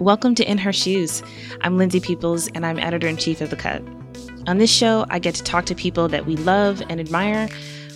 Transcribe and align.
Welcome 0.00 0.36
to 0.36 0.48
In 0.48 0.58
Her 0.58 0.72
Shoes. 0.72 1.24
I'm 1.62 1.76
Lindsay 1.76 1.98
Peoples, 1.98 2.46
and 2.54 2.64
I'm 2.64 2.78
editor 2.78 3.08
in 3.08 3.16
chief 3.16 3.40
of 3.40 3.50
The 3.50 3.56
Cut. 3.56 3.82
On 4.46 4.58
this 4.58 4.72
show, 4.72 5.04
I 5.10 5.18
get 5.18 5.34
to 5.34 5.42
talk 5.42 5.66
to 5.66 5.74
people 5.74 6.06
that 6.06 6.24
we 6.24 6.36
love 6.36 6.80
and 6.88 7.00
admire, 7.00 7.48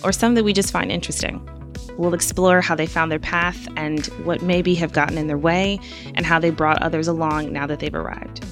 or 0.03 0.11
some 0.11 0.35
that 0.35 0.43
we 0.43 0.51
just 0.51 0.73
find 0.73 0.91
interesting. 0.91 1.41
We'll 1.97 2.13
explore 2.13 2.59
how 2.59 2.75
they 2.75 2.87
found 2.87 3.09
their 3.09 3.19
path 3.19 3.69
and 3.77 4.05
what 4.25 4.41
maybe 4.41 4.75
have 4.75 4.91
gotten 4.91 5.17
in 5.17 5.27
their 5.27 5.37
way, 5.37 5.79
and 6.13 6.25
how 6.25 6.39
they 6.39 6.49
brought 6.49 6.81
others 6.81 7.07
along 7.07 7.53
now 7.53 7.65
that 7.67 7.79
they've 7.79 7.95
arrived. 7.95 8.43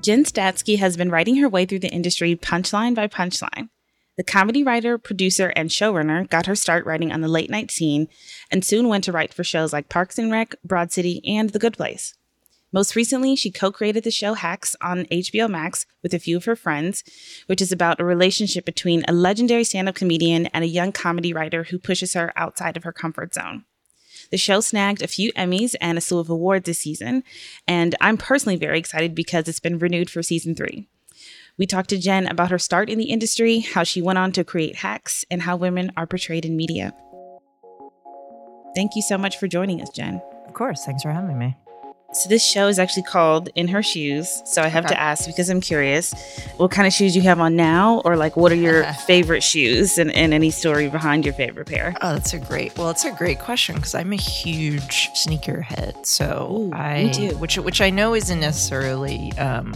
Jen 0.00 0.22
Statsky 0.22 0.78
has 0.78 0.96
been 0.96 1.10
writing 1.10 1.34
her 1.38 1.48
way 1.48 1.66
through 1.66 1.80
the 1.80 1.92
industry 1.92 2.36
punchline 2.36 2.94
by 2.94 3.08
punchline. 3.08 3.70
The 4.16 4.24
comedy 4.24 4.64
writer, 4.64 4.96
producer, 4.96 5.52
and 5.56 5.68
showrunner 5.68 6.28
got 6.28 6.46
her 6.46 6.54
start 6.54 6.86
writing 6.86 7.12
on 7.12 7.20
the 7.20 7.28
late 7.28 7.50
night 7.50 7.70
scene 7.70 8.08
and 8.50 8.64
soon 8.64 8.88
went 8.88 9.04
to 9.04 9.12
write 9.12 9.34
for 9.34 9.44
shows 9.44 9.74
like 9.74 9.90
Parks 9.90 10.18
and 10.18 10.32
Rec, 10.32 10.54
Broad 10.64 10.90
City, 10.90 11.20
and 11.26 11.50
The 11.50 11.58
Good 11.58 11.76
Place. 11.76 12.14
Most 12.72 12.96
recently, 12.96 13.36
she 13.36 13.50
co 13.50 13.70
created 13.70 14.04
the 14.04 14.10
show 14.10 14.34
Hacks 14.34 14.74
on 14.80 15.04
HBO 15.06 15.48
Max 15.48 15.86
with 16.02 16.14
a 16.14 16.18
few 16.18 16.36
of 16.36 16.46
her 16.46 16.56
friends, 16.56 17.04
which 17.46 17.60
is 17.60 17.72
about 17.72 18.00
a 18.00 18.04
relationship 18.04 18.64
between 18.64 19.04
a 19.06 19.12
legendary 19.12 19.64
stand 19.64 19.88
up 19.88 19.94
comedian 19.94 20.46
and 20.46 20.64
a 20.64 20.68
young 20.68 20.92
comedy 20.92 21.32
writer 21.32 21.64
who 21.64 21.78
pushes 21.78 22.14
her 22.14 22.32
outside 22.36 22.76
of 22.76 22.84
her 22.84 22.92
comfort 22.92 23.34
zone. 23.34 23.64
The 24.30 24.38
show 24.38 24.60
snagged 24.60 25.02
a 25.02 25.06
few 25.06 25.32
Emmys 25.34 25.74
and 25.80 25.96
a 25.96 26.00
slew 26.00 26.18
of 26.18 26.30
awards 26.30 26.64
this 26.64 26.80
season, 26.80 27.22
and 27.68 27.94
I'm 28.00 28.16
personally 28.16 28.56
very 28.56 28.78
excited 28.78 29.14
because 29.14 29.46
it's 29.46 29.60
been 29.60 29.78
renewed 29.78 30.10
for 30.10 30.22
season 30.22 30.54
three. 30.54 30.88
We 31.58 31.66
talked 31.66 31.88
to 31.90 31.98
Jen 31.98 32.26
about 32.26 32.50
her 32.50 32.58
start 32.58 32.90
in 32.90 32.98
the 32.98 33.06
industry, 33.06 33.60
how 33.60 33.82
she 33.82 34.02
went 34.02 34.18
on 34.18 34.32
to 34.32 34.44
create 34.44 34.76
Hacks, 34.76 35.24
and 35.30 35.40
how 35.42 35.56
women 35.56 35.90
are 35.96 36.06
portrayed 36.06 36.44
in 36.44 36.56
media. 36.56 36.92
Thank 38.74 38.94
you 38.94 39.00
so 39.02 39.16
much 39.16 39.38
for 39.38 39.48
joining 39.48 39.80
us, 39.80 39.88
Jen. 39.88 40.20
Of 40.46 40.52
course. 40.52 40.84
Thanks 40.84 41.02
for 41.02 41.10
having 41.10 41.38
me. 41.38 41.56
So 42.12 42.28
this 42.28 42.44
show 42.44 42.68
is 42.68 42.78
actually 42.78 43.02
called 43.04 43.48
In 43.56 43.68
Her 43.68 43.82
Shoes. 43.82 44.42
So 44.44 44.62
I 44.62 44.68
have 44.68 44.84
Okay. 44.84 44.94
to 44.94 45.00
ask 45.00 45.26
because 45.26 45.48
I'm 45.48 45.60
curious, 45.62 46.14
what 46.58 46.70
kind 46.70 46.86
of 46.86 46.92
shoes 46.92 47.16
you 47.16 47.22
have 47.22 47.40
on 47.40 47.56
now, 47.56 48.00
or 48.04 48.16
like 48.16 48.36
what 48.36 48.52
are 48.52 48.56
your 48.56 48.84
favorite 49.06 49.42
shoes, 49.42 49.96
and, 49.98 50.12
and 50.12 50.32
any 50.34 50.50
story 50.50 50.88
behind 50.88 51.24
your 51.24 51.34
favorite 51.34 51.66
pair? 51.66 51.94
Oh, 52.02 52.12
that's 52.14 52.32
a 52.34 52.38
great. 52.38 52.76
Well, 52.76 52.90
it's 52.90 53.04
a 53.04 53.12
great 53.12 53.38
question 53.40 53.76
because 53.76 53.94
I'm 53.94 54.12
a 54.12 54.16
huge 54.16 55.10
sneaker 55.14 55.62
head. 55.62 55.94
So 56.06 56.70
Ooh, 56.70 56.72
I, 56.74 57.32
which 57.38 57.56
which 57.58 57.80
I 57.80 57.90
know 57.90 58.14
isn't 58.14 58.40
necessarily 58.40 59.32
um, 59.32 59.72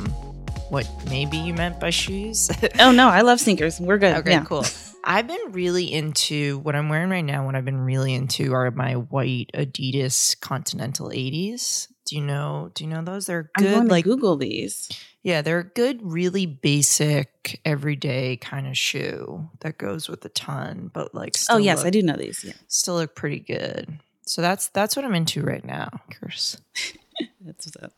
what 0.71 0.89
maybe 1.09 1.37
you 1.37 1.53
meant 1.55 1.79
by 1.81 1.91
shoes. 1.91 2.51
Oh 2.79 2.93
no, 2.93 3.09
I 3.09 3.21
love 3.23 3.41
sneakers. 3.41 3.79
We're 3.81 3.99
good. 3.99 4.17
okay, 4.19 4.31
Yeah. 4.33 4.45
cool. 4.45 4.65
I've 5.05 5.27
been 5.27 5.53
really 5.53 5.91
into 5.93 6.59
what 6.59 6.77
I'm 6.77 6.89
wearing 6.91 7.09
right 7.11 7.25
now. 7.25 7.45
What 7.47 7.55
I've 7.55 7.65
been 7.65 7.81
really 7.81 8.15
into 8.15 8.53
are 8.53 8.71
my 8.71 8.95
white 8.95 9.51
Adidas 9.55 10.39
Continental 10.41 11.09
80s. 11.09 11.89
Do 12.07 12.17
you 12.17 12.23
know? 12.23 12.71
Do 12.75 12.85
you 12.85 12.91
know 12.91 13.03
those? 13.03 13.27
They're 13.27 13.51
good. 13.57 13.89
like 13.89 14.05
Google 14.05 14.37
these. 14.37 14.91
Yeah, 15.23 15.43
they're 15.43 15.59
a 15.61 15.65
good, 15.65 16.01
really 16.03 16.47
basic, 16.47 17.61
everyday 17.65 18.37
kind 18.37 18.67
of 18.67 18.77
shoe 18.77 19.49
that 19.61 19.77
goes 19.79 20.09
with 20.09 20.25
a 20.25 20.31
ton, 20.31 20.91
but 20.93 21.15
like 21.15 21.33
oh, 21.35 21.39
still 21.39 21.57
Oh 21.57 21.59
yes, 21.59 21.79
look, 21.79 21.87
I 21.87 21.91
do 21.91 22.03
know 22.03 22.17
these. 22.17 22.45
Yeah, 22.45 22.53
still 22.69 22.95
look 22.95 23.15
pretty 23.15 23.41
good. 23.41 23.99
So 24.27 24.43
that's 24.43 24.69
that's 24.69 24.97
what 24.97 25.05
I'm 25.05 25.15
into 25.15 25.43
right 25.43 25.65
now. 25.65 25.89
Curse. 26.11 26.57
that's 27.41 27.67
what's 27.67 27.77
up. 27.83 27.93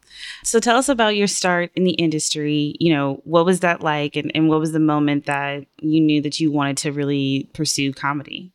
So 0.44 0.60
tell 0.60 0.76
us 0.76 0.88
about 0.88 1.16
your 1.16 1.26
start 1.26 1.70
in 1.74 1.84
the 1.84 1.92
industry. 1.92 2.76
You 2.78 2.94
know, 2.94 3.20
what 3.24 3.44
was 3.44 3.60
that 3.60 3.80
like, 3.80 4.16
and, 4.16 4.30
and 4.34 4.48
what 4.48 4.60
was 4.60 4.72
the 4.72 4.80
moment 4.80 5.26
that 5.26 5.66
you 5.80 6.00
knew 6.00 6.22
that 6.22 6.40
you 6.40 6.50
wanted 6.50 6.76
to 6.78 6.92
really 6.92 7.50
pursue 7.52 7.92
comedy? 7.92 8.52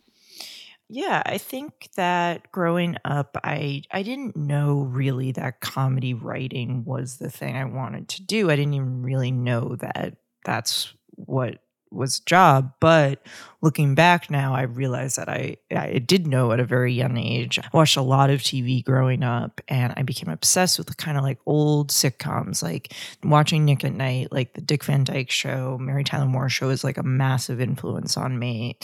Yeah, 0.89 1.21
I 1.25 1.37
think 1.37 1.89
that 1.95 2.49
growing 2.51 2.95
up, 3.03 3.35
I 3.43 3.83
I 3.91 4.03
didn't 4.03 4.37
know 4.37 4.83
really 4.83 5.33
that 5.33 5.59
comedy 5.59 6.13
writing 6.13 6.85
was 6.85 7.17
the 7.17 7.29
thing 7.29 7.57
I 7.57 7.65
wanted 7.65 8.07
to 8.09 8.23
do. 8.23 8.49
I 8.49 8.55
didn't 8.55 8.75
even 8.75 9.03
really 9.03 9.31
know 9.31 9.75
that 9.75 10.15
that's 10.45 10.93
what 11.15 11.59
was 11.91 12.19
a 12.19 12.25
job. 12.25 12.73
But 12.79 13.25
looking 13.61 13.95
back 13.95 14.29
now, 14.29 14.53
I 14.53 14.63
realize 14.63 15.15
that 15.15 15.29
I 15.29 15.57
I 15.75 15.99
did 15.99 16.27
know 16.27 16.51
at 16.51 16.59
a 16.59 16.65
very 16.65 16.93
young 16.93 17.17
age. 17.17 17.59
I 17.59 17.67
watched 17.73 17.97
a 17.97 18.01
lot 18.01 18.29
of 18.29 18.41
TV 18.41 18.83
growing 18.83 19.23
up, 19.23 19.61
and 19.67 19.93
I 19.97 20.03
became 20.03 20.29
obsessed 20.29 20.77
with 20.77 20.87
the 20.87 20.95
kind 20.95 21.17
of 21.17 21.23
like 21.23 21.39
old 21.45 21.89
sitcoms, 21.89 22.61
like 22.61 22.93
watching 23.23 23.65
Nick 23.65 23.83
at 23.83 23.93
Night, 23.93 24.31
like 24.31 24.53
the 24.53 24.61
Dick 24.61 24.83
Van 24.83 25.03
Dyke 25.03 25.31
Show, 25.31 25.77
Mary 25.79 26.03
Tyler 26.03 26.25
Moore 26.25 26.49
Show 26.49 26.69
is 26.69 26.83
like 26.83 26.97
a 26.97 27.03
massive 27.03 27.61
influence 27.61 28.17
on 28.17 28.37
me. 28.37 28.77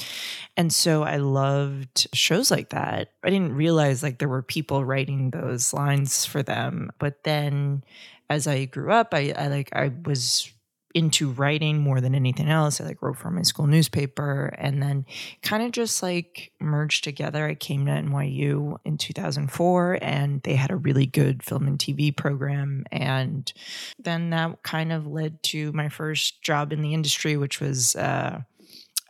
And 0.58 0.72
so 0.72 1.04
I 1.04 1.18
loved 1.18 2.08
shows 2.14 2.52
like 2.52 2.70
that. 2.70 3.10
I 3.24 3.30
didn't 3.30 3.54
realize 3.54 4.04
like 4.04 4.20
there 4.20 4.30
were 4.30 4.44
people 4.44 4.86
writing 4.86 5.32
those 5.32 5.74
lines 5.74 6.26
for 6.26 6.44
them. 6.44 6.92
But 7.00 7.24
then 7.24 7.84
as 8.30 8.48
I 8.48 8.66
grew 8.66 8.92
up, 8.92 9.14
I, 9.14 9.34
I 9.38 9.48
like 9.48 9.70
I 9.74 9.92
was 10.06 10.52
into 10.94 11.32
writing 11.32 11.80
more 11.80 12.00
than 12.00 12.14
anything 12.14 12.48
else. 12.50 12.80
I 12.80 12.86
like 12.86 13.02
wrote 13.02 13.18
for 13.18 13.32
my 13.32 13.42
school 13.42 13.66
newspaper 13.66 14.54
and 14.58 14.82
then 14.82 15.06
kind 15.42 15.64
of 15.64 15.72
just 15.72 16.04
like 16.04 16.52
merged 16.60 17.04
together. 17.04 17.48
I 17.48 17.56
came 17.56 17.86
to 17.88 17.92
NYU 17.92 18.78
in 18.86 18.98
2004 18.98 20.00
and 20.02 20.42
they 20.44 20.56
had 20.56 20.72
a 20.72 20.76
really 20.76 21.08
good 21.08 21.42
film 21.42 21.68
and 21.68 21.80
TV 21.80 22.16
program. 22.16 22.86
And 22.92 23.52
then 23.98 24.30
that 24.30 24.62
kind 24.64 24.92
of 24.92 25.08
led 25.08 25.42
to 25.44 25.72
my 25.72 25.90
first 25.90 26.42
job 26.44 26.72
in 26.72 26.82
the 26.82 26.94
industry, 26.94 27.38
which 27.38 27.60
was 27.60 27.96
uh 27.96 28.42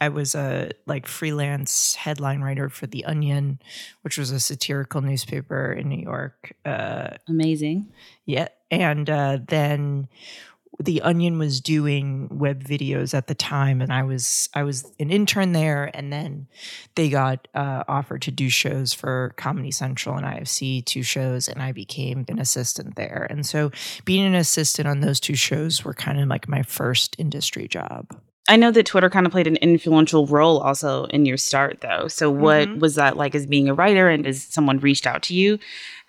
I 0.02 0.10
was 0.10 0.36
a 0.36 0.72
like 0.86 1.08
freelance 1.08 1.96
headline 1.96 2.42
writer 2.42 2.68
for 2.68 2.88
The 2.88 3.06
Onion, 3.06 3.60
which 4.02 4.18
was 4.18 4.32
a 4.32 4.40
satirical 4.40 5.02
newspaper 5.02 5.72
in 5.72 5.88
New 5.88 6.02
York. 6.02 6.54
Uh, 6.66 7.12
Amazing. 7.30 7.88
yeah, 8.26 8.50
and 8.70 9.10
uh, 9.10 9.38
then 9.48 10.10
The 10.80 11.02
Onion 11.02 11.38
was 11.38 11.62
doing 11.62 12.28
web 12.32 12.64
videos 12.64 13.14
at 13.14 13.28
the 13.28 13.36
time, 13.36 13.82
and 13.82 13.94
I 13.94 14.04
was 14.04 14.50
I 14.54 14.64
was 14.64 14.92
an 15.00 15.12
intern 15.12 15.54
there, 15.54 15.92
and 15.94 16.12
then 16.12 16.48
they 16.96 17.10
got 17.10 17.48
uh, 17.54 17.84
offered 17.88 18.22
to 18.24 18.32
do 18.32 18.50
shows 18.50 18.94
for 18.94 19.34
Comedy 19.38 19.72
Central 19.72 20.18
and 20.18 20.26
IFC, 20.26 20.84
two 20.84 21.04
shows, 21.04 21.48
and 21.48 21.62
I 21.62 21.72
became 21.72 22.26
an 22.28 22.40
assistant 22.40 22.96
there. 22.96 23.28
And 23.30 23.46
so, 23.46 23.72
being 24.04 24.26
an 24.26 24.36
assistant 24.36 24.88
on 24.88 25.02
those 25.02 25.20
two 25.20 25.36
shows 25.36 25.86
were 25.86 25.94
kind 25.94 26.20
of 26.20 26.28
like 26.28 26.48
my 26.48 26.64
first 26.64 27.16
industry 27.20 27.68
job. 27.68 28.20
I 28.50 28.58
know 28.58 28.72
that 28.72 28.86
Twitter 28.86 29.10
kind 29.10 29.26
of 29.26 29.32
played 29.32 29.48
an 29.48 29.56
influential 29.58 30.28
role 30.28 30.60
also 30.60 31.06
in 31.06 31.26
your 31.26 31.38
start, 31.38 31.80
though. 31.82 32.08
So, 32.10 32.30
what 32.30 32.68
Mhm. 32.68 32.80
was 32.80 32.96
that 32.96 33.16
like 33.16 33.36
as 33.36 33.46
being 33.46 33.70
a 33.70 33.74
writer? 33.74 34.10
And 34.10 34.26
has 34.26 34.44
someone 34.44 34.80
reached 34.80 35.08
out 35.08 35.24
to 35.24 35.34
you 35.34 35.60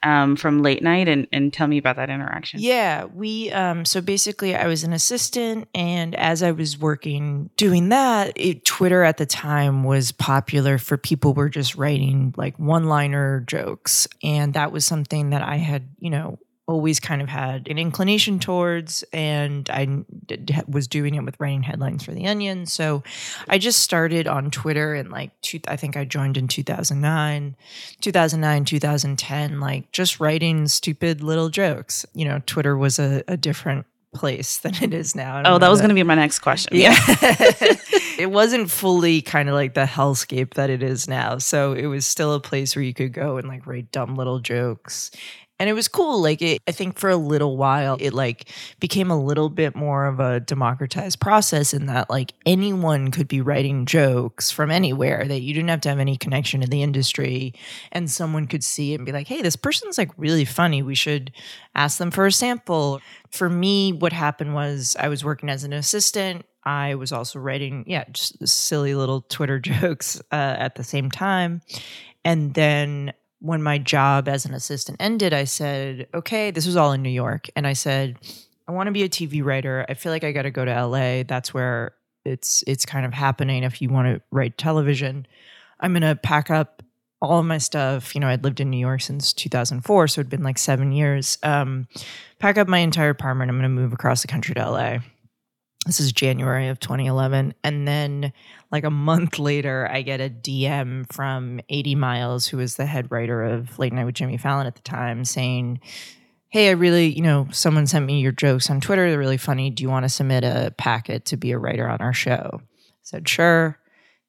um, 0.02 0.34
from 0.34 0.60
late 0.60 0.82
night? 0.82 1.06
And, 1.08 1.28
and 1.32 1.52
tell 1.52 1.68
me 1.68 1.78
about 1.78 1.94
that 1.96 2.10
interaction. 2.10 2.58
Yeah, 2.60 3.04
we 3.04 3.52
um 3.52 3.84
so 3.84 4.00
basically 4.00 4.54
I 4.56 4.66
was 4.66 4.82
an 4.82 4.92
assistant 4.92 5.68
and 5.74 6.14
as 6.16 6.42
I 6.42 6.50
was 6.50 6.76
working 6.76 7.50
doing 7.56 7.90
that, 7.90 8.32
it, 8.34 8.64
Twitter 8.64 9.04
at 9.04 9.16
the 9.18 9.26
time 9.26 9.84
was 9.84 10.10
popular 10.10 10.76
for 10.78 10.96
people 10.96 11.34
were 11.34 11.48
just 11.48 11.76
writing 11.76 12.34
like 12.36 12.58
one-liner 12.58 13.44
jokes 13.46 14.08
and 14.24 14.54
that 14.54 14.72
was 14.72 14.84
something 14.84 15.30
that 15.30 15.42
I 15.42 15.56
had, 15.56 15.88
you 16.00 16.10
know, 16.10 16.38
always 16.66 16.98
kind 16.98 17.20
of 17.20 17.28
had 17.28 17.68
an 17.68 17.78
inclination 17.78 18.38
towards 18.38 19.04
and 19.12 19.68
I 19.68 20.04
did, 20.26 20.64
was 20.66 20.88
doing 20.88 21.14
it 21.14 21.24
with 21.24 21.38
writing 21.38 21.62
headlines 21.62 22.04
for 22.04 22.12
the 22.12 22.26
Onion. 22.26 22.66
So 22.66 23.02
I 23.48 23.58
just 23.58 23.82
started 23.82 24.26
on 24.26 24.50
Twitter 24.50 24.94
and 24.94 25.10
like 25.10 25.38
two, 25.42 25.60
I 25.68 25.76
think 25.76 25.96
I 25.96 26.04
joined 26.04 26.36
in 26.36 26.48
2009. 26.48 27.56
2009 28.00 28.64
2010 28.64 29.60
like 29.60 29.90
just 29.92 30.20
writing 30.20 30.68
stupid 30.68 31.22
little 31.22 31.48
jokes 31.48 32.04
you 32.14 32.24
know 32.24 32.40
twitter 32.46 32.76
was 32.76 32.98
a, 32.98 33.22
a 33.28 33.36
different 33.36 33.86
place 34.14 34.58
than 34.62 34.74
it 34.80 34.94
is 34.94 35.14
now. 35.14 35.42
Oh, 35.44 35.58
that 35.58 35.68
was 35.68 35.80
going 35.80 35.90
to 35.90 35.94
be 35.94 36.02
my 36.02 36.14
next 36.14 36.38
question. 36.38 36.76
Yeah. 36.76 36.96
it 38.18 38.30
wasn't 38.30 38.70
fully 38.70 39.20
kind 39.20 39.48
of 39.48 39.54
like 39.54 39.74
the 39.74 39.84
hellscape 39.84 40.54
that 40.54 40.70
it 40.70 40.82
is 40.82 41.08
now. 41.08 41.38
So 41.38 41.72
it 41.72 41.86
was 41.86 42.06
still 42.06 42.32
a 42.32 42.40
place 42.40 42.74
where 42.74 42.82
you 42.82 42.94
could 42.94 43.12
go 43.12 43.36
and 43.36 43.48
like 43.48 43.66
write 43.66 43.90
dumb 43.90 44.14
little 44.16 44.38
jokes 44.38 45.10
and 45.58 45.68
it 45.68 45.72
was 45.72 45.88
cool 45.88 46.20
like 46.20 46.42
it, 46.42 46.60
i 46.66 46.72
think 46.72 46.98
for 46.98 47.10
a 47.10 47.16
little 47.16 47.56
while 47.56 47.96
it 48.00 48.12
like 48.12 48.48
became 48.80 49.10
a 49.10 49.20
little 49.20 49.48
bit 49.48 49.74
more 49.76 50.06
of 50.06 50.20
a 50.20 50.40
democratized 50.40 51.20
process 51.20 51.72
in 51.72 51.86
that 51.86 52.10
like 52.10 52.32
anyone 52.46 53.10
could 53.10 53.28
be 53.28 53.40
writing 53.40 53.86
jokes 53.86 54.50
from 54.50 54.70
anywhere 54.70 55.24
that 55.26 55.40
you 55.40 55.54
didn't 55.54 55.70
have 55.70 55.80
to 55.80 55.88
have 55.88 55.98
any 55.98 56.16
connection 56.16 56.60
to 56.60 56.66
the 56.66 56.82
industry. 56.82 57.54
And 57.92 58.10
someone 58.10 58.46
could 58.46 58.64
see 58.64 58.92
it 58.92 58.96
and 58.96 59.06
be 59.06 59.12
like 59.12 59.28
hey 59.28 59.42
this 59.42 59.56
person's 59.56 59.98
like 59.98 60.10
really 60.16 60.44
funny. 60.44 60.82
We 60.82 60.94
should 60.94 61.32
ask 61.74 61.98
them 61.98 62.10
for 62.10 62.26
a 62.26 62.32
sample. 62.32 63.00
For 63.30 63.48
me 63.48 63.92
what 63.92 64.12
happened 64.12 64.54
was 64.54 64.96
i 64.98 65.08
was 65.08 65.24
working 65.24 65.48
as 65.48 65.64
an 65.64 65.72
assistant. 65.72 66.44
I 66.66 66.94
was 66.94 67.12
also 67.12 67.38
writing, 67.38 67.84
yeah, 67.86 68.04
just 68.10 68.46
silly 68.48 68.94
little 68.94 69.20
Twitter 69.20 69.58
jokes 69.60 70.20
uh, 70.32 70.56
at 70.58 70.76
the 70.76 70.84
same 70.84 71.10
time. 71.10 71.60
And 72.24 72.54
then 72.54 73.12
when 73.44 73.62
my 73.62 73.76
job 73.76 74.26
as 74.26 74.46
an 74.46 74.54
assistant 74.54 74.96
ended, 74.98 75.34
I 75.34 75.44
said, 75.44 76.06
okay, 76.14 76.50
this 76.50 76.64
was 76.64 76.76
all 76.76 76.92
in 76.92 77.02
New 77.02 77.10
York. 77.10 77.50
And 77.54 77.66
I 77.66 77.74
said, 77.74 78.16
I 78.66 78.72
want 78.72 78.86
to 78.86 78.90
be 78.90 79.02
a 79.02 79.08
TV 79.08 79.44
writer. 79.44 79.84
I 79.86 79.92
feel 79.92 80.12
like 80.12 80.24
I 80.24 80.32
got 80.32 80.42
to 80.42 80.50
go 80.50 80.64
to 80.64 80.86
LA. 80.86 81.24
That's 81.24 81.52
where 81.52 81.92
it's 82.24 82.64
it's 82.66 82.86
kind 82.86 83.04
of 83.04 83.12
happening 83.12 83.62
if 83.62 83.82
you 83.82 83.90
want 83.90 84.08
to 84.08 84.22
write 84.30 84.56
television. 84.56 85.26
I'm 85.78 85.92
going 85.92 86.00
to 86.00 86.16
pack 86.16 86.50
up 86.50 86.82
all 87.20 87.38
of 87.38 87.44
my 87.44 87.58
stuff. 87.58 88.14
You 88.14 88.22
know, 88.22 88.28
I'd 88.28 88.44
lived 88.44 88.60
in 88.60 88.70
New 88.70 88.78
York 88.78 89.02
since 89.02 89.34
2004, 89.34 90.08
so 90.08 90.20
it'd 90.22 90.30
been 90.30 90.42
like 90.42 90.56
7 90.56 90.90
years. 90.92 91.36
Um, 91.42 91.86
pack 92.38 92.56
up 92.56 92.66
my 92.66 92.78
entire 92.78 93.10
apartment. 93.10 93.50
I'm 93.50 93.58
going 93.58 93.64
to 93.64 93.68
move 93.68 93.92
across 93.92 94.22
the 94.22 94.28
country 94.28 94.54
to 94.54 94.70
LA. 94.70 94.98
This 95.84 96.00
is 96.00 96.12
January 96.12 96.68
of 96.68 96.80
2011 96.80 97.52
and 97.62 97.86
then 97.86 98.32
like 98.74 98.82
a 98.82 98.90
month 98.90 99.38
later, 99.38 99.88
I 99.88 100.02
get 100.02 100.20
a 100.20 100.28
DM 100.28 101.10
from 101.12 101.60
A.D. 101.68 101.94
Miles, 101.94 102.48
who 102.48 102.56
was 102.56 102.74
the 102.74 102.86
head 102.86 103.08
writer 103.08 103.40
of 103.40 103.78
Late 103.78 103.92
Night 103.92 104.04
with 104.04 104.16
Jimmy 104.16 104.36
Fallon 104.36 104.66
at 104.66 104.74
the 104.74 104.82
time, 104.82 105.24
saying, 105.24 105.80
Hey, 106.48 106.70
I 106.70 106.72
really, 106.72 107.06
you 107.06 107.22
know, 107.22 107.46
someone 107.52 107.86
sent 107.86 108.04
me 108.04 108.18
your 108.18 108.32
jokes 108.32 108.68
on 108.68 108.80
Twitter. 108.80 109.08
They're 109.08 109.16
really 109.16 109.36
funny. 109.36 109.70
Do 109.70 109.84
you 109.84 109.88
want 109.88 110.06
to 110.06 110.08
submit 110.08 110.42
a 110.42 110.74
packet 110.76 111.24
to 111.26 111.36
be 111.36 111.52
a 111.52 111.58
writer 111.58 111.88
on 111.88 112.00
our 112.00 112.12
show? 112.12 112.62
I 112.62 112.66
said, 113.04 113.28
Sure. 113.28 113.78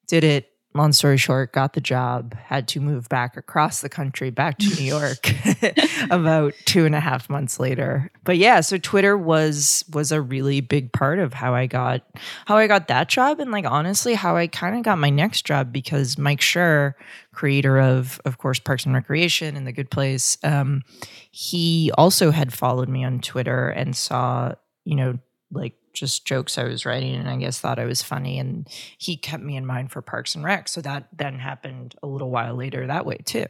Did 0.06 0.22
it 0.22 0.48
long 0.76 0.92
story 0.92 1.16
short, 1.16 1.52
got 1.52 1.72
the 1.72 1.80
job, 1.80 2.34
had 2.34 2.68
to 2.68 2.80
move 2.80 3.08
back 3.08 3.36
across 3.36 3.80
the 3.80 3.88
country, 3.88 4.30
back 4.30 4.58
to 4.58 4.68
New 4.76 4.84
York 4.84 5.30
about 6.10 6.54
two 6.64 6.84
and 6.84 6.94
a 6.94 7.00
half 7.00 7.28
months 7.28 7.58
later. 7.58 8.10
But 8.24 8.36
yeah, 8.38 8.60
so 8.60 8.78
Twitter 8.78 9.16
was 9.16 9.84
was 9.92 10.12
a 10.12 10.20
really 10.20 10.60
big 10.60 10.92
part 10.92 11.18
of 11.18 11.32
how 11.32 11.54
I 11.54 11.66
got 11.66 12.02
how 12.46 12.56
I 12.56 12.66
got 12.66 12.88
that 12.88 13.08
job 13.08 13.40
and 13.40 13.50
like 13.50 13.64
honestly 13.64 14.14
how 14.14 14.36
I 14.36 14.46
kind 14.46 14.76
of 14.76 14.82
got 14.82 14.98
my 14.98 15.10
next 15.10 15.46
job 15.46 15.72
because 15.72 16.18
Mike 16.18 16.40
Schur, 16.40 16.94
creator 17.32 17.78
of 17.78 18.20
of 18.24 18.38
course 18.38 18.58
Parks 18.58 18.84
and 18.86 18.94
Recreation 18.94 19.56
and 19.56 19.66
The 19.66 19.72
Good 19.72 19.90
Place, 19.90 20.38
um, 20.42 20.82
he 21.30 21.90
also 21.98 22.30
had 22.30 22.52
followed 22.52 22.88
me 22.88 23.04
on 23.04 23.20
Twitter 23.20 23.68
and 23.68 23.96
saw, 23.96 24.52
you 24.84 24.96
know, 24.96 25.18
like 25.50 25.74
just 25.96 26.24
jokes 26.24 26.58
I 26.58 26.64
was 26.64 26.86
writing 26.86 27.14
and 27.14 27.28
I 27.28 27.36
guess 27.36 27.58
thought 27.58 27.78
I 27.78 27.84
was 27.84 28.02
funny. 28.02 28.38
And 28.38 28.68
he 28.98 29.16
kept 29.16 29.42
me 29.42 29.56
in 29.56 29.66
mind 29.66 29.90
for 29.90 30.02
Parks 30.02 30.34
and 30.34 30.44
Rec. 30.44 30.68
So 30.68 30.80
that 30.82 31.08
then 31.16 31.38
happened 31.38 31.94
a 32.02 32.06
little 32.06 32.30
while 32.30 32.54
later 32.54 32.86
that 32.86 33.06
way 33.06 33.18
too. 33.24 33.46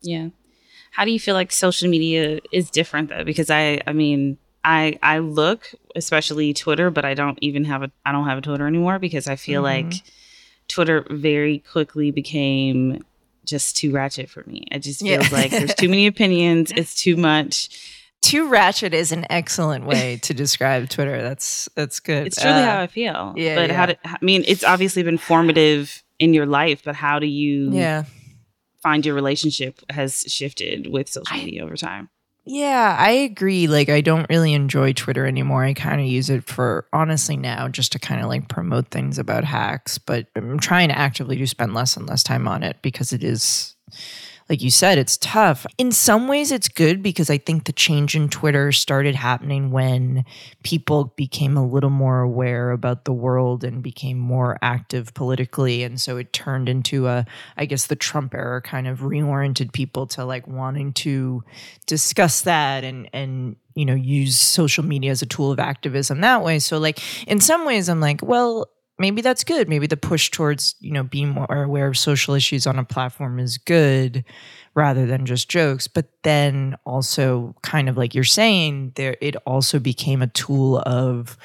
Yeah. 0.00 0.28
How 0.92 1.04
do 1.04 1.10
you 1.10 1.20
feel 1.20 1.34
like 1.34 1.52
social 1.52 1.88
media 1.88 2.40
is 2.52 2.70
different 2.70 3.10
though? 3.10 3.24
Because 3.24 3.50
I, 3.50 3.82
I 3.86 3.92
mean, 3.92 4.38
I 4.64 4.98
I 5.02 5.18
look, 5.18 5.72
especially 5.94 6.52
Twitter, 6.54 6.90
but 6.90 7.04
I 7.04 7.14
don't 7.14 7.38
even 7.40 7.64
have 7.64 7.82
a 7.82 7.90
I 8.04 8.12
don't 8.12 8.26
have 8.26 8.38
a 8.38 8.42
Twitter 8.42 8.66
anymore 8.66 8.98
because 8.98 9.28
I 9.28 9.36
feel 9.36 9.62
mm-hmm. 9.62 9.90
like 9.90 10.02
Twitter 10.68 11.06
very 11.10 11.58
quickly 11.58 12.10
became 12.10 13.04
just 13.44 13.76
too 13.76 13.92
ratchet 13.92 14.28
for 14.28 14.42
me. 14.44 14.66
It 14.72 14.80
just 14.80 15.02
feels 15.02 15.30
yeah. 15.30 15.36
like 15.36 15.50
there's 15.52 15.74
too 15.74 15.88
many 15.90 16.06
opinions. 16.06 16.72
It's 16.72 16.96
too 16.96 17.16
much 17.16 17.95
too 18.26 18.48
ratchet 18.48 18.92
is 18.92 19.12
an 19.12 19.24
excellent 19.30 19.86
way 19.86 20.16
to 20.22 20.34
describe 20.34 20.88
Twitter. 20.88 21.22
That's 21.22 21.68
that's 21.74 22.00
good. 22.00 22.26
It's 22.26 22.40
truly 22.40 22.56
uh, 22.56 22.64
how 22.64 22.80
I 22.80 22.86
feel. 22.86 23.34
Yeah. 23.36 23.54
But 23.54 23.70
yeah. 23.70 23.76
how 23.76 23.86
do 23.86 23.94
I 24.04 24.16
mean 24.20 24.44
it's 24.46 24.64
obviously 24.64 25.02
been 25.02 25.18
formative 25.18 26.02
in 26.18 26.34
your 26.34 26.46
life, 26.46 26.82
but 26.84 26.96
how 26.96 27.18
do 27.18 27.26
you 27.26 27.70
yeah 27.72 28.04
find 28.82 29.06
your 29.06 29.14
relationship 29.14 29.80
has 29.90 30.24
shifted 30.28 30.88
with 30.88 31.08
social 31.08 31.36
media 31.36 31.62
I, 31.62 31.64
over 31.64 31.76
time? 31.76 32.10
Yeah, 32.48 32.96
I 32.98 33.10
agree. 33.10 33.66
Like 33.66 33.88
I 33.88 34.00
don't 34.00 34.28
really 34.28 34.54
enjoy 34.54 34.92
Twitter 34.92 35.26
anymore. 35.26 35.64
I 35.64 35.74
kind 35.74 36.00
of 36.00 36.06
use 36.06 36.30
it 36.30 36.44
for 36.44 36.86
honestly 36.92 37.36
now 37.36 37.68
just 37.68 37.92
to 37.92 37.98
kind 37.98 38.20
of 38.20 38.28
like 38.28 38.48
promote 38.48 38.88
things 38.88 39.18
about 39.18 39.44
hacks, 39.44 39.98
but 39.98 40.26
I'm 40.36 40.58
trying 40.58 40.88
to 40.88 40.98
actively 40.98 41.36
to 41.36 41.46
spend 41.46 41.74
less 41.74 41.96
and 41.96 42.06
less 42.06 42.22
time 42.22 42.46
on 42.46 42.62
it 42.62 42.76
because 42.82 43.12
it 43.12 43.24
is 43.24 43.74
like 44.48 44.62
you 44.62 44.70
said, 44.70 44.96
it's 44.96 45.16
tough. 45.16 45.66
In 45.76 45.90
some 45.90 46.28
ways, 46.28 46.52
it's 46.52 46.68
good 46.68 47.02
because 47.02 47.30
I 47.30 47.38
think 47.38 47.64
the 47.64 47.72
change 47.72 48.14
in 48.14 48.28
Twitter 48.28 48.70
started 48.70 49.16
happening 49.16 49.72
when 49.72 50.24
people 50.62 51.12
became 51.16 51.56
a 51.56 51.66
little 51.66 51.90
more 51.90 52.20
aware 52.20 52.70
about 52.70 53.04
the 53.04 53.12
world 53.12 53.64
and 53.64 53.82
became 53.82 54.18
more 54.18 54.56
active 54.62 55.12
politically. 55.14 55.82
And 55.82 56.00
so 56.00 56.16
it 56.16 56.32
turned 56.32 56.68
into 56.68 57.08
a, 57.08 57.26
I 57.56 57.66
guess, 57.66 57.88
the 57.88 57.96
Trump 57.96 58.34
era 58.34 58.62
kind 58.62 58.86
of 58.86 59.00
reoriented 59.00 59.72
people 59.72 60.06
to 60.08 60.24
like 60.24 60.46
wanting 60.46 60.92
to 60.94 61.42
discuss 61.86 62.42
that 62.42 62.84
and, 62.84 63.08
and, 63.12 63.56
you 63.74 63.84
know, 63.84 63.94
use 63.94 64.38
social 64.38 64.84
media 64.84 65.10
as 65.10 65.22
a 65.22 65.26
tool 65.26 65.50
of 65.50 65.58
activism 65.58 66.20
that 66.20 66.44
way. 66.44 66.60
So, 66.60 66.78
like, 66.78 67.00
in 67.26 67.40
some 67.40 67.66
ways, 67.66 67.88
I'm 67.88 68.00
like, 68.00 68.22
well, 68.22 68.70
maybe 68.98 69.20
that's 69.20 69.44
good. 69.44 69.68
Maybe 69.68 69.86
the 69.86 69.96
push 69.96 70.30
towards, 70.30 70.74
you 70.80 70.92
know, 70.92 71.02
being 71.02 71.28
more 71.30 71.62
aware 71.62 71.88
of 71.88 71.98
social 71.98 72.34
issues 72.34 72.66
on 72.66 72.78
a 72.78 72.84
platform 72.84 73.38
is 73.38 73.58
good 73.58 74.24
rather 74.74 75.06
than 75.06 75.26
just 75.26 75.48
jokes. 75.48 75.88
But 75.88 76.08
then 76.22 76.76
also 76.84 77.54
kind 77.62 77.88
of 77.88 77.96
like 77.96 78.14
you're 78.14 78.24
saying, 78.24 78.92
there 78.96 79.16
it 79.20 79.36
also 79.46 79.78
became 79.78 80.22
a 80.22 80.28
tool 80.28 80.78
of 80.86 81.36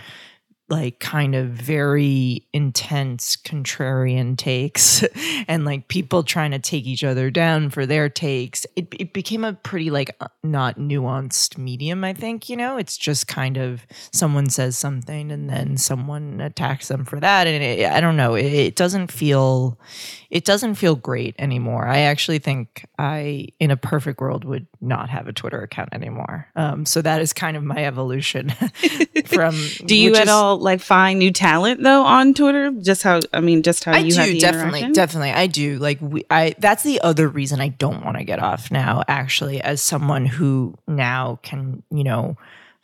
like 0.71 0.99
kind 0.99 1.35
of 1.35 1.49
very 1.49 2.47
intense 2.53 3.35
contrarian 3.35 4.37
takes 4.37 5.03
and 5.47 5.65
like 5.65 5.89
people 5.89 6.23
trying 6.23 6.51
to 6.51 6.59
take 6.59 6.85
each 6.85 7.03
other 7.03 7.29
down 7.29 7.69
for 7.69 7.85
their 7.85 8.07
takes. 8.07 8.65
It, 8.77 8.87
it 8.97 9.13
became 9.13 9.43
a 9.43 9.53
pretty 9.53 9.91
like 9.91 10.15
uh, 10.21 10.29
not 10.43 10.77
nuanced 10.77 11.57
medium 11.57 12.03
i 12.03 12.13
think 12.13 12.49
you 12.49 12.55
know? 12.55 12.77
It's 12.77 12.97
just 12.97 13.27
kind 13.27 13.57
of 13.57 13.85
someone 14.11 14.49
says 14.49 14.77
something 14.77 15.31
and 15.31 15.49
then 15.49 15.77
someone 15.77 16.39
attacks 16.39 16.87
them 16.87 17.03
for 17.03 17.19
that 17.19 17.47
and 17.47 17.61
it, 17.61 17.91
i 17.91 17.99
don't 17.99 18.17
know. 18.17 18.35
It, 18.35 18.45
it 18.45 18.75
doesn't 18.75 19.11
feel 19.11 19.77
it 20.29 20.45
doesn't 20.45 20.75
feel 20.75 20.95
great 20.95 21.35
anymore. 21.37 21.85
I 21.85 21.99
actually 21.99 22.39
think 22.39 22.87
i 22.97 23.47
in 23.59 23.71
a 23.71 23.77
perfect 23.77 24.21
world 24.21 24.45
would 24.45 24.67
not 24.79 25.09
have 25.09 25.27
a 25.27 25.33
twitter 25.33 25.61
account 25.61 25.89
anymore. 25.91 26.47
Um, 26.55 26.85
so 26.85 27.01
that 27.01 27.21
is 27.21 27.33
kind 27.33 27.57
of 27.57 27.63
my 27.63 27.83
evolution 27.83 28.49
from 29.25 29.55
do 29.85 29.95
you 29.95 30.15
at 30.15 30.23
is, 30.23 30.29
all 30.29 30.60
like 30.61 30.81
find 30.81 31.19
new 31.19 31.31
talent 31.31 31.81
though 31.81 32.03
on 32.03 32.33
Twitter? 32.33 32.71
Just 32.71 33.03
how 33.03 33.19
I 33.33 33.41
mean, 33.41 33.63
just 33.63 33.83
how 33.83 33.93
I 33.93 33.99
you 33.99 34.11
do, 34.11 34.19
have 34.19 34.29
the 34.29 34.39
definitely, 34.39 34.91
definitely. 34.91 35.31
I 35.31 35.47
do. 35.47 35.77
Like 35.79 35.99
we, 36.01 36.23
I 36.29 36.55
that's 36.57 36.83
the 36.83 37.01
other 37.01 37.27
reason 37.27 37.59
I 37.59 37.69
don't 37.69 38.05
want 38.05 38.17
to 38.17 38.23
get 38.23 38.39
off 38.39 38.71
now. 38.71 39.03
Actually, 39.07 39.61
as 39.61 39.81
someone 39.81 40.25
who 40.25 40.75
now 40.87 41.39
can, 41.43 41.83
you 41.91 42.03
know, 42.03 42.37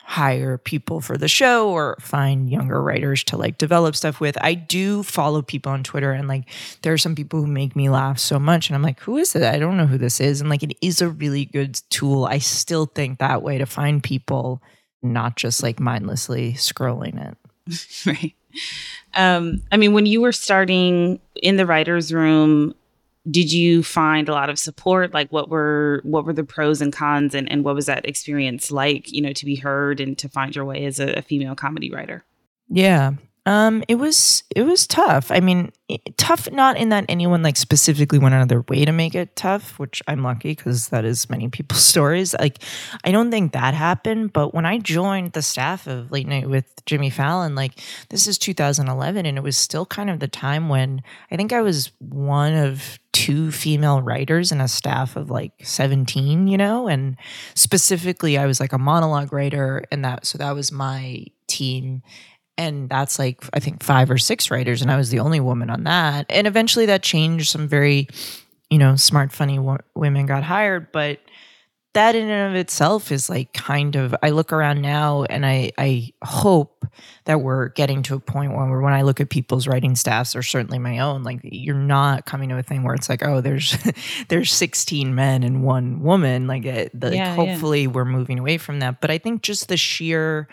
hire 0.08 0.56
people 0.56 1.02
for 1.02 1.18
the 1.18 1.28
show 1.28 1.68
or 1.68 1.94
find 2.00 2.48
younger 2.48 2.82
writers 2.82 3.22
to 3.22 3.36
like 3.36 3.58
develop 3.58 3.94
stuff 3.94 4.20
with. 4.20 4.38
I 4.40 4.54
do 4.54 5.02
follow 5.02 5.42
people 5.42 5.70
on 5.70 5.82
Twitter 5.82 6.12
and 6.12 6.26
like 6.26 6.44
there 6.80 6.94
are 6.94 6.98
some 6.98 7.14
people 7.14 7.40
who 7.40 7.46
make 7.46 7.76
me 7.76 7.90
laugh 7.90 8.18
so 8.18 8.38
much 8.38 8.70
and 8.70 8.74
I'm 8.74 8.82
like, 8.82 9.00
who 9.00 9.18
is 9.18 9.36
it? 9.36 9.42
I 9.42 9.58
don't 9.58 9.76
know 9.76 9.84
who 9.84 9.98
this 9.98 10.18
is. 10.18 10.40
And 10.40 10.48
like 10.48 10.62
it 10.62 10.74
is 10.80 11.02
a 11.02 11.10
really 11.10 11.44
good 11.44 11.78
tool. 11.90 12.24
I 12.24 12.38
still 12.38 12.86
think 12.86 13.18
that 13.18 13.42
way 13.42 13.58
to 13.58 13.66
find 13.66 14.02
people, 14.02 14.62
not 15.02 15.36
just 15.36 15.62
like 15.62 15.78
mindlessly 15.78 16.54
scrolling 16.54 17.22
it. 17.30 17.36
right. 18.06 18.34
Um, 19.14 19.62
I 19.72 19.76
mean, 19.76 19.92
when 19.92 20.06
you 20.06 20.20
were 20.20 20.32
starting 20.32 21.20
in 21.36 21.56
the 21.56 21.66
writer's 21.66 22.12
room, 22.12 22.74
did 23.30 23.52
you 23.52 23.82
find 23.82 24.28
a 24.28 24.32
lot 24.32 24.50
of 24.50 24.58
support? 24.58 25.12
Like 25.12 25.30
what 25.30 25.48
were 25.48 26.00
what 26.04 26.24
were 26.24 26.32
the 26.32 26.44
pros 26.44 26.80
and 26.80 26.92
cons 26.92 27.34
and, 27.34 27.50
and 27.50 27.64
what 27.64 27.74
was 27.74 27.86
that 27.86 28.06
experience 28.06 28.70
like, 28.70 29.12
you 29.12 29.20
know, 29.20 29.32
to 29.32 29.44
be 29.44 29.56
heard 29.56 30.00
and 30.00 30.16
to 30.18 30.28
find 30.28 30.54
your 30.54 30.64
way 30.64 30.84
as 30.86 30.98
a, 30.98 31.14
a 31.14 31.22
female 31.22 31.54
comedy 31.54 31.90
writer? 31.90 32.24
Yeah. 32.68 33.12
Um, 33.46 33.82
it 33.88 33.94
was 33.94 34.42
it 34.54 34.62
was 34.62 34.86
tough. 34.86 35.30
I 35.30 35.40
mean, 35.40 35.72
it, 35.88 36.18
tough 36.18 36.50
not 36.50 36.76
in 36.76 36.90
that 36.90 37.06
anyone 37.08 37.42
like 37.42 37.56
specifically 37.56 38.18
went 38.18 38.34
out 38.34 38.42
of 38.42 38.48
their 38.48 38.60
way 38.62 38.84
to 38.84 38.92
make 38.92 39.14
it 39.14 39.36
tough, 39.36 39.78
which 39.78 40.02
I'm 40.06 40.22
lucky 40.22 40.50
because 40.50 40.88
that 40.88 41.04
is 41.04 41.30
many 41.30 41.48
people's 41.50 41.84
stories. 41.84 42.34
Like, 42.34 42.62
I 43.04 43.10
don't 43.10 43.30
think 43.30 43.52
that 43.52 43.74
happened. 43.74 44.32
But 44.32 44.52
when 44.52 44.66
I 44.66 44.78
joined 44.78 45.32
the 45.32 45.42
staff 45.42 45.86
of 45.86 46.10
Late 46.10 46.26
Night 46.26 46.48
with 46.48 46.66
Jimmy 46.84 47.10
Fallon, 47.10 47.54
like 47.54 47.80
this 48.10 48.26
is 48.26 48.36
2011, 48.38 49.24
and 49.24 49.38
it 49.38 49.42
was 49.42 49.56
still 49.56 49.86
kind 49.86 50.10
of 50.10 50.20
the 50.20 50.28
time 50.28 50.68
when 50.68 51.02
I 51.30 51.36
think 51.36 51.52
I 51.52 51.62
was 51.62 51.90
one 52.00 52.54
of 52.54 52.98
two 53.12 53.50
female 53.50 54.00
writers 54.00 54.52
in 54.52 54.60
a 54.60 54.68
staff 54.68 55.16
of 55.16 55.30
like 55.30 55.52
17, 55.62 56.46
you 56.46 56.58
know, 56.58 56.86
and 56.86 57.16
specifically 57.54 58.36
I 58.36 58.46
was 58.46 58.60
like 58.60 58.72
a 58.72 58.78
monologue 58.78 59.32
writer, 59.32 59.84
and 59.90 60.04
that 60.04 60.26
so 60.26 60.36
that 60.38 60.54
was 60.54 60.70
my 60.70 61.24
team 61.46 62.02
and 62.58 62.90
that's 62.90 63.18
like 63.18 63.42
i 63.54 63.60
think 63.60 63.82
five 63.82 64.10
or 64.10 64.18
six 64.18 64.50
writers 64.50 64.82
and 64.82 64.90
i 64.90 64.96
was 64.96 65.08
the 65.10 65.20
only 65.20 65.40
woman 65.40 65.70
on 65.70 65.84
that. 65.84 66.26
And 66.28 66.46
eventually 66.46 66.86
that 66.86 67.02
changed. 67.02 67.48
Some 67.48 67.68
very 67.68 68.08
you 68.68 68.76
know 68.78 68.96
smart 68.96 69.32
funny 69.32 69.56
w- 69.56 69.78
women 69.94 70.26
got 70.26 70.42
hired 70.42 70.92
but 70.92 71.20
that 71.94 72.14
in 72.14 72.28
and 72.28 72.50
of 72.50 72.56
itself 72.56 73.10
is 73.10 73.30
like 73.30 73.52
kind 73.52 73.96
of 73.96 74.14
I 74.22 74.30
look 74.30 74.52
around 74.52 74.82
now 74.82 75.24
and 75.24 75.44
I 75.44 75.72
I 75.78 76.12
hope 76.22 76.84
that 77.24 77.40
we're 77.40 77.68
getting 77.70 78.02
to 78.04 78.14
a 78.14 78.20
point 78.20 78.52
where 78.52 78.80
when 78.80 78.92
I 78.92 79.02
look 79.02 79.20
at 79.20 79.30
people's 79.30 79.66
writing 79.66 79.96
staffs 79.96 80.36
or 80.36 80.42
certainly 80.42 80.78
my 80.78 80.98
own, 80.98 81.22
like 81.22 81.40
you're 81.42 81.74
not 81.74 82.26
coming 82.26 82.48
to 82.50 82.58
a 82.58 82.62
thing 82.62 82.82
where 82.82 82.94
it's 82.94 83.08
like, 83.08 83.24
oh, 83.24 83.40
there's 83.40 83.76
there's 84.28 84.52
16 84.52 85.14
men 85.14 85.42
and 85.42 85.62
one 85.62 86.00
woman. 86.02 86.46
Like, 86.46 86.64
it, 86.66 86.98
the, 86.98 87.14
yeah, 87.14 87.34
hopefully 87.34 87.82
yeah. 87.82 87.88
we're 87.88 88.04
moving 88.04 88.38
away 88.38 88.58
from 88.58 88.80
that. 88.80 89.00
But 89.00 89.10
I 89.10 89.18
think 89.18 89.42
just 89.42 89.68
the 89.68 89.76
sheer, 89.76 90.48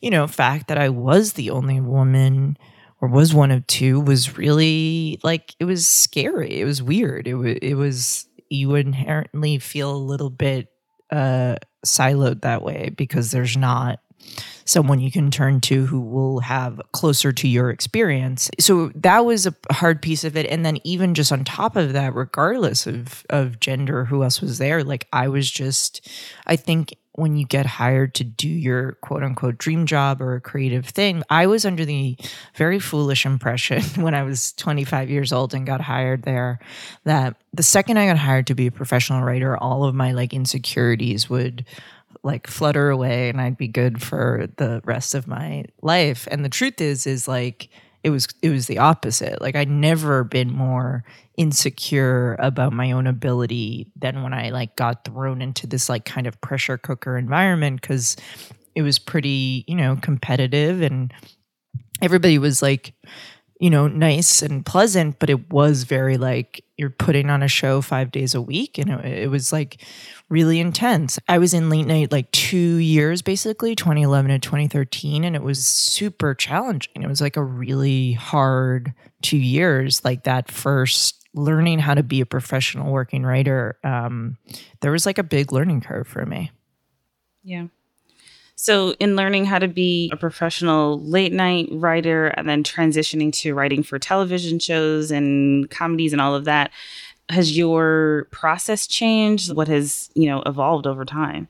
you 0.00 0.10
know, 0.10 0.26
fact 0.26 0.68
that 0.68 0.78
I 0.78 0.88
was 0.88 1.34
the 1.34 1.50
only 1.50 1.80
woman 1.80 2.56
or 3.00 3.08
was 3.08 3.34
one 3.34 3.50
of 3.50 3.66
two 3.66 4.00
was 4.00 4.36
really 4.36 5.18
like 5.22 5.54
it 5.58 5.64
was 5.64 5.86
scary. 5.86 6.60
It 6.60 6.64
was 6.64 6.82
weird. 6.82 7.26
It 7.26 7.34
was 7.34 7.56
it 7.62 7.74
was 7.74 8.26
you 8.50 8.74
inherently 8.74 9.58
feel 9.58 9.94
a 9.94 9.96
little 9.96 10.30
bit 10.30 10.68
uh, 11.10 11.56
siloed 11.84 12.42
that 12.42 12.62
way 12.62 12.90
because 12.96 13.30
there's 13.30 13.56
not 13.56 14.00
someone 14.64 15.00
you 15.00 15.10
can 15.10 15.30
turn 15.30 15.60
to 15.60 15.86
who 15.86 16.00
will 16.00 16.40
have 16.40 16.80
closer 16.92 17.32
to 17.32 17.48
your 17.48 17.70
experience. 17.70 18.50
So 18.60 18.92
that 18.94 19.24
was 19.24 19.46
a 19.46 19.54
hard 19.70 20.00
piece 20.00 20.24
of 20.24 20.36
it. 20.36 20.46
And 20.46 20.64
then 20.64 20.78
even 20.84 21.14
just 21.14 21.32
on 21.32 21.44
top 21.44 21.74
of 21.74 21.92
that, 21.92 22.14
regardless 22.14 22.86
of 22.86 23.24
of 23.30 23.60
gender, 23.60 24.04
who 24.04 24.22
else 24.22 24.40
was 24.40 24.58
there, 24.58 24.84
like 24.84 25.08
I 25.12 25.28
was 25.28 25.50
just 25.50 26.08
I 26.46 26.56
think 26.56 26.94
when 27.20 27.36
you 27.36 27.46
get 27.46 27.66
hired 27.66 28.14
to 28.14 28.24
do 28.24 28.48
your 28.48 28.92
quote 29.02 29.22
unquote 29.22 29.58
dream 29.58 29.86
job 29.86 30.20
or 30.20 30.34
a 30.34 30.40
creative 30.40 30.86
thing. 30.86 31.22
I 31.28 31.46
was 31.46 31.64
under 31.64 31.84
the 31.84 32.16
very 32.56 32.78
foolish 32.78 33.26
impression 33.26 33.82
when 34.02 34.14
I 34.14 34.22
was 34.22 34.52
25 34.52 35.10
years 35.10 35.32
old 35.32 35.54
and 35.54 35.66
got 35.66 35.80
hired 35.80 36.22
there 36.22 36.58
that 37.04 37.36
the 37.52 37.62
second 37.62 37.98
I 37.98 38.06
got 38.06 38.16
hired 38.16 38.46
to 38.48 38.54
be 38.54 38.66
a 38.66 38.72
professional 38.72 39.22
writer, 39.22 39.56
all 39.56 39.84
of 39.84 39.94
my 39.94 40.12
like 40.12 40.32
insecurities 40.32 41.28
would 41.28 41.64
like 42.22 42.46
flutter 42.46 42.90
away 42.90 43.28
and 43.28 43.40
I'd 43.40 43.56
be 43.56 43.68
good 43.68 44.02
for 44.02 44.48
the 44.56 44.80
rest 44.84 45.14
of 45.14 45.26
my 45.26 45.64
life. 45.82 46.26
And 46.30 46.44
the 46.44 46.48
truth 46.48 46.80
is 46.80 47.06
is 47.06 47.28
like 47.28 47.68
it 48.02 48.10
was 48.10 48.26
it 48.42 48.50
was 48.50 48.66
the 48.66 48.78
opposite. 48.78 49.40
Like 49.40 49.56
I'd 49.56 49.68
never 49.68 50.24
been 50.24 50.50
more 50.50 51.04
insecure 51.36 52.36
about 52.38 52.72
my 52.72 52.92
own 52.92 53.06
ability 53.06 53.90
than 53.96 54.22
when 54.22 54.32
I 54.32 54.50
like 54.50 54.76
got 54.76 55.04
thrown 55.04 55.42
into 55.42 55.66
this 55.66 55.88
like 55.88 56.04
kind 56.04 56.26
of 56.26 56.40
pressure 56.40 56.78
cooker 56.78 57.16
environment 57.16 57.82
cuz 57.82 58.16
it 58.74 58.82
was 58.82 58.98
pretty, 58.98 59.64
you 59.66 59.74
know, 59.74 59.96
competitive 59.96 60.80
and 60.80 61.12
everybody 62.00 62.38
was 62.38 62.62
like 62.62 62.94
you 63.60 63.68
know, 63.68 63.86
nice 63.86 64.40
and 64.40 64.64
pleasant, 64.64 65.18
but 65.18 65.28
it 65.28 65.52
was 65.52 65.82
very 65.82 66.16
like 66.16 66.64
you're 66.78 66.88
putting 66.88 67.28
on 67.28 67.42
a 67.42 67.48
show 67.48 67.82
5 67.82 68.10
days 68.10 68.34
a 68.34 68.40
week 68.40 68.78
and 68.78 68.88
it, 68.88 69.24
it 69.24 69.30
was 69.30 69.52
like 69.52 69.84
really 70.30 70.60
intense. 70.60 71.18
I 71.28 71.38
was 71.38 71.52
in 71.52 71.68
late 71.68 71.86
night 71.86 72.12
like 72.12 72.30
two 72.30 72.76
years, 72.76 73.20
basically 73.20 73.74
2011 73.74 74.30
to 74.30 74.38
2013, 74.38 75.24
and 75.24 75.36
it 75.36 75.42
was 75.42 75.66
super 75.66 76.34
challenging. 76.34 77.02
It 77.02 77.08
was 77.08 77.20
like 77.20 77.36
a 77.36 77.44
really 77.44 78.12
hard 78.12 78.94
two 79.20 79.36
years, 79.36 80.02
like 80.04 80.24
that 80.24 80.50
first 80.50 81.16
learning 81.34 81.80
how 81.80 81.94
to 81.94 82.02
be 82.02 82.20
a 82.20 82.26
professional 82.26 82.92
working 82.92 83.24
writer. 83.24 83.78
Um, 83.84 84.38
there 84.80 84.92
was 84.92 85.04
like 85.04 85.18
a 85.18 85.22
big 85.22 85.52
learning 85.52 85.82
curve 85.82 86.06
for 86.06 86.24
me. 86.24 86.50
Yeah. 87.42 87.66
So, 88.56 88.94
in 89.00 89.16
learning 89.16 89.46
how 89.46 89.58
to 89.58 89.68
be 89.68 90.10
a 90.12 90.18
professional 90.18 91.00
late 91.00 91.32
night 91.32 91.68
writer 91.72 92.26
and 92.26 92.46
then 92.46 92.62
transitioning 92.62 93.32
to 93.40 93.54
writing 93.54 93.82
for 93.82 93.98
television 93.98 94.58
shows 94.58 95.10
and 95.10 95.70
comedies 95.70 96.12
and 96.12 96.20
all 96.20 96.34
of 96.34 96.44
that, 96.44 96.70
has 97.30 97.56
your 97.56 98.28
process 98.30 98.86
changed? 98.86 99.54
What 99.54 99.68
has, 99.68 100.10
you 100.14 100.26
know, 100.26 100.42
evolved 100.44 100.86
over 100.86 101.04
time? 101.04 101.48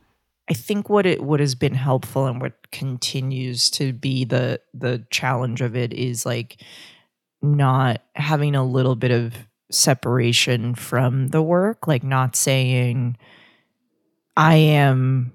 I 0.48 0.52
think 0.54 0.90
what 0.90 1.06
it 1.06 1.22
what 1.22 1.40
has 1.40 1.54
been 1.54 1.74
helpful 1.74 2.26
and 2.26 2.40
what 2.40 2.70
continues 2.72 3.70
to 3.70 3.92
be 3.92 4.24
the 4.24 4.60
the 4.74 5.04
challenge 5.10 5.60
of 5.60 5.76
it 5.76 5.92
is 5.92 6.26
like 6.26 6.62
not 7.40 8.02
having 8.16 8.54
a 8.54 8.64
little 8.64 8.96
bit 8.96 9.12
of 9.12 9.34
separation 9.70 10.74
from 10.74 11.28
the 11.28 11.40
work, 11.40 11.86
like 11.86 12.02
not 12.02 12.34
saying 12.34 13.16
I 14.36 14.56
am 14.56 15.32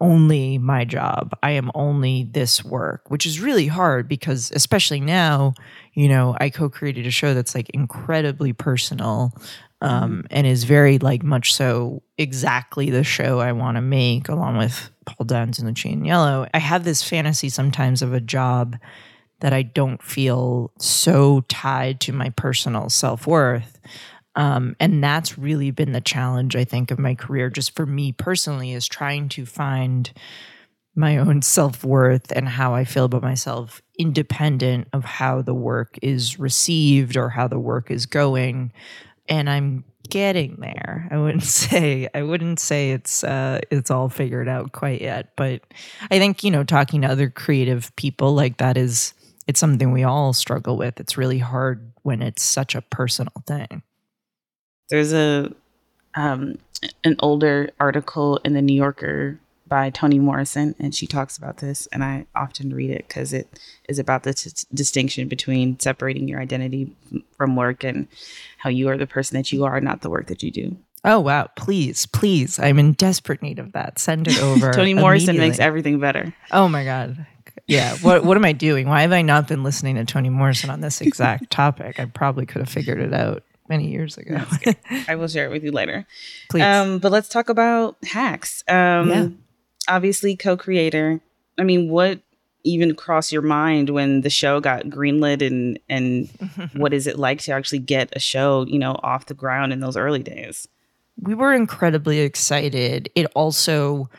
only 0.00 0.58
my 0.58 0.84
job. 0.84 1.36
I 1.42 1.52
am 1.52 1.70
only 1.74 2.24
this 2.24 2.64
work, 2.64 3.10
which 3.10 3.26
is 3.26 3.40
really 3.40 3.66
hard 3.66 4.08
because 4.08 4.52
especially 4.54 5.00
now, 5.00 5.54
you 5.94 6.08
know, 6.08 6.36
I 6.40 6.50
co-created 6.50 7.06
a 7.06 7.10
show 7.10 7.34
that's 7.34 7.54
like 7.54 7.70
incredibly 7.70 8.52
personal 8.52 9.32
um, 9.80 10.18
mm-hmm. 10.18 10.26
and 10.30 10.46
is 10.46 10.64
very 10.64 10.98
like 10.98 11.22
much 11.22 11.54
so 11.54 12.02
exactly 12.18 12.90
the 12.90 13.04
show 13.04 13.40
I 13.40 13.52
want 13.52 13.76
to 13.76 13.82
make, 13.82 14.28
along 14.28 14.58
with 14.58 14.90
Paul 15.04 15.24
Downs 15.26 15.58
and 15.58 15.68
Lucia 15.68 15.88
Aniello. 15.88 16.48
I 16.52 16.58
have 16.58 16.84
this 16.84 17.02
fantasy 17.02 17.48
sometimes 17.48 18.02
of 18.02 18.12
a 18.12 18.20
job 18.20 18.76
that 19.40 19.52
I 19.52 19.62
don't 19.62 20.02
feel 20.02 20.72
so 20.78 21.42
tied 21.48 22.00
to 22.00 22.12
my 22.12 22.30
personal 22.30 22.88
self 22.88 23.26
worth. 23.26 23.75
Um, 24.36 24.76
and 24.78 25.02
that's 25.02 25.38
really 25.38 25.70
been 25.70 25.92
the 25.92 26.00
challenge, 26.00 26.54
I 26.54 26.64
think, 26.64 26.90
of 26.90 26.98
my 26.98 27.14
career, 27.14 27.50
just 27.50 27.74
for 27.74 27.86
me 27.86 28.12
personally, 28.12 28.72
is 28.72 28.86
trying 28.86 29.28
to 29.30 29.46
find 29.46 30.12
my 30.94 31.18
own 31.18 31.42
self 31.42 31.84
worth 31.84 32.32
and 32.32 32.48
how 32.48 32.74
I 32.74 32.84
feel 32.84 33.06
about 33.06 33.22
myself, 33.22 33.82
independent 33.98 34.88
of 34.92 35.04
how 35.04 35.42
the 35.42 35.54
work 35.54 35.98
is 36.02 36.38
received 36.38 37.16
or 37.16 37.30
how 37.30 37.48
the 37.48 37.58
work 37.58 37.90
is 37.90 38.06
going 38.06 38.72
and 39.28 39.50
I'm 39.50 39.84
getting 40.08 40.56
there. 40.60 41.08
I 41.10 41.18
wouldn't 41.18 41.42
say 41.44 42.08
I 42.14 42.22
wouldn't 42.22 42.60
say 42.60 42.92
it's 42.92 43.24
uh 43.24 43.60
it's 43.70 43.90
all 43.90 44.08
figured 44.08 44.48
out 44.48 44.72
quite 44.72 45.00
yet, 45.00 45.32
but 45.36 45.62
I 46.10 46.18
think, 46.18 46.44
you 46.44 46.50
know, 46.50 46.64
talking 46.64 47.02
to 47.02 47.08
other 47.08 47.30
creative 47.30 47.94
people 47.96 48.34
like 48.34 48.58
that 48.58 48.76
is 48.76 49.14
it's 49.46 49.60
something 49.60 49.92
we 49.92 50.02
all 50.04 50.32
struggle 50.32 50.76
with. 50.76 50.98
It's 50.98 51.16
really 51.16 51.38
hard 51.38 51.92
when 52.02 52.20
it's 52.22 52.42
such 52.42 52.74
a 52.74 52.82
personal 52.82 53.42
thing. 53.46 53.82
There's 54.88 55.12
a 55.12 55.52
um 56.14 56.58
an 57.04 57.16
older 57.20 57.70
article 57.80 58.38
in 58.44 58.52
the 58.54 58.62
New 58.62 58.74
Yorker 58.74 59.38
by 59.68 59.90
Toni 59.90 60.18
Morrison, 60.18 60.74
and 60.78 60.94
she 60.94 61.06
talks 61.06 61.36
about 61.36 61.56
this, 61.58 61.88
and 61.88 62.04
I 62.04 62.26
often 62.36 62.72
read 62.72 62.90
it 62.90 63.08
because 63.08 63.32
it 63.32 63.48
is 63.88 63.98
about 63.98 64.22
the 64.22 64.32
t- 64.32 64.50
distinction 64.72 65.26
between 65.26 65.78
separating 65.80 66.28
your 66.28 66.40
identity 66.40 66.92
from 67.36 67.56
work 67.56 67.82
and 67.82 68.06
how 68.58 68.70
you 68.70 68.88
are 68.88 68.96
the 68.96 69.08
person 69.08 69.36
that 69.36 69.52
you 69.52 69.64
are, 69.64 69.80
not 69.80 70.02
the 70.02 70.10
work 70.10 70.28
that 70.28 70.42
you 70.42 70.50
do. 70.50 70.76
Oh 71.04 71.20
wow! 71.20 71.48
Please, 71.56 72.06
please, 72.06 72.58
I'm 72.58 72.78
in 72.78 72.92
desperate 72.92 73.42
need 73.42 73.58
of 73.58 73.72
that. 73.72 73.98
Send 73.98 74.28
it 74.28 74.38
over. 74.42 74.72
Toni 74.72 74.94
Morrison 74.94 75.36
makes 75.36 75.58
everything 75.58 75.98
better. 75.98 76.34
Oh 76.52 76.68
my 76.68 76.84
god! 76.84 77.26
Yeah. 77.66 77.96
What 77.96 78.24
What 78.24 78.36
am 78.36 78.44
I 78.44 78.52
doing? 78.52 78.88
Why 78.88 79.02
have 79.02 79.12
I 79.12 79.22
not 79.22 79.48
been 79.48 79.62
listening 79.62 79.96
to 79.96 80.04
Toni 80.04 80.28
Morrison 80.28 80.70
on 80.70 80.80
this 80.80 81.00
exact 81.00 81.50
topic? 81.50 81.98
I 81.98 82.04
probably 82.04 82.46
could 82.46 82.60
have 82.60 82.68
figured 82.68 83.00
it 83.00 83.12
out 83.12 83.42
many 83.68 83.90
years 83.90 84.16
ago. 84.16 84.44
I 85.08 85.14
will 85.16 85.28
share 85.28 85.46
it 85.46 85.50
with 85.50 85.64
you 85.64 85.72
later. 85.72 86.06
Please. 86.50 86.62
Um, 86.62 86.98
but 86.98 87.12
let's 87.12 87.28
talk 87.28 87.48
about 87.48 87.96
hacks. 88.04 88.62
Um, 88.68 89.08
yeah 89.08 89.28
obviously 89.88 90.36
co-creator. 90.36 91.20
I 91.58 91.62
mean, 91.62 91.88
what 91.88 92.20
even 92.64 92.94
crossed 92.94 93.32
your 93.32 93.42
mind 93.42 93.90
when 93.90 94.22
the 94.22 94.30
show 94.30 94.60
got 94.60 94.84
greenlit 94.84 95.46
and 95.46 95.78
and 95.88 96.28
what 96.74 96.92
is 96.92 97.06
it 97.06 97.18
like 97.18 97.40
to 97.42 97.52
actually 97.52 97.78
get 97.78 98.10
a 98.14 98.20
show, 98.20 98.66
you 98.66 98.78
know, 98.78 98.98
off 99.02 99.26
the 99.26 99.34
ground 99.34 99.72
in 99.72 99.80
those 99.80 99.96
early 99.96 100.22
days? 100.22 100.66
We 101.20 101.34
were 101.34 101.52
incredibly 101.52 102.20
excited. 102.20 103.08
It 103.14 103.26
also 103.34 104.10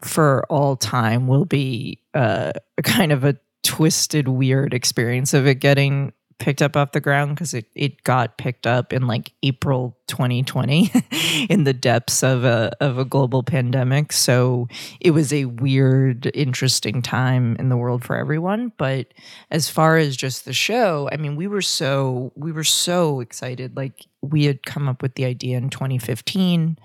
for 0.00 0.44
all 0.50 0.76
time 0.76 1.26
will 1.26 1.46
be 1.46 1.98
uh, 2.12 2.52
kind 2.82 3.10
of 3.10 3.24
a 3.24 3.36
twisted 3.62 4.28
weird 4.28 4.74
experience 4.74 5.32
of 5.32 5.46
it 5.46 5.56
getting 5.56 6.12
picked 6.38 6.62
up 6.62 6.76
off 6.76 6.92
the 6.92 7.00
ground 7.00 7.34
because 7.34 7.54
it, 7.54 7.66
it 7.74 8.02
got 8.04 8.38
picked 8.38 8.66
up 8.66 8.92
in 8.92 9.06
like 9.06 9.32
April 9.42 9.96
2020 10.08 10.90
in 11.48 11.64
the 11.64 11.72
depths 11.72 12.22
of 12.22 12.44
a 12.44 12.72
of 12.80 12.98
a 12.98 13.04
global 13.04 13.42
pandemic. 13.42 14.12
So 14.12 14.68
it 15.00 15.12
was 15.12 15.32
a 15.32 15.46
weird, 15.46 16.30
interesting 16.34 17.02
time 17.02 17.56
in 17.56 17.68
the 17.68 17.76
world 17.76 18.04
for 18.04 18.16
everyone. 18.16 18.72
But 18.76 19.08
as 19.50 19.68
far 19.68 19.96
as 19.96 20.16
just 20.16 20.44
the 20.44 20.52
show, 20.52 21.08
I 21.12 21.16
mean, 21.16 21.36
we 21.36 21.46
were 21.46 21.62
so 21.62 22.32
we 22.36 22.52
were 22.52 22.64
so 22.64 23.20
excited. 23.20 23.76
Like 23.76 24.06
we 24.22 24.44
had 24.44 24.62
come 24.62 24.88
up 24.88 25.02
with 25.02 25.14
the 25.14 25.24
idea 25.24 25.56
in 25.58 25.70
2015. 25.70 26.78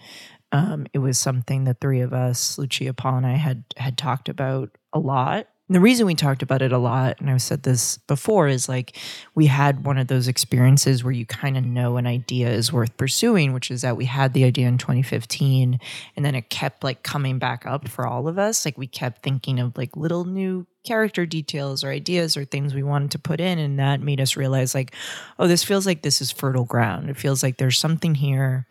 Um, 0.51 0.87
it 0.93 0.99
was 0.99 1.19
something 1.19 1.63
the 1.63 1.75
three 1.75 2.01
of 2.01 2.11
us, 2.11 2.57
Lucia, 2.57 2.93
Paul, 2.93 3.17
and 3.17 3.27
I 3.27 3.35
had 3.35 3.63
had 3.77 3.97
talked 3.97 4.29
about 4.29 4.71
a 4.93 4.99
lot 4.99 5.47
the 5.69 5.79
reason 5.79 6.07
we 6.07 6.15
talked 6.15 6.41
about 6.41 6.63
it 6.63 6.71
a 6.71 6.77
lot, 6.79 7.19
and 7.19 7.29
I've 7.29 7.43
said 7.43 7.61
this 7.61 7.99
before, 7.99 8.47
is 8.47 8.67
like 8.67 8.97
we 9.35 9.45
had 9.45 9.85
one 9.85 9.99
of 9.99 10.07
those 10.07 10.27
experiences 10.27 11.03
where 11.03 11.13
you 11.13 11.25
kind 11.27 11.57
of 11.57 11.63
know 11.63 11.97
an 11.97 12.07
idea 12.07 12.49
is 12.49 12.73
worth 12.73 12.97
pursuing, 12.97 13.53
which 13.53 13.69
is 13.69 13.81
that 13.83 13.95
we 13.95 14.05
had 14.05 14.33
the 14.33 14.45
idea 14.45 14.67
in 14.67 14.79
2015 14.79 15.79
and 16.15 16.25
then 16.25 16.33
it 16.33 16.49
kept 16.49 16.83
like 16.83 17.03
coming 17.03 17.37
back 17.37 17.67
up 17.67 17.87
for 17.87 18.07
all 18.07 18.27
of 18.27 18.39
us. 18.39 18.65
Like 18.65 18.77
we 18.77 18.87
kept 18.87 19.21
thinking 19.21 19.59
of 19.59 19.77
like 19.77 19.95
little 19.95 20.25
new 20.25 20.65
character 20.83 21.25
details 21.25 21.83
or 21.83 21.89
ideas 21.89 22.35
or 22.35 22.45
things 22.45 22.73
we 22.73 22.83
wanted 22.83 23.11
to 23.11 23.19
put 23.19 23.39
in. 23.39 23.59
And 23.59 23.77
that 23.77 24.01
made 24.01 24.19
us 24.19 24.35
realize, 24.35 24.73
like, 24.73 24.95
oh, 25.37 25.47
this 25.47 25.63
feels 25.63 25.85
like 25.85 26.01
this 26.01 26.19
is 26.19 26.31
fertile 26.31 26.65
ground. 26.65 27.09
It 27.09 27.17
feels 27.17 27.43
like 27.43 27.57
there's 27.57 27.77
something 27.77 28.15
here 28.15 28.65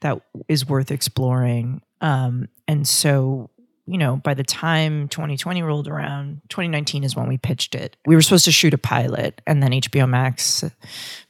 that 0.00 0.20
is 0.48 0.68
worth 0.68 0.90
exploring. 0.90 1.82
Um, 2.00 2.48
and 2.68 2.86
so 2.86 3.50
you 3.86 3.98
know, 3.98 4.16
by 4.16 4.34
the 4.34 4.44
time 4.44 5.08
2020 5.08 5.62
rolled 5.62 5.88
around, 5.88 6.40
2019 6.48 7.04
is 7.04 7.14
when 7.14 7.28
we 7.28 7.38
pitched 7.38 7.74
it. 7.74 7.96
We 8.04 8.14
were 8.14 8.22
supposed 8.22 8.44
to 8.46 8.52
shoot 8.52 8.74
a 8.74 8.78
pilot, 8.78 9.40
and 9.46 9.62
then 9.62 9.70
HBO 9.70 10.08
Max 10.08 10.64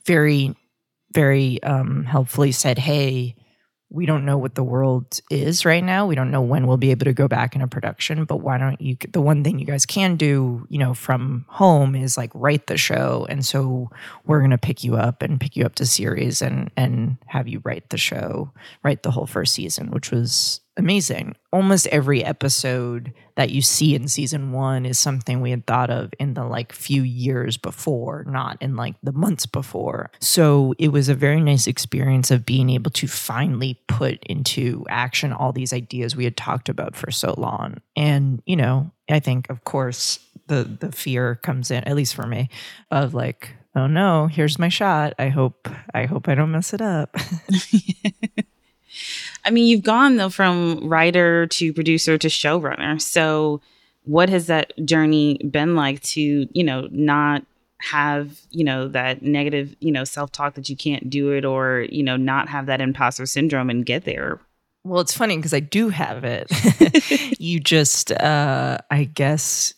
very, 0.07 0.55
very 1.13 1.63
um, 1.63 2.05
helpfully 2.05 2.53
said, 2.53 2.79
Hey, 2.79 3.37
we 3.89 4.05
don't 4.05 4.25
know 4.25 4.37
what 4.37 4.57
the 4.57 4.65
world 4.65 5.21
is 5.31 5.65
right 5.65 5.85
now. 5.85 6.07
We 6.07 6.17
don't 6.17 6.33
know 6.33 6.41
when 6.41 6.67
we'll 6.67 6.77
be 6.77 6.91
able 6.91 7.05
to 7.05 7.13
go 7.13 7.29
back 7.29 7.55
into 7.55 7.69
production, 7.69 8.25
but 8.25 8.39
why 8.39 8.59
don't 8.59 8.81
you? 8.81 8.97
The 9.13 9.21
one 9.21 9.45
thing 9.45 9.59
you 9.59 9.67
guys 9.67 9.87
can 9.87 10.17
do, 10.17 10.67
you 10.69 10.79
know, 10.79 10.93
from 10.93 11.45
home 11.49 11.95
is 11.95 12.17
like 12.17 12.31
write 12.35 12.67
the 12.67 12.77
show. 12.77 13.27
And 13.29 13.45
so 13.45 13.91
we're 14.25 14.41
going 14.41 14.51
to 14.51 14.59
pick 14.59 14.83
you 14.83 14.97
up 14.97 15.23
and 15.23 15.41
pick 15.41 15.57
you 15.57 15.65
up 15.65 15.77
to 15.77 15.87
series 15.87 16.43
and, 16.43 16.71
and 16.77 17.17
have 17.27 17.47
you 17.47 17.61
write 17.65 17.91
the 17.91 17.99
show, 17.99 18.51
write 18.83 19.05
the 19.05 19.13
whole 19.13 19.27
first 19.27 19.55
season, 19.55 19.91
which 19.91 20.11
was 20.11 20.61
amazing. 20.76 21.37
Almost 21.52 21.87
every 21.88 22.25
episode 22.25 23.12
that 23.37 23.50
you 23.50 23.62
see 23.62 23.95
in 23.95 24.09
season 24.09 24.52
one 24.52 24.87
is 24.87 24.99
something 24.99 25.40
we 25.40 25.50
had 25.50 25.66
thought 25.66 25.90
of 25.90 26.12
in 26.18 26.35
the 26.35 26.45
like 26.45 26.73
few 26.73 27.02
years 27.02 27.56
before, 27.56 28.25
not 28.26 28.61
in 28.61 28.76
like 28.76 28.95
the 29.02 29.12
months 29.12 29.47
before. 29.47 30.11
So 30.21 30.75
it 30.78 30.88
was 30.88 31.09
a 31.09 31.14
very 31.14 31.40
nice 31.40 31.66
experience 31.66 32.30
of 32.30 32.47
being 32.47 32.71
able 32.71 32.90
to 32.92 33.06
finally 33.06 33.80
put 33.88 34.23
into 34.25 34.85
action 34.88 35.33
all 35.33 35.52
these 35.52 35.73
ideas 35.73 36.16
we 36.16 36.25
had 36.25 36.37
talked 36.37 36.68
about 36.68 36.97
for 36.97 37.11
so 37.11 37.35
long. 37.37 37.80
And, 37.95 38.42
you 38.47 38.56
know, 38.56 38.90
I 39.09 39.21
think 39.21 39.49
of 39.50 39.64
course 39.64 40.18
the 40.49 40.64
the 40.64 40.92
fear 40.92 41.37
comes 41.37 41.71
in, 41.71 41.85
at 41.85 41.97
least 41.97 42.14
for 42.14 42.26
me, 42.26 42.49
of 42.90 43.14
like, 43.14 43.54
oh 43.75 43.87
no, 43.87 44.26
here's 44.26 44.59
my 44.59 44.68
shot. 44.68 45.14
I 45.18 45.28
hope 45.28 45.68
I 45.95 46.04
hope 46.04 46.28
I 46.28 46.35
don't 46.35 46.52
mess 46.52 46.73
it 46.73 46.80
up. 46.80 47.16
I 49.47 49.50
mean, 49.50 49.67
you've 49.67 49.85
gone 49.85 50.17
though 50.17 50.29
from 50.29 50.88
writer 50.88 51.47
to 51.47 51.73
producer 51.73 52.19
to 52.19 52.29
showrunner. 52.29 53.00
So, 53.00 53.61
what 54.03 54.29
has 54.29 54.47
that 54.49 54.73
journey 54.85 55.38
been 55.50 55.75
like 55.75 56.00
to, 56.00 56.21
you 56.53 56.65
know, 56.65 56.88
not 56.91 57.45
have, 57.79 58.41
you 58.50 58.65
know, 58.65 58.88
that 58.88 59.23
negative, 59.23 59.75
you 59.81 59.93
know, 59.93 60.05
self 60.05 60.33
talk 60.33 60.55
that 60.55 60.69
you 60.69 60.76
can't 60.76 61.09
do 61.09 61.31
it 61.31 61.45
or, 61.45 61.87
you 61.91 62.03
know, 62.03 62.17
not 62.17 62.49
have 62.49 62.67
that 62.67 62.81
imposter 62.81 63.26
syndrome 63.26 63.71
and 63.71 63.87
get 63.87 64.05
there? 64.05 64.41
Well, 64.85 65.00
it's 65.00 65.17
funny 65.17 65.37
because 65.37 65.55
I 65.55 65.61
do 65.61 65.88
have 65.88 66.25
it. 66.25 66.50
you 67.41 67.61
just, 67.61 68.12
uh, 68.12 68.79
I 68.91 69.05
guess, 69.05 69.75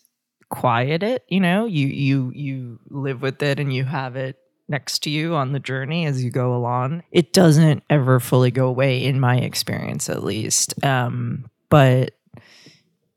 quiet 0.50 1.02
it. 1.02 1.24
You 1.28 1.40
know, 1.40 1.66
you 1.66 1.86
you 1.86 2.32
you 2.34 2.80
live 2.88 3.22
with 3.22 3.42
it 3.42 3.60
and 3.60 3.72
you 3.72 3.84
have 3.84 4.16
it 4.16 4.36
next 4.68 5.00
to 5.04 5.10
you 5.10 5.34
on 5.34 5.52
the 5.52 5.60
journey 5.60 6.06
as 6.06 6.22
you 6.22 6.30
go 6.30 6.54
along. 6.54 7.02
It 7.10 7.32
doesn't 7.32 7.82
ever 7.88 8.20
fully 8.20 8.50
go 8.50 8.68
away, 8.68 9.04
in 9.04 9.20
my 9.20 9.36
experience 9.36 10.08
at 10.08 10.24
least. 10.24 10.82
Um, 10.84 11.50
but 11.70 12.14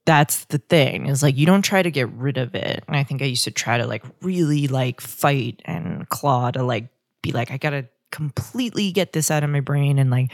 that's 0.05 0.46
the 0.46 0.58
thing 0.58 1.05
is 1.05 1.22
like 1.22 1.38
you 1.38 1.46
don't 1.46 1.62
try 1.62 1.81
to 1.81 1.91
get 1.91 2.10
rid 2.10 2.38
of 2.38 2.55
it. 2.55 2.84
And 2.88 2.96
I 2.96 3.03
think 3.03 3.22
I 3.22 3.25
used 3.25 3.43
to 3.43 3.51
try 3.51 3.77
to 3.77 3.86
like 3.86 4.03
really 4.22 4.67
like 4.67 5.00
fight 5.00 5.62
and 5.65 6.08
claw 6.10 6.51
to 6.51 6.63
like 6.63 6.89
be 7.22 7.31
like, 7.31 7.51
I 7.51 7.58
gotta 7.58 7.88
completely 8.12 8.91
get 8.91 9.13
this 9.13 9.31
out 9.31 9.43
of 9.43 9.50
my 9.50 9.62
brain 9.62 10.00
and 10.00 10.10
like 10.10 10.31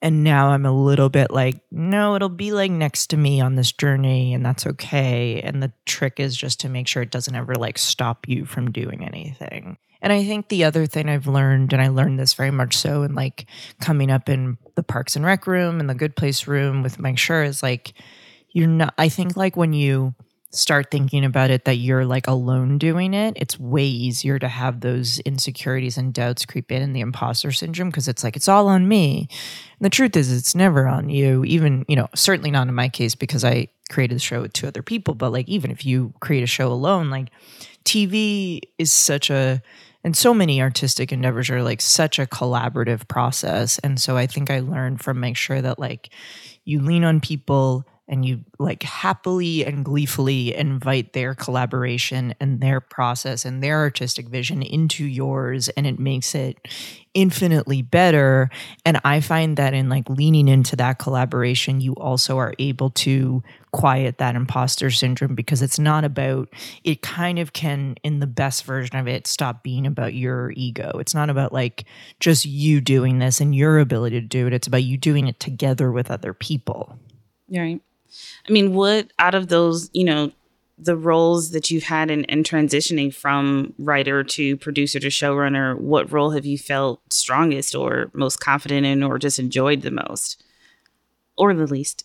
and 0.00 0.22
now 0.22 0.50
I'm 0.50 0.64
a 0.64 0.72
little 0.72 1.08
bit 1.08 1.30
like, 1.30 1.60
no, 1.70 2.14
it'll 2.14 2.28
be 2.28 2.52
like 2.52 2.70
next 2.70 3.08
to 3.08 3.16
me 3.16 3.40
on 3.40 3.56
this 3.56 3.72
journey, 3.72 4.32
and 4.32 4.46
that's 4.46 4.66
okay. 4.66 5.40
And 5.40 5.62
the 5.62 5.72
trick 5.86 6.20
is 6.20 6.36
just 6.36 6.60
to 6.60 6.68
make 6.68 6.86
sure 6.86 7.02
it 7.02 7.10
doesn't 7.10 7.34
ever 7.34 7.56
like 7.56 7.78
stop 7.78 8.28
you 8.28 8.44
from 8.44 8.70
doing 8.70 9.04
anything. 9.04 9.76
And 10.00 10.12
I 10.12 10.24
think 10.24 10.48
the 10.48 10.64
other 10.64 10.86
thing 10.86 11.08
I've 11.08 11.26
learned, 11.26 11.72
and 11.72 11.82
I 11.82 11.88
learned 11.88 12.18
this 12.18 12.34
very 12.34 12.50
much 12.50 12.76
so 12.76 13.02
in 13.02 13.14
like 13.14 13.46
coming 13.80 14.10
up 14.10 14.28
in 14.28 14.58
the 14.76 14.82
Parks 14.82 15.16
and 15.16 15.24
Rec 15.24 15.46
room 15.46 15.80
and 15.80 15.90
the 15.90 15.94
Good 15.94 16.16
Place 16.16 16.46
room 16.46 16.82
with 16.82 16.98
Mike 16.98 17.16
Schur 17.16 17.46
is 17.46 17.62
like, 17.62 17.94
you're 18.52 18.68
not, 18.68 18.94
I 18.96 19.08
think 19.08 19.36
like 19.36 19.56
when 19.56 19.72
you 19.72 20.14
start 20.50 20.90
thinking 20.90 21.24
about 21.24 21.50
it 21.50 21.66
that 21.66 21.74
you're 21.74 22.06
like 22.06 22.26
alone 22.26 22.78
doing 22.78 23.12
it, 23.12 23.34
it's 23.36 23.60
way 23.60 23.84
easier 23.84 24.38
to 24.38 24.48
have 24.48 24.80
those 24.80 25.18
insecurities 25.20 25.98
and 25.98 26.14
doubts 26.14 26.46
creep 26.46 26.72
in 26.72 26.80
and 26.80 26.96
the 26.96 27.00
imposter 27.00 27.52
syndrome 27.52 27.90
because 27.90 28.08
it's 28.08 28.24
like, 28.24 28.36
it's 28.36 28.48
all 28.48 28.68
on 28.68 28.88
me. 28.88 29.28
And 29.78 29.84
the 29.84 29.90
truth 29.90 30.16
is, 30.16 30.32
it's 30.32 30.54
never 30.54 30.86
on 30.86 31.10
you, 31.10 31.44
even, 31.44 31.84
you 31.86 31.96
know, 31.96 32.08
certainly 32.14 32.50
not 32.50 32.68
in 32.68 32.74
my 32.74 32.88
case 32.88 33.14
because 33.14 33.44
I 33.44 33.68
created 33.90 34.14
the 34.14 34.20
show 34.20 34.40
with 34.40 34.52
two 34.52 34.66
other 34.66 34.82
people, 34.82 35.14
but 35.14 35.32
like 35.32 35.48
even 35.48 35.70
if 35.70 35.84
you 35.84 36.14
create 36.20 36.42
a 36.42 36.46
show 36.46 36.72
alone, 36.72 37.10
like 37.10 37.28
TV 37.84 38.60
is 38.78 38.92
such 38.92 39.28
a, 39.28 39.60
and 40.04 40.16
so 40.16 40.32
many 40.32 40.62
artistic 40.62 41.12
endeavors 41.12 41.50
are 41.50 41.62
like 41.62 41.80
such 41.80 42.18
a 42.18 42.26
collaborative 42.26 43.06
process. 43.08 43.78
And 43.80 44.00
so 44.00 44.16
i 44.16 44.26
think 44.26 44.50
i 44.50 44.60
learned 44.60 45.00
from 45.00 45.20
Mike 45.20 45.34
Schur 45.34 45.62
that 45.62 45.78
like 45.78 46.10
you 46.64 46.80
lean 46.80 47.04
on 47.04 47.20
people 47.20 47.84
and 48.08 48.24
you 48.24 48.44
like 48.58 48.82
happily 48.82 49.64
and 49.64 49.84
gleefully 49.84 50.54
invite 50.54 51.12
their 51.12 51.34
collaboration 51.34 52.34
and 52.40 52.60
their 52.60 52.80
process 52.80 53.44
and 53.44 53.62
their 53.62 53.78
artistic 53.78 54.28
vision 54.28 54.62
into 54.62 55.04
yours 55.04 55.68
and 55.70 55.86
it 55.86 55.98
makes 55.98 56.34
it 56.34 56.56
infinitely 57.14 57.82
better. 57.82 58.48
And 58.84 59.00
i 59.04 59.20
find 59.20 59.56
that 59.56 59.74
in 59.74 59.88
like 59.88 60.08
leaning 60.08 60.48
into 60.48 60.76
that 60.76 60.98
collaboration 60.98 61.80
you 61.80 61.92
also 61.94 62.38
are 62.38 62.54
able 62.58 62.90
to 62.90 63.42
quiet 63.72 64.18
that 64.18 64.34
imposter 64.34 64.90
syndrome 64.90 65.34
because 65.34 65.60
it's 65.60 65.78
not 65.78 66.04
about 66.04 66.48
it 66.84 67.02
kind 67.02 67.38
of 67.38 67.52
can 67.52 67.96
in 68.02 68.20
the 68.20 68.26
best 68.26 68.64
version 68.64 68.96
of 68.96 69.06
it 69.06 69.26
stop 69.26 69.62
being 69.62 69.86
about 69.86 70.14
your 70.14 70.52
ego. 70.56 70.92
It's 70.98 71.14
not 71.14 71.28
about 71.28 71.52
like 71.52 71.84
just 72.20 72.46
you 72.46 72.80
doing 72.80 73.18
this 73.18 73.40
and 73.40 73.54
your 73.54 73.78
ability 73.78 74.20
to 74.20 74.26
do 74.26 74.46
it. 74.46 74.54
It's 74.54 74.66
about 74.66 74.84
you 74.84 74.96
doing 74.96 75.28
it 75.28 75.38
together 75.38 75.92
with 75.92 76.10
other 76.10 76.32
people. 76.32 76.98
Right 77.50 77.80
I 78.48 78.52
mean, 78.52 78.74
what 78.74 79.12
out 79.18 79.34
of 79.34 79.48
those, 79.48 79.90
you 79.92 80.04
know, 80.04 80.32
the 80.78 80.96
roles 80.96 81.50
that 81.50 81.70
you've 81.70 81.84
had 81.84 82.10
in, 82.10 82.24
in 82.24 82.44
transitioning 82.44 83.12
from 83.12 83.74
writer 83.78 84.22
to 84.22 84.56
producer 84.58 85.00
to 85.00 85.08
showrunner, 85.08 85.76
what 85.78 86.12
role 86.12 86.30
have 86.30 86.46
you 86.46 86.56
felt 86.56 87.12
strongest 87.12 87.74
or 87.74 88.10
most 88.12 88.38
confident 88.38 88.86
in 88.86 89.02
or 89.02 89.18
just 89.18 89.38
enjoyed 89.38 89.82
the 89.82 89.90
most? 89.90 90.42
Or 91.36 91.52
the 91.52 91.66
least? 91.66 92.04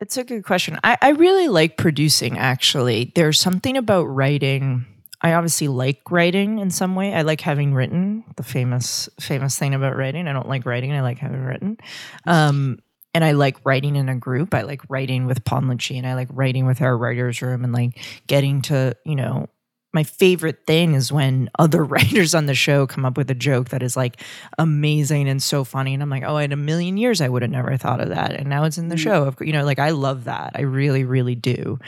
It's 0.00 0.16
a 0.16 0.24
good 0.24 0.44
question. 0.44 0.78
I, 0.84 0.98
I 1.00 1.10
really 1.10 1.48
like 1.48 1.76
producing 1.78 2.36
actually. 2.36 3.12
There's 3.14 3.40
something 3.40 3.76
about 3.76 4.04
writing. 4.04 4.84
I 5.22 5.32
obviously 5.32 5.68
like 5.68 6.10
writing 6.10 6.58
in 6.58 6.70
some 6.70 6.94
way. 6.94 7.14
I 7.14 7.22
like 7.22 7.40
having 7.40 7.72
written. 7.72 8.24
The 8.36 8.42
famous 8.42 9.08
famous 9.18 9.58
thing 9.58 9.74
about 9.74 9.96
writing. 9.96 10.28
I 10.28 10.34
don't 10.34 10.48
like 10.48 10.66
writing. 10.66 10.92
I 10.92 11.00
like 11.00 11.18
having 11.18 11.42
written. 11.42 11.78
Um, 12.26 12.78
and 13.16 13.24
I 13.24 13.32
like 13.32 13.56
writing 13.64 13.96
in 13.96 14.10
a 14.10 14.14
group. 14.14 14.52
I 14.52 14.60
like 14.60 14.82
writing 14.90 15.24
with 15.24 15.42
Paul 15.42 15.62
Lucia 15.62 15.94
and 15.94 16.06
I 16.06 16.12
like 16.12 16.28
writing 16.30 16.66
with 16.66 16.82
our 16.82 16.98
writers 16.98 17.40
room 17.40 17.64
and 17.64 17.72
like 17.72 17.98
getting 18.26 18.60
to, 18.62 18.94
you 19.06 19.16
know, 19.16 19.48
my 19.94 20.02
favorite 20.02 20.66
thing 20.66 20.92
is 20.92 21.10
when 21.10 21.48
other 21.58 21.82
writers 21.94 22.34
on 22.34 22.44
the 22.44 22.54
show 22.54 22.86
come 22.86 23.06
up 23.06 23.16
with 23.16 23.30
a 23.30 23.34
joke 23.34 23.70
that 23.70 23.82
is 23.82 23.96
like 23.96 24.20
amazing 24.58 25.30
and 25.30 25.42
so 25.42 25.64
funny 25.64 25.94
and 25.94 26.02
i'm 26.02 26.10
like 26.10 26.24
oh 26.26 26.36
in 26.36 26.52
a 26.52 26.56
million 26.56 26.98
years 26.98 27.22
i 27.22 27.28
would 27.28 27.40
have 27.40 27.50
never 27.50 27.74
thought 27.78 28.00
of 28.00 28.10
that 28.10 28.32
and 28.32 28.50
now 28.50 28.64
it's 28.64 28.76
in 28.76 28.88
the 28.88 28.94
mm-hmm. 28.94 29.04
show 29.04 29.34
you 29.40 29.52
know 29.52 29.64
like 29.64 29.78
i 29.78 29.88
love 29.88 30.24
that 30.24 30.52
i 30.54 30.60
really 30.60 31.04
really 31.04 31.34
do 31.34 31.78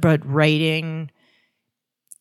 but 0.00 0.26
writing 0.26 1.08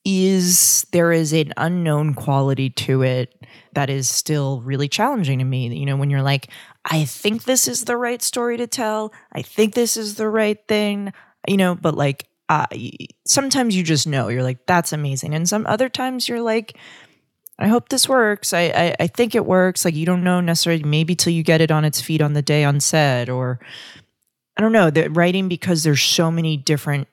is 0.05 0.85
there 0.91 1.11
is 1.11 1.33
an 1.33 1.53
unknown 1.57 2.13
quality 2.13 2.69
to 2.69 3.01
it 3.01 3.33
that 3.73 3.89
is 3.89 4.07
still 4.07 4.61
really 4.61 4.87
challenging 4.87 5.39
to 5.39 5.45
me 5.45 5.75
you 5.75 5.87
know 5.87 5.97
when 5.97 6.11
you're 6.11 6.21
like 6.21 6.49
I 6.85 7.05
think 7.05 7.43
this 7.43 7.67
is 7.67 7.85
the 7.85 7.97
right 7.97 8.21
story 8.21 8.57
to 8.57 8.67
tell. 8.67 9.13
I 9.31 9.41
think 9.41 9.73
this 9.73 9.97
is 9.97 10.15
the 10.15 10.29
right 10.29 10.57
thing, 10.67 11.13
you 11.47 11.57
know, 11.57 11.75
but 11.75 11.95
like 11.95 12.27
uh, 12.49 12.65
sometimes 13.25 13.75
you 13.75 13.83
just 13.83 14.07
know, 14.07 14.27
you're 14.27 14.43
like, 14.43 14.65
that's 14.65 14.91
amazing. 14.91 15.33
And 15.33 15.47
some 15.47 15.65
other 15.67 15.89
times 15.89 16.27
you're 16.27 16.41
like, 16.41 16.77
I 17.59 17.67
hope 17.67 17.89
this 17.89 18.09
works. 18.09 18.53
I, 18.53 18.61
I, 18.61 18.95
I 19.01 19.07
think 19.07 19.35
it 19.35 19.45
works. 19.45 19.85
Like 19.85 19.95
you 19.95 20.05
don't 20.05 20.23
know 20.23 20.41
necessarily 20.41 20.83
maybe 20.83 21.15
till 21.15 21.31
you 21.31 21.43
get 21.43 21.61
it 21.61 21.71
on 21.71 21.85
its 21.85 22.01
feet 22.01 22.21
on 22.21 22.33
the 22.33 22.41
day 22.41 22.63
on 22.63 22.79
set 22.79 23.29
or 23.29 23.59
I 24.57 24.61
don't 24.61 24.73
know. 24.73 24.89
The 24.89 25.09
writing 25.09 25.47
because 25.47 25.83
there's 25.83 26.01
so 26.01 26.31
many 26.31 26.57
different 26.57 27.07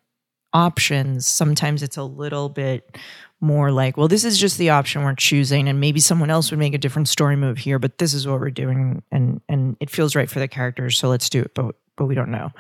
options. 0.52 1.26
Sometimes 1.26 1.82
it's 1.82 1.96
a 1.96 2.02
little 2.02 2.48
bit 2.48 2.96
more 3.40 3.70
like, 3.70 3.96
well, 3.96 4.08
this 4.08 4.24
is 4.24 4.38
just 4.38 4.58
the 4.58 4.70
option 4.70 5.04
we're 5.04 5.14
choosing, 5.14 5.68
and 5.68 5.80
maybe 5.80 6.00
someone 6.00 6.30
else 6.30 6.50
would 6.50 6.58
make 6.58 6.74
a 6.74 6.78
different 6.78 7.08
story 7.08 7.36
move 7.36 7.58
here, 7.58 7.78
but 7.78 7.98
this 7.98 8.14
is 8.14 8.26
what 8.26 8.40
we're 8.40 8.50
doing, 8.50 9.02
and 9.12 9.40
and 9.48 9.76
it 9.80 9.90
feels 9.90 10.16
right 10.16 10.28
for 10.28 10.40
the 10.40 10.48
characters, 10.48 10.98
so 10.98 11.08
let's 11.08 11.28
do 11.28 11.42
it. 11.42 11.54
But 11.54 11.76
but 11.96 12.06
we 12.06 12.14
don't 12.14 12.30
know, 12.30 12.50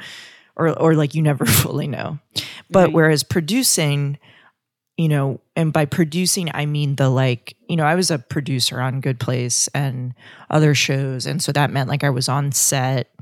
or 0.56 0.78
or 0.78 0.94
like 0.94 1.14
you 1.14 1.22
never 1.22 1.44
fully 1.46 1.88
know. 1.88 2.18
But 2.70 2.86
right. 2.86 2.92
whereas 2.92 3.22
producing, 3.24 4.18
you 4.96 5.08
know, 5.08 5.40
and 5.56 5.72
by 5.72 5.84
producing 5.84 6.50
I 6.54 6.66
mean 6.66 6.96
the 6.96 7.08
like, 7.08 7.56
you 7.68 7.76
know, 7.76 7.84
I 7.84 7.96
was 7.96 8.10
a 8.10 8.18
producer 8.18 8.80
on 8.80 9.00
Good 9.00 9.18
Place 9.18 9.68
and 9.74 10.14
other 10.50 10.74
shows, 10.74 11.26
and 11.26 11.42
so 11.42 11.50
that 11.52 11.70
meant 11.70 11.88
like 11.88 12.04
I 12.04 12.10
was 12.10 12.28
on 12.28 12.52
set, 12.52 13.12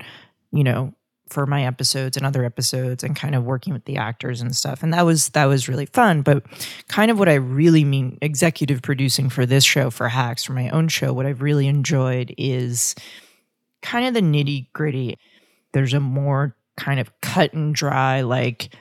you 0.52 0.64
know, 0.64 0.92
for 1.28 1.46
my 1.46 1.64
episodes 1.64 2.16
and 2.16 2.24
other 2.24 2.44
episodes 2.44 3.02
and 3.02 3.16
kind 3.16 3.34
of 3.34 3.44
working 3.44 3.72
with 3.72 3.84
the 3.84 3.96
actors 3.96 4.40
and 4.40 4.54
stuff. 4.54 4.82
And 4.82 4.94
that 4.94 5.02
was 5.02 5.30
that 5.30 5.46
was 5.46 5.68
really 5.68 5.86
fun. 5.86 6.22
But 6.22 6.44
kind 6.88 7.10
of 7.10 7.18
what 7.18 7.28
i 7.28 7.34
really 7.34 7.84
mean 7.84 8.18
executive 8.22 8.82
producing 8.82 9.28
for 9.28 9.44
this 9.44 9.64
show 9.64 9.90
for 9.90 10.08
hacks 10.08 10.44
for 10.44 10.52
my 10.52 10.68
own 10.70 10.88
show 10.88 11.12
what 11.12 11.26
i've 11.26 11.42
really 11.42 11.66
enjoyed 11.66 12.34
is 12.38 12.94
kind 13.86 14.06
of 14.06 14.14
the 14.14 14.20
nitty 14.20 14.66
gritty. 14.72 15.16
There's 15.72 15.94
a 15.94 16.00
more 16.00 16.56
kind 16.76 17.00
of 17.00 17.10
cut 17.20 17.54
and 17.54 17.74
dry 17.74 18.20
like 18.22 18.74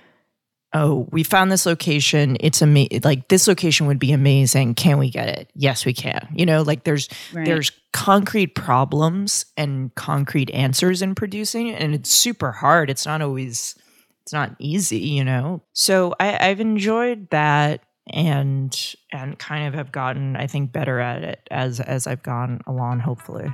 oh, 0.75 1.07
we 1.09 1.23
found 1.23 1.51
this 1.51 1.65
location. 1.65 2.37
It's 2.41 2.61
amazing. 2.61 3.01
Like 3.03 3.29
this 3.29 3.47
location 3.47 3.87
would 3.87 3.97
be 3.97 4.11
amazing. 4.11 4.75
Can 4.75 4.99
we 4.99 5.09
get 5.09 5.29
it? 5.29 5.49
Yes, 5.55 5.85
we 5.85 5.93
can. 5.93 6.27
You 6.35 6.45
know, 6.45 6.61
like 6.61 6.83
there's 6.83 7.07
right. 7.33 7.45
there's 7.45 7.71
concrete 7.93 8.55
problems 8.55 9.45
and 9.55 9.95
concrete 9.95 10.51
answers 10.51 11.01
in 11.01 11.15
producing, 11.15 11.71
and 11.71 11.95
it's 11.95 12.11
super 12.11 12.51
hard. 12.51 12.89
It's 12.89 13.05
not 13.05 13.21
always 13.21 13.75
it's 14.23 14.33
not 14.33 14.55
easy, 14.59 14.99
you 14.99 15.23
know. 15.23 15.63
So 15.73 16.13
I, 16.19 16.49
I've 16.49 16.59
enjoyed 16.59 17.29
that 17.29 17.81
and 18.11 18.95
and 19.11 19.39
kind 19.39 19.67
of 19.67 19.73
have 19.73 19.91
gotten, 19.91 20.35
I 20.35 20.47
think, 20.47 20.73
better 20.73 20.99
at 20.99 21.23
it 21.23 21.47
as 21.49 21.79
as 21.79 22.05
I've 22.05 22.21
gone 22.21 22.61
along, 22.67 22.99
hopefully. 22.99 23.53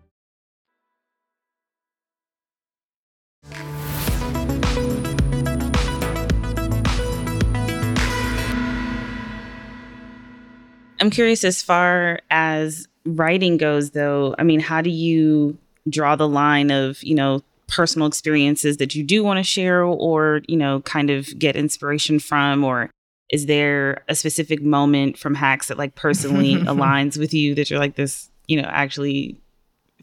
I'm 11.01 11.09
curious 11.09 11.43
as 11.43 11.63
far 11.63 12.19
as 12.29 12.87
writing 13.05 13.57
goes, 13.57 13.91
though. 13.91 14.35
I 14.37 14.43
mean, 14.43 14.59
how 14.59 14.81
do 14.81 14.91
you 14.91 15.57
draw 15.89 16.15
the 16.15 16.27
line 16.27 16.69
of, 16.69 17.03
you 17.03 17.15
know, 17.15 17.41
personal 17.67 18.07
experiences 18.07 18.77
that 18.77 18.93
you 18.93 19.03
do 19.03 19.23
want 19.23 19.37
to 19.39 19.43
share 19.43 19.83
or, 19.83 20.41
you 20.47 20.55
know, 20.55 20.81
kind 20.81 21.09
of 21.09 21.37
get 21.39 21.55
inspiration 21.55 22.19
from? 22.19 22.63
Or 22.63 22.91
is 23.29 23.47
there 23.47 24.03
a 24.07 24.13
specific 24.13 24.61
moment 24.61 25.17
from 25.17 25.33
hacks 25.33 25.69
that 25.69 25.77
like 25.79 25.95
personally 25.95 26.55
aligns 26.57 27.17
with 27.17 27.33
you 27.33 27.55
that 27.55 27.71
you're 27.71 27.79
like, 27.79 27.95
this, 27.95 28.29
you 28.47 28.61
know, 28.61 28.67
actually 28.67 29.37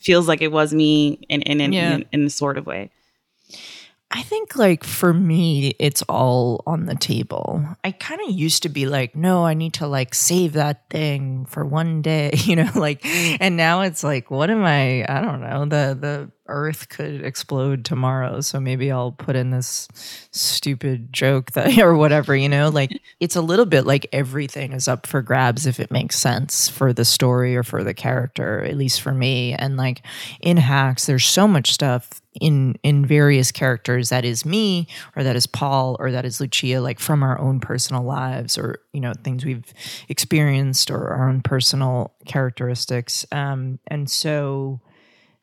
feels 0.00 0.26
like 0.26 0.42
it 0.42 0.50
was 0.50 0.74
me 0.74 1.20
in, 1.28 1.42
in, 1.42 1.60
in, 1.60 1.72
yeah. 1.72 1.94
in, 1.94 2.04
in 2.12 2.26
a 2.26 2.30
sort 2.30 2.58
of 2.58 2.66
way? 2.66 2.90
I 4.10 4.22
think 4.22 4.56
like 4.56 4.84
for 4.84 5.12
me, 5.12 5.74
it's 5.78 6.02
all 6.08 6.62
on 6.66 6.86
the 6.86 6.94
table. 6.94 7.62
I 7.84 7.92
kind 7.92 8.20
of 8.22 8.30
used 8.30 8.62
to 8.62 8.70
be 8.70 8.86
like, 8.86 9.14
no, 9.14 9.44
I 9.44 9.52
need 9.52 9.74
to 9.74 9.86
like 9.86 10.14
save 10.14 10.54
that 10.54 10.88
thing 10.88 11.44
for 11.44 11.64
one 11.64 12.00
day, 12.00 12.30
you 12.36 12.56
know, 12.56 12.70
like, 12.74 13.04
and 13.04 13.56
now 13.56 13.82
it's 13.82 14.02
like, 14.02 14.30
what 14.30 14.48
am 14.50 14.64
I? 14.64 15.04
I 15.06 15.20
don't 15.20 15.42
know. 15.42 15.66
The 15.66 15.98
the 16.00 16.30
Earth 16.48 16.88
could 16.88 17.22
explode 17.22 17.84
tomorrow, 17.84 18.40
so 18.40 18.58
maybe 18.58 18.90
I'll 18.90 19.12
put 19.12 19.36
in 19.36 19.50
this 19.50 19.86
stupid 20.30 21.12
joke 21.12 21.52
that 21.52 21.78
or 21.82 21.94
whatever, 21.94 22.34
you 22.34 22.48
know. 22.48 22.70
Like 22.70 22.98
it's 23.20 23.36
a 23.36 23.42
little 23.42 23.66
bit 23.66 23.84
like 23.84 24.06
everything 24.12 24.72
is 24.72 24.88
up 24.88 25.06
for 25.06 25.20
grabs 25.20 25.66
if 25.66 25.78
it 25.78 25.90
makes 25.90 26.16
sense 26.16 26.68
for 26.68 26.94
the 26.94 27.04
story 27.04 27.56
or 27.56 27.62
for 27.62 27.84
the 27.84 27.94
character, 27.94 28.64
at 28.64 28.76
least 28.76 29.02
for 29.02 29.12
me. 29.12 29.52
And 29.52 29.76
like 29.76 30.02
in 30.40 30.56
hacks, 30.56 31.04
there's 31.04 31.26
so 31.26 31.46
much 31.46 31.72
stuff 31.72 32.22
in 32.40 32.76
in 32.82 33.04
various 33.04 33.52
characters 33.52 34.08
that 34.08 34.24
is 34.24 34.44
me 34.44 34.86
or 35.16 35.22
that 35.22 35.36
is 35.36 35.46
Paul 35.46 35.96
or 35.98 36.10
that 36.12 36.24
is 36.24 36.40
Lucia 36.40 36.80
like 36.80 36.98
from 36.98 37.22
our 37.22 37.38
own 37.38 37.60
personal 37.60 38.02
lives 38.02 38.58
or 38.58 38.80
you 38.92 39.00
know 39.00 39.12
things 39.24 39.44
we've 39.44 39.72
experienced 40.08 40.90
or 40.90 41.08
our 41.08 41.28
own 41.28 41.42
personal 41.42 42.14
characteristics. 42.26 43.26
Um 43.32 43.78
and 43.86 44.10
so 44.10 44.80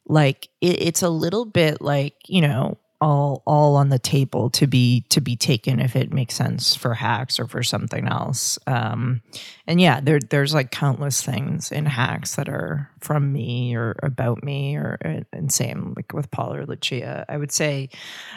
like 0.07 0.49
it, 0.61 0.81
it's 0.81 1.01
a 1.01 1.09
little 1.09 1.45
bit 1.45 1.81
like 1.81 2.15
you 2.27 2.41
know 2.41 2.77
all 3.05 3.43
all 3.45 3.75
on 3.75 3.89
the 3.89 3.99
table 3.99 4.49
to 4.49 4.65
be 4.65 5.05
to 5.09 5.21
be 5.21 5.35
taken 5.35 5.79
if 5.79 5.95
it 5.95 6.11
makes 6.11 6.33
sense 6.33 6.75
for 6.75 6.95
hacks 6.95 7.39
or 7.39 7.45
for 7.45 7.61
something 7.61 8.07
else. 8.07 8.57
Um 8.65 9.21
and 9.67 9.79
yeah 9.79 9.99
there 10.01 10.19
there's 10.19 10.55
like 10.55 10.71
countless 10.71 11.21
things 11.21 11.71
in 11.71 11.85
hacks 11.85 12.35
that 12.35 12.49
are 12.49 12.89
from 12.99 13.31
me 13.31 13.75
or 13.75 13.95
about 14.01 14.43
me 14.43 14.75
or 14.75 14.97
uh, 15.05 15.21
and 15.31 15.53
same 15.53 15.93
like 15.95 16.13
with 16.13 16.31
paul 16.31 16.55
or 16.55 16.65
lucia. 16.65 17.25
I 17.29 17.37
would 17.37 17.51
say 17.51 17.89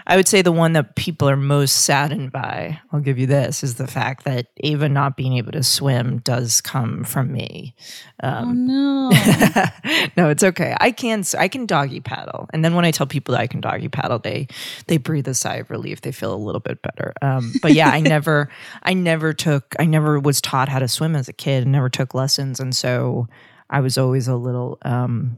i 0.06 0.16
would 0.16 0.28
say 0.28 0.42
the 0.42 0.52
one 0.52 0.74
that 0.74 0.96
people 0.96 1.30
are 1.30 1.36
most 1.36 1.86
saddened 1.86 2.30
by 2.30 2.78
i'll 2.92 3.00
give 3.00 3.18
you 3.18 3.26
this 3.26 3.64
is 3.64 3.76
the 3.76 3.86
fact 3.86 4.24
that 4.24 4.48
ava 4.58 4.90
not 4.90 5.16
being 5.16 5.38
able 5.38 5.52
to 5.52 5.62
swim 5.62 6.18
does 6.18 6.60
come 6.60 7.04
from 7.04 7.32
me. 7.32 7.74
Um, 8.22 8.48
oh 8.48 8.52
no. 8.52 10.08
no 10.16 10.28
it's 10.28 10.44
okay. 10.44 10.76
I 10.78 10.90
can 10.90 11.24
i 11.38 11.48
can 11.48 11.64
doggy 11.64 12.00
paddle. 12.00 12.50
And 12.52 12.62
then 12.62 12.74
when 12.74 12.84
i 12.84 12.90
tell 12.90 13.06
people 13.06 13.32
that 13.32 13.40
i 13.40 13.46
can 13.46 13.62
doggy 13.62 13.88
paddle 13.88 14.18
they 14.18 14.46
they 14.86 14.96
breathe 14.96 15.28
a 15.28 15.34
sigh 15.34 15.56
of 15.56 15.70
relief 15.70 16.00
they 16.00 16.12
feel 16.12 16.34
a 16.34 16.36
little 16.36 16.60
bit 16.60 16.80
better 16.82 17.12
um, 17.22 17.52
but 17.62 17.72
yeah 17.72 17.88
i 17.88 18.00
never 18.00 18.48
i 18.82 18.94
never 18.94 19.32
took 19.32 19.74
i 19.78 19.84
never 19.84 20.18
was 20.20 20.40
taught 20.40 20.68
how 20.68 20.78
to 20.78 20.88
swim 20.88 21.14
as 21.16 21.28
a 21.28 21.32
kid 21.32 21.62
and 21.62 21.72
never 21.72 21.88
took 21.88 22.14
lessons. 22.14 22.60
And 22.60 22.74
so 22.74 23.28
I 23.70 23.80
was 23.80 23.98
always 23.98 24.28
a 24.28 24.36
little, 24.36 24.78
um, 24.82 25.36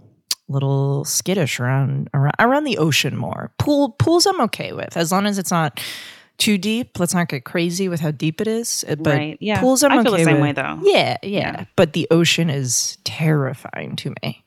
little 0.48 1.04
skittish 1.04 1.60
around, 1.60 2.08
around, 2.14 2.34
around 2.38 2.64
the 2.64 2.78
ocean 2.78 3.16
more. 3.16 3.52
Pool, 3.58 3.90
pools 3.90 4.26
I'm 4.26 4.40
okay 4.42 4.72
with 4.72 4.96
as 4.96 5.12
long 5.12 5.26
as 5.26 5.38
it's 5.38 5.50
not 5.50 5.80
too 6.38 6.58
deep. 6.58 6.98
Let's 6.98 7.14
not 7.14 7.28
get 7.28 7.44
crazy 7.44 7.88
with 7.88 8.00
how 8.00 8.10
deep 8.10 8.40
it 8.40 8.48
is. 8.48 8.84
Uh, 8.88 8.96
but 8.96 9.14
right. 9.14 9.38
Yeah. 9.40 9.60
Pools 9.60 9.82
I'm 9.82 9.92
I 9.92 10.02
feel 10.02 10.14
okay 10.14 10.24
the 10.24 10.30
same 10.30 10.40
with. 10.40 10.42
way 10.42 10.52
though. 10.52 10.78
Yeah, 10.82 11.16
yeah, 11.22 11.38
yeah. 11.38 11.64
But 11.76 11.92
the 11.92 12.06
ocean 12.10 12.50
is 12.50 12.98
terrifying 13.04 13.96
to 13.96 14.14
me. 14.22 14.44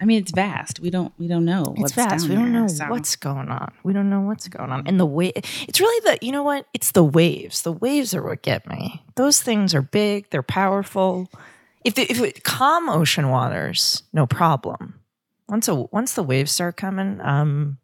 I 0.00 0.06
mean, 0.06 0.22
it's 0.22 0.32
vast. 0.32 0.80
We 0.80 0.88
don't 0.88 1.12
we 1.18 1.28
don't 1.28 1.44
know 1.44 1.74
it's 1.76 1.92
vast. 1.92 2.28
we 2.28 2.34
don't 2.34 2.52
know 2.52 2.66
so. 2.68 2.88
what's 2.88 3.16
going 3.16 3.50
on. 3.50 3.72
We 3.82 3.92
don't 3.92 4.08
know 4.08 4.20
what's 4.20 4.48
going 4.48 4.70
on. 4.70 4.86
And 4.86 4.98
the 4.98 5.06
way 5.06 5.32
it's 5.36 5.78
really 5.78 6.10
the 6.10 6.24
you 6.24 6.32
know 6.32 6.42
what? 6.42 6.66
It's 6.72 6.92
the 6.92 7.04
waves. 7.04 7.62
The 7.62 7.72
waves 7.72 8.14
are 8.14 8.22
what 8.22 8.42
get 8.42 8.66
me. 8.66 9.02
Those 9.16 9.42
things 9.42 9.74
are 9.74 9.82
big. 9.82 10.30
They're 10.30 10.42
powerful. 10.42 11.28
If 11.84 11.94
the, 11.94 12.02
if 12.10 12.20
it, 12.20 12.44
calm 12.44 12.88
ocean 12.88 13.28
waters, 13.28 14.02
no 14.12 14.26
problem. 14.26 15.00
Once 15.48 15.68
a 15.68 15.74
once 15.74 16.14
the 16.14 16.22
waves 16.22 16.52
start 16.52 16.76
coming, 16.78 17.20
um, 17.20 17.78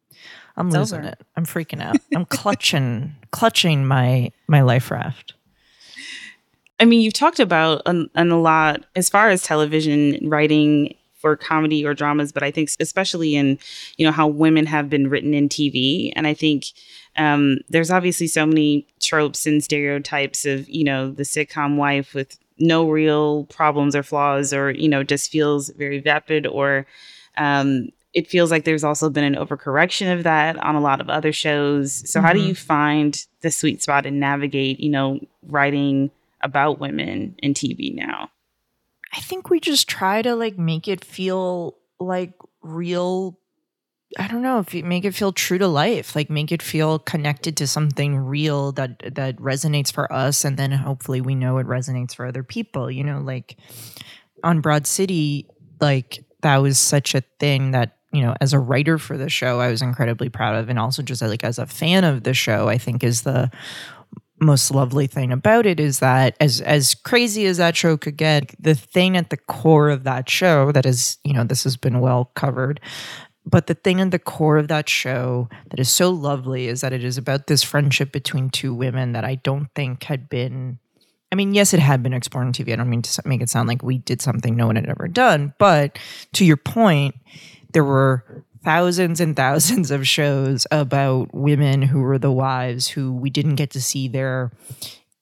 I'm 0.57 0.69
it's 0.69 0.77
losing 0.77 1.01
over. 1.01 1.09
it. 1.09 1.21
I'm 1.37 1.45
freaking 1.45 1.83
out. 1.83 1.97
I'm 2.15 2.25
clutching 2.25 3.15
clutching 3.31 3.87
my 3.87 4.33
my 4.49 4.63
life 4.63 4.91
raft. 4.91 5.35
I 6.79 6.85
mean, 6.85 7.01
you've 7.01 7.15
talked 7.15 7.41
about 7.41 7.83
an, 7.87 8.11
an 8.15 8.31
a 8.31 8.41
lot 8.41 8.85
as 8.95 9.09
far 9.09 9.31
as 9.31 9.43
television 9.43 10.19
writing 10.29 10.95
for 11.27 11.37
comedy 11.37 11.85
or 11.85 11.93
dramas, 11.93 12.31
but 12.31 12.45
I 12.45 12.53
think 12.53 12.71
especially 12.79 13.35
in, 13.35 13.59
you 13.97 14.07
know, 14.07 14.13
how 14.13 14.29
women 14.29 14.65
have 14.67 14.89
been 14.89 15.11
written 15.11 15.35
in 15.35 15.49
TV. 15.49 16.13
And 16.15 16.25
I 16.25 16.35
think 16.35 16.67
um, 17.17 17.59
there's 17.69 17.91
obviously 17.91 18.29
so 18.29 18.47
many 18.47 18.87
tropes 19.01 19.45
and 19.45 19.63
stereotypes 19.65 20.47
of, 20.47 20.69
you 20.69 20.85
know, 20.85 21.11
the 21.11 21.25
sitcom 21.25 21.79
wife 21.79 22.15
with 22.15 22.39
no 22.61 22.89
real 22.89 23.47
problems 23.47 23.97
or 23.97 24.05
flaws 24.05 24.53
or, 24.53 24.71
you 24.71 24.89
know, 24.89 25.03
just 25.03 25.33
feels 25.33 25.71
very 25.71 25.99
vapid 25.99 26.47
or, 26.47 26.87
um, 27.37 27.89
it 28.15 28.29
feels 28.29 28.53
like 28.53 28.65
there's 28.65 28.85
also 28.85 29.11
been 29.11 29.25
an 29.25 29.35
overcorrection 29.35 30.17
of 30.17 30.23
that 30.23 30.57
on 30.59 30.77
a 30.77 30.81
lot 30.81 31.01
of 31.01 31.11
other 31.11 31.33
shows. 31.33 32.09
So 32.09 32.21
mm-hmm. 32.21 32.27
how 32.27 32.33
do 32.35 32.39
mm-hmm. 32.39 32.49
you 32.51 32.55
find 32.55 33.27
the 33.41 33.51
sweet 33.51 33.83
spot 33.83 34.07
and 34.07 34.21
navigate, 34.21 34.79
you 34.79 34.91
know, 34.91 35.19
writing 35.43 36.13
about 36.41 36.79
women 36.79 37.35
in 37.43 37.53
TV 37.53 37.93
now? 37.97 38.31
I 39.17 39.21
think 39.21 39.49
we 39.49 39.61
just 39.61 39.89
try 39.89 40.23
to 40.23 40.37
like 40.37 40.59
make 40.59 40.89
it 40.89 41.05
feel 41.05 41.79
like 41.99 42.35
real 42.63 43.39
I 44.19 44.29
don't 44.29 44.43
know 44.43 44.61
if 44.61 44.73
you 44.73 44.85
make 44.85 45.05
it 45.05 45.15
feel 45.15 45.33
true 45.33 45.59
to 45.59 45.67
life, 45.67 46.15
like 46.15 46.31
make 46.31 46.53
it 46.53 46.63
feel 46.63 46.99
connected 46.99 47.57
to 47.57 47.67
something 47.67 48.17
real 48.17 48.73
that 48.73 49.15
that 49.15 49.37
resonates 49.37 49.93
for 49.93 50.11
us, 50.13 50.45
and 50.45 50.57
then 50.57 50.71
hopefully 50.71 51.21
we 51.21 51.35
know 51.35 51.59
it 51.59 51.67
resonates 51.67 52.15
for 52.15 52.25
other 52.25 52.43
people. 52.43 52.91
You 52.91 53.05
know, 53.05 53.21
like 53.21 53.57
on 54.45 54.61
Broad 54.61 54.87
City, 54.87 55.49
like 55.81 56.25
that 56.43 56.59
was 56.59 56.79
such 56.79 57.15
a 57.15 57.23
thing 57.41 57.73
that 57.73 57.97
you 58.13 58.23
know, 58.23 58.35
as 58.41 58.53
a 58.53 58.59
writer 58.59 58.97
for 58.97 59.19
the 59.19 59.29
show, 59.29 59.61
I 59.61 59.69
was 59.69 59.83
incredibly 59.83 60.29
proud 60.29 60.55
of, 60.57 60.69
and 60.69 60.79
also 60.79 61.03
just 61.03 61.21
like 61.21 61.45
as 61.45 61.59
a 61.59 61.67
fan 61.67 62.05
of 62.05 62.23
the 62.23 62.33
show, 62.33 62.69
I 62.69 62.79
think 62.79 63.03
is 63.03 63.23
the 63.23 63.51
most 64.39 64.71
lovely 64.71 65.07
thing 65.07 65.33
about 65.33 65.65
it 65.65 65.81
is 65.81 66.01
that 66.01 66.37
as 66.41 66.61
as 66.61 66.95
crazy 66.95 67.47
as 67.47 67.57
that 67.57 67.75
show 67.75 67.97
could 67.97 68.17
get 68.17 68.55
the 68.61 68.75
thing 68.75 69.17
at 69.17 69.31
the 69.31 69.37
core 69.37 69.89
of 69.89 70.05
that 70.05 70.29
show 70.29 70.71
that 70.73 70.85
is 70.85 71.17
you 71.25 71.33
know 71.33 71.43
this 71.43 71.65
has 71.65 71.77
been 71.77 72.01
well 72.01 72.31
covered 72.35 72.81
but 73.47 73.69
the 73.69 73.75
thing 73.75 74.01
at 74.01 74.11
the 74.11 74.19
core 74.19 74.59
of 74.59 74.69
that 74.69 74.89
show 74.89 75.49
that 75.71 75.79
is 75.79 75.89
so 75.89 76.11
lovely 76.11 76.67
is 76.67 76.81
that 76.81 76.93
it 76.93 77.05
is 77.05 77.17
about 77.17 77.47
this 77.47 77.63
friendship 77.63 78.11
between 78.11 78.51
two 78.51 78.75
women 78.75 79.13
that 79.13 79.25
I 79.25 79.37
don't 79.37 79.69
think 79.75 80.03
had 80.03 80.29
been. 80.29 80.81
I 81.31 81.37
mean, 81.37 81.55
yes, 81.55 81.73
it 81.73 81.81
had 81.81 82.03
been 82.03 82.13
explored 82.13 82.47
on 82.47 82.53
TV. 82.53 82.73
I 82.73 82.77
don't 82.77 82.91
mean 82.91 83.03
to 83.03 83.23
make 83.25 83.41
it 83.41 83.49
sound 83.49 83.69
like 83.69 83.83
we 83.83 83.99
did 83.99 84.21
something 84.21 84.57
no 84.57 84.67
one 84.67 84.77
had 84.77 84.89
ever 84.89 85.07
done. 85.07 85.55
But 85.59 85.99
to 86.35 86.45
your 86.45 86.57
point, 86.57 87.15
there 87.73 87.85
were 87.85 88.45
thousands 88.67 89.21
and 89.21 89.37
thousands 89.37 89.91
of 89.91 90.07
shows 90.07 90.67
about 90.71 91.33
women 91.33 91.81
who 91.81 92.01
were 92.01 92.19
the 92.19 92.33
wives 92.33 92.89
who 92.89 93.13
we 93.13 93.31
didn't 93.31 93.55
get 93.55 93.71
to 93.71 93.81
see 93.81 94.09
their 94.09 94.51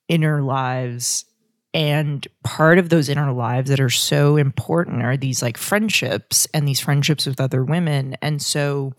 inner 0.09 0.43
lives 0.43 1.27
and 1.75 2.27
part 2.45 2.79
of 2.79 2.89
those 2.89 3.09
inner 3.09 3.33
lives 3.33 3.69
that 3.69 3.81
are 3.81 3.91
so 3.91 4.37
important 4.37 5.03
are 5.03 5.17
these 5.17 5.43
like 5.43 5.59
friendships 5.59 6.47
and 6.55 6.67
these 6.67 6.79
friendships 6.79 7.27
with 7.27 7.41
other 7.41 7.65
women. 7.65 8.17
And 8.23 8.41
so 8.41 8.95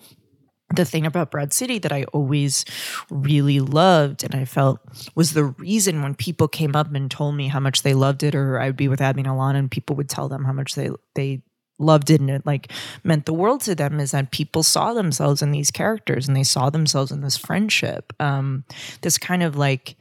the 0.76 0.84
thing 0.84 1.06
about 1.06 1.32
Broad 1.32 1.54
City 1.54 1.80
that 1.80 1.94
I 1.94 2.04
always 2.06 2.66
really 3.10 3.62
loved 3.62 4.26
and 4.26 4.36
I 4.36 4.44
felt 4.44 4.80
was 5.16 5.32
the 5.34 5.46
reason 5.46 6.02
when 6.02 6.16
people 6.16 6.50
came 6.50 6.76
up 6.76 6.94
and 6.94 7.10
told 7.10 7.36
me 7.36 7.48
how 7.48 7.62
much 7.62 7.84
they 7.84 7.94
loved 7.94 8.24
it, 8.24 8.36
or 8.36 8.60
I 8.60 8.68
would 8.68 8.76
be 8.76 8.90
with 8.90 9.00
Abbi 9.00 9.22
and 9.22 9.28
Ilana 9.28 9.56
and 9.56 9.72
people 9.72 9.96
would 9.96 10.10
tell 10.10 10.28
them 10.28 10.44
how 10.44 10.54
much 10.54 10.76
they 10.76 10.90
they 11.14 11.44
loved 11.78 12.10
it 12.10 12.22
and 12.22 12.30
it 12.30 12.46
like 12.46 12.72
meant 13.04 13.26
the 13.26 13.34
world 13.34 13.62
to 13.62 13.76
them 13.76 14.00
is 14.00 14.12
that 14.12 14.32
people 14.32 14.64
saw 14.64 14.94
themselves 14.94 15.42
in 15.42 15.52
these 15.52 15.72
characters 15.72 16.28
and 16.28 16.36
they 16.36 16.44
saw 16.44 16.70
themselves 16.70 17.12
in 17.12 17.22
this 17.22 17.38
friendship. 17.38 18.14
Um, 18.20 18.64
this 19.02 19.18
kind 19.18 19.44
of 19.44 19.56
like 19.56 19.96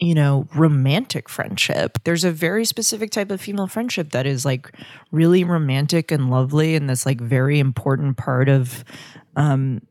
you 0.00 0.14
know, 0.14 0.46
romantic 0.54 1.28
friendship. 1.28 1.98
There's 2.04 2.22
a 2.22 2.30
very 2.30 2.64
specific 2.64 3.10
type 3.10 3.32
of 3.32 3.40
female 3.40 3.66
friendship 3.66 4.10
that 4.12 4.26
is 4.26 4.44
like 4.44 4.72
really 5.10 5.42
romantic 5.42 6.12
and 6.12 6.30
lovely 6.30 6.76
and 6.76 6.88
that's 6.88 7.04
like 7.04 7.20
very 7.20 7.58
important 7.58 8.16
part 8.16 8.48
of 8.48 8.84
um 9.34 9.82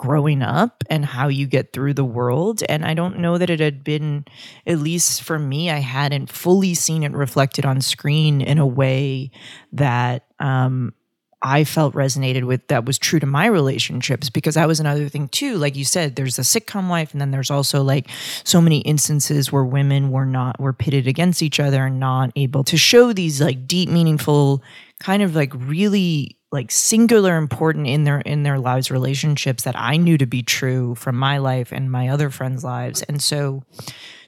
growing 0.00 0.40
up 0.40 0.82
and 0.88 1.04
how 1.04 1.28
you 1.28 1.46
get 1.46 1.74
through 1.74 1.92
the 1.92 2.02
world 2.02 2.62
and 2.70 2.86
I 2.86 2.94
don't 2.94 3.18
know 3.18 3.36
that 3.36 3.50
it 3.50 3.60
had 3.60 3.84
been 3.84 4.24
at 4.66 4.78
least 4.78 5.22
for 5.22 5.38
me 5.38 5.70
I 5.70 5.80
hadn't 5.80 6.30
fully 6.30 6.72
seen 6.72 7.02
it 7.02 7.12
reflected 7.12 7.66
on 7.66 7.82
screen 7.82 8.40
in 8.40 8.56
a 8.56 8.66
way 8.66 9.30
that 9.72 10.24
um 10.38 10.94
I 11.42 11.64
felt 11.64 11.94
resonated 11.94 12.44
with 12.44 12.66
that 12.68 12.86
was 12.86 12.98
true 12.98 13.20
to 13.20 13.26
my 13.26 13.44
relationships 13.44 14.30
because 14.30 14.56
that 14.56 14.68
was 14.68 14.78
another 14.78 15.08
thing 15.08 15.28
too. 15.28 15.56
Like 15.56 15.74
you 15.74 15.86
said, 15.86 16.16
there's 16.16 16.38
a 16.38 16.42
sitcom 16.42 16.90
wife, 16.90 17.12
and 17.12 17.20
then 17.20 17.30
there's 17.30 17.50
also 17.50 17.82
like 17.82 18.10
so 18.44 18.60
many 18.60 18.80
instances 18.80 19.50
where 19.50 19.64
women 19.64 20.10
were 20.10 20.26
not 20.26 20.60
were 20.60 20.74
pitted 20.74 21.06
against 21.06 21.42
each 21.42 21.58
other 21.58 21.86
and 21.86 21.98
not 21.98 22.30
able 22.36 22.62
to 22.64 22.76
show 22.76 23.14
these 23.14 23.40
like 23.40 23.66
deep, 23.66 23.88
meaningful, 23.88 24.62
kind 25.00 25.22
of 25.22 25.34
like 25.34 25.52
really 25.54 26.36
like 26.52 26.70
singular 26.70 27.36
important 27.36 27.86
in 27.86 28.04
their 28.04 28.20
in 28.20 28.42
their 28.42 28.58
lives 28.58 28.90
relationships 28.90 29.64
that 29.64 29.76
I 29.76 29.96
knew 29.96 30.18
to 30.18 30.26
be 30.26 30.42
true 30.42 30.94
from 30.94 31.16
my 31.16 31.38
life 31.38 31.72
and 31.72 31.90
my 31.90 32.08
other 32.08 32.30
friends' 32.30 32.64
lives. 32.64 33.02
And 33.02 33.22
so 33.22 33.64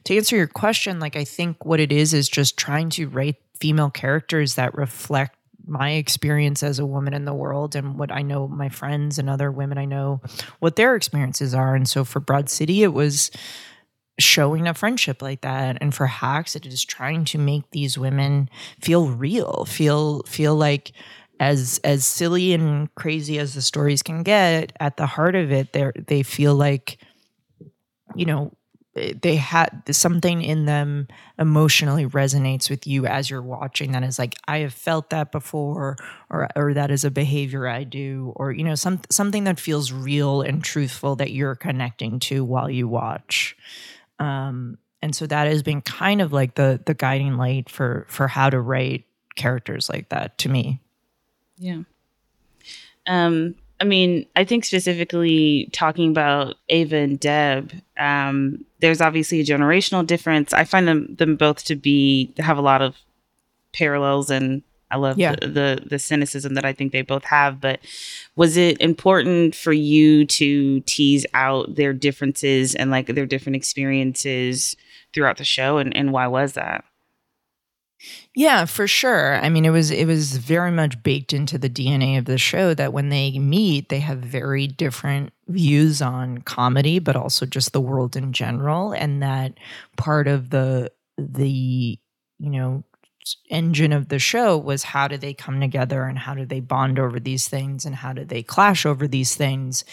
to 0.04 0.16
answer 0.16 0.37
your 0.37 0.46
question, 0.46 0.98
like 0.98 1.16
I 1.16 1.24
think 1.24 1.64
what 1.64 1.80
it 1.80 1.92
is 1.92 2.14
is 2.14 2.28
just 2.28 2.56
trying 2.56 2.90
to 2.90 3.08
write 3.08 3.37
female 3.58 3.90
characters 3.90 4.54
that 4.54 4.74
reflect 4.74 5.37
my 5.64 5.92
experience 5.92 6.62
as 6.62 6.78
a 6.78 6.87
woman 6.87 7.14
in 7.14 7.24
the 7.24 7.35
world 7.35 7.76
and 7.76 7.98
what 7.98 8.11
I 8.11 8.22
know 8.22 8.48
my 8.48 8.68
friends 8.68 9.18
and 9.18 9.30
other 9.30 9.50
women 9.50 9.78
I 9.78 9.85
know 9.85 10.20
what 10.58 10.74
their 10.74 10.96
experiences 10.96 11.54
are. 11.54 11.76
And 11.76 11.88
so 11.88 12.04
for 12.04 12.18
Broad 12.18 12.48
City, 12.48 12.82
it 12.82 12.92
was 12.92 13.30
showing 14.18 14.68
a 14.68 14.75
friendship 14.75 15.22
like 15.22 15.40
that. 15.42 15.79
And 15.81 15.94
for 15.94 16.07
Hacks, 16.07 16.55
it 16.57 16.66
is 16.66 16.85
trying 16.85 17.25
to 17.27 17.38
make 17.38 17.70
these 17.70 17.98
women 17.98 18.48
feel 18.81 19.09
real, 19.09 19.64
feel 19.66 20.22
feel 20.25 20.55
like 20.57 20.92
as 21.40 21.81
as 21.83 22.05
silly 22.05 22.53
and 22.53 22.94
crazy 22.94 23.38
as 23.38 23.55
the 23.55 23.62
stories 23.62 24.03
can 24.03 24.22
get, 24.22 24.72
at 24.81 24.96
the 24.96 25.07
heart 25.07 25.35
of 25.35 25.51
it, 25.51 25.72
they 25.72 25.90
they 26.07 26.22
feel 26.22 26.55
like 26.55 26.98
you 28.14 28.27
know 28.27 28.53
eh, 28.96 29.14
they 29.20 29.37
had 29.37 29.83
something 29.90 30.42
in 30.42 30.66
them 30.66 31.09
emotionally 31.38 32.07
resonates 32.07 32.70
with 32.70 32.87
you 32.87 33.07
as 33.07 33.31
you're 33.31 33.42
watching 33.42 33.92
that 33.92 34.03
is 34.05 34.18
like 34.18 34.35
I 34.46 34.59
have 34.59 34.75
felt 34.75 35.11
that 35.11 35.33
before 35.33 35.96
or 36.31 36.48
or 36.55 36.75
that 36.75 36.90
is 36.90 37.05
a 37.05 37.11
behavior 37.11 37.66
I 37.66 37.85
do 37.85 38.33
or 38.37 38.53
you 38.53 38.64
know 38.64 38.75
some 38.75 39.01
something 39.11 39.44
that 39.44 39.61
feels 39.61 39.92
real 39.92 40.42
and 40.42 40.62
truthful 40.62 41.16
that 41.16 41.33
you're 41.33 41.55
connecting 41.57 42.18
to 42.20 42.44
while 42.44 42.70
you 42.70 42.87
watch 42.88 43.57
um 44.22 44.78
and 45.00 45.16
so 45.16 45.26
that 45.26 45.48
has 45.48 45.62
been 45.62 45.80
kind 45.82 46.20
of 46.20 46.32
like 46.32 46.54
the 46.54 46.80
the 46.87 46.94
guiding 46.94 47.37
light 47.37 47.68
for 47.68 48.06
for 48.08 48.28
how 48.28 48.48
to 48.48 48.61
write 48.61 49.04
characters 49.35 49.88
like 49.88 50.08
that 50.11 50.37
to 50.38 50.48
me 50.48 50.80
yeah 51.58 51.82
um 53.06 53.54
I 53.82 53.85
mean, 53.85 54.26
I 54.37 54.44
think 54.44 54.64
specifically 54.64 55.68
talking 55.72 56.08
about 56.08 56.54
Ava 56.68 56.98
and 56.98 57.18
Deb, 57.18 57.72
um, 57.98 58.64
there's 58.78 59.00
obviously 59.00 59.40
a 59.40 59.44
generational 59.44 60.06
difference. 60.06 60.52
I 60.52 60.62
find 60.62 60.87
them 60.87 61.16
them 61.16 61.35
both 61.35 61.64
to 61.64 61.74
be 61.74 62.32
have 62.38 62.58
a 62.58 62.62
lot 62.62 62.80
of 62.80 62.94
parallels, 63.72 64.30
and 64.30 64.62
I 64.92 64.96
love 64.96 65.18
yeah. 65.18 65.35
the, 65.40 65.46
the, 65.48 65.83
the 65.87 65.98
cynicism 65.98 66.55
that 66.55 66.64
I 66.64 66.72
think 66.72 66.92
they 66.92 67.02
both 67.02 67.24
have. 67.24 67.61
But 67.61 67.81
was 68.37 68.57
it 68.57 68.81
important 68.81 69.55
for 69.55 69.72
you 69.72 70.26
to 70.26 70.81
tease 70.81 71.24
out 71.33 71.74
their 71.74 71.94
differences 71.94 72.74
and 72.74 72.90
like 72.90 73.07
their 73.07 73.26
different 73.26 73.57
experiences 73.57 74.76
throughout 75.14 75.38
the 75.38 75.44
show, 75.44 75.78
and 75.78 75.96
and 75.96 76.12
why 76.12 76.26
was 76.26 76.52
that? 76.52 76.85
Yeah, 78.35 78.64
for 78.64 78.87
sure. 78.87 79.37
I 79.37 79.48
mean, 79.48 79.64
it 79.64 79.70
was 79.70 79.90
it 79.90 80.07
was 80.07 80.37
very 80.37 80.70
much 80.70 81.02
baked 81.02 81.33
into 81.33 81.59
the 81.59 81.70
DNA 81.70 82.18
of 82.18 82.24
the 82.24 82.38
show 82.38 82.74
that 82.74 82.92
when 82.92 83.11
they 83.11 83.38
meet, 83.38 83.88
they 83.88 84.00
have 84.00 84.18
very 84.18 84.66
different 84.66 85.33
views 85.48 86.02
on 86.02 86.38
comedy, 86.38 86.98
but 86.98 87.16
also 87.16 87.46
just 87.46 87.72
the 87.72 87.81
world 87.81 88.16
in 88.16 88.33
general, 88.33 88.92
and 88.92 89.22
that 89.22 89.55
part 89.96 90.28
of 90.28 90.50
the 90.50 90.90
the 91.18 91.98
you 92.38 92.50
know 92.50 92.85
engine 93.48 93.92
of 93.92 94.08
the 94.08 94.18
show 94.18 94.56
was 94.56 94.82
how 94.82 95.08
do 95.08 95.16
they 95.16 95.35
come 95.35 95.61
together 95.61 96.04
and 96.04 96.18
how 96.18 96.35
do 96.35 96.44
they 96.44 96.61
bond 96.61 96.98
over 96.98 97.20
these 97.20 97.48
things 97.48 97.85
and 97.85 97.94
how 97.94 98.12
do 98.12 98.24
they 98.24 98.42
clash 98.42 98.85
over 98.85 99.06
these 99.06 99.35
things 99.35 99.85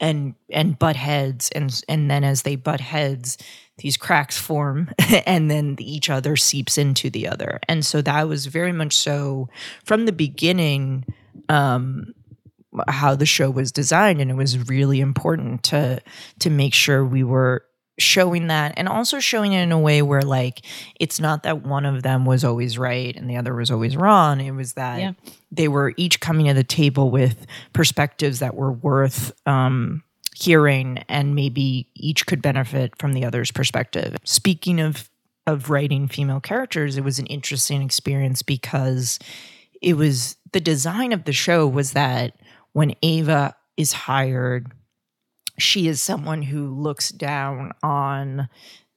and 0.00 0.34
and 0.50 0.78
butt 0.78 0.96
heads. 0.96 1.50
And 1.54 1.82
and 1.88 2.10
then 2.10 2.24
as 2.24 2.42
they 2.42 2.56
butt 2.56 2.80
heads 2.80 3.38
these 3.78 3.96
cracks 3.96 4.38
form 4.38 4.90
and 5.26 5.50
then 5.50 5.76
each 5.78 6.10
other 6.10 6.36
seeps 6.36 6.76
into 6.76 7.08
the 7.10 7.28
other. 7.28 7.58
And 7.68 7.84
so 7.84 8.02
that 8.02 8.28
was 8.28 8.46
very 8.46 8.72
much 8.72 8.94
so 8.94 9.48
from 9.84 10.06
the 10.06 10.12
beginning 10.12 11.04
um 11.48 12.12
how 12.88 13.14
the 13.14 13.26
show 13.26 13.50
was 13.50 13.70
designed. 13.70 14.20
And 14.20 14.30
it 14.30 14.34
was 14.34 14.68
really 14.68 15.00
important 15.00 15.62
to 15.64 16.00
to 16.40 16.50
make 16.50 16.74
sure 16.74 17.04
we 17.04 17.22
were 17.22 17.64
showing 17.98 18.46
that 18.48 18.72
and 18.76 18.88
also 18.88 19.20
showing 19.20 19.52
it 19.52 19.62
in 19.62 19.70
a 19.70 19.78
way 19.78 20.00
where 20.00 20.22
like 20.22 20.64
it's 20.98 21.20
not 21.20 21.42
that 21.42 21.62
one 21.62 21.84
of 21.84 22.02
them 22.02 22.24
was 22.24 22.42
always 22.42 22.78
right 22.78 23.14
and 23.16 23.28
the 23.28 23.36
other 23.36 23.54
was 23.54 23.70
always 23.70 23.96
wrong 23.96 24.40
it 24.40 24.52
was 24.52 24.72
that 24.72 24.98
yeah. 24.98 25.12
they 25.50 25.68
were 25.68 25.92
each 25.98 26.18
coming 26.18 26.46
to 26.46 26.54
the 26.54 26.64
table 26.64 27.10
with 27.10 27.46
perspectives 27.74 28.38
that 28.38 28.54
were 28.54 28.72
worth 28.72 29.32
um 29.46 30.02
hearing 30.34 30.98
and 31.08 31.34
maybe 31.34 31.88
each 31.94 32.26
could 32.26 32.42
benefit 32.42 32.94
from 32.98 33.12
the 33.12 33.24
other's 33.24 33.50
perspective. 33.50 34.16
Speaking 34.24 34.80
of 34.80 35.08
of 35.48 35.70
writing 35.70 36.06
female 36.06 36.40
characters, 36.40 36.96
it 36.96 37.02
was 37.02 37.18
an 37.18 37.26
interesting 37.26 37.82
experience 37.82 38.42
because 38.42 39.18
it 39.80 39.94
was 39.94 40.36
the 40.52 40.60
design 40.60 41.12
of 41.12 41.24
the 41.24 41.32
show 41.32 41.66
was 41.66 41.92
that 41.92 42.36
when 42.72 42.94
Ava 43.02 43.56
is 43.76 43.92
hired, 43.92 44.70
she 45.62 45.88
is 45.88 46.02
someone 46.02 46.42
who 46.42 46.68
looks 46.68 47.10
down 47.10 47.72
on 47.82 48.48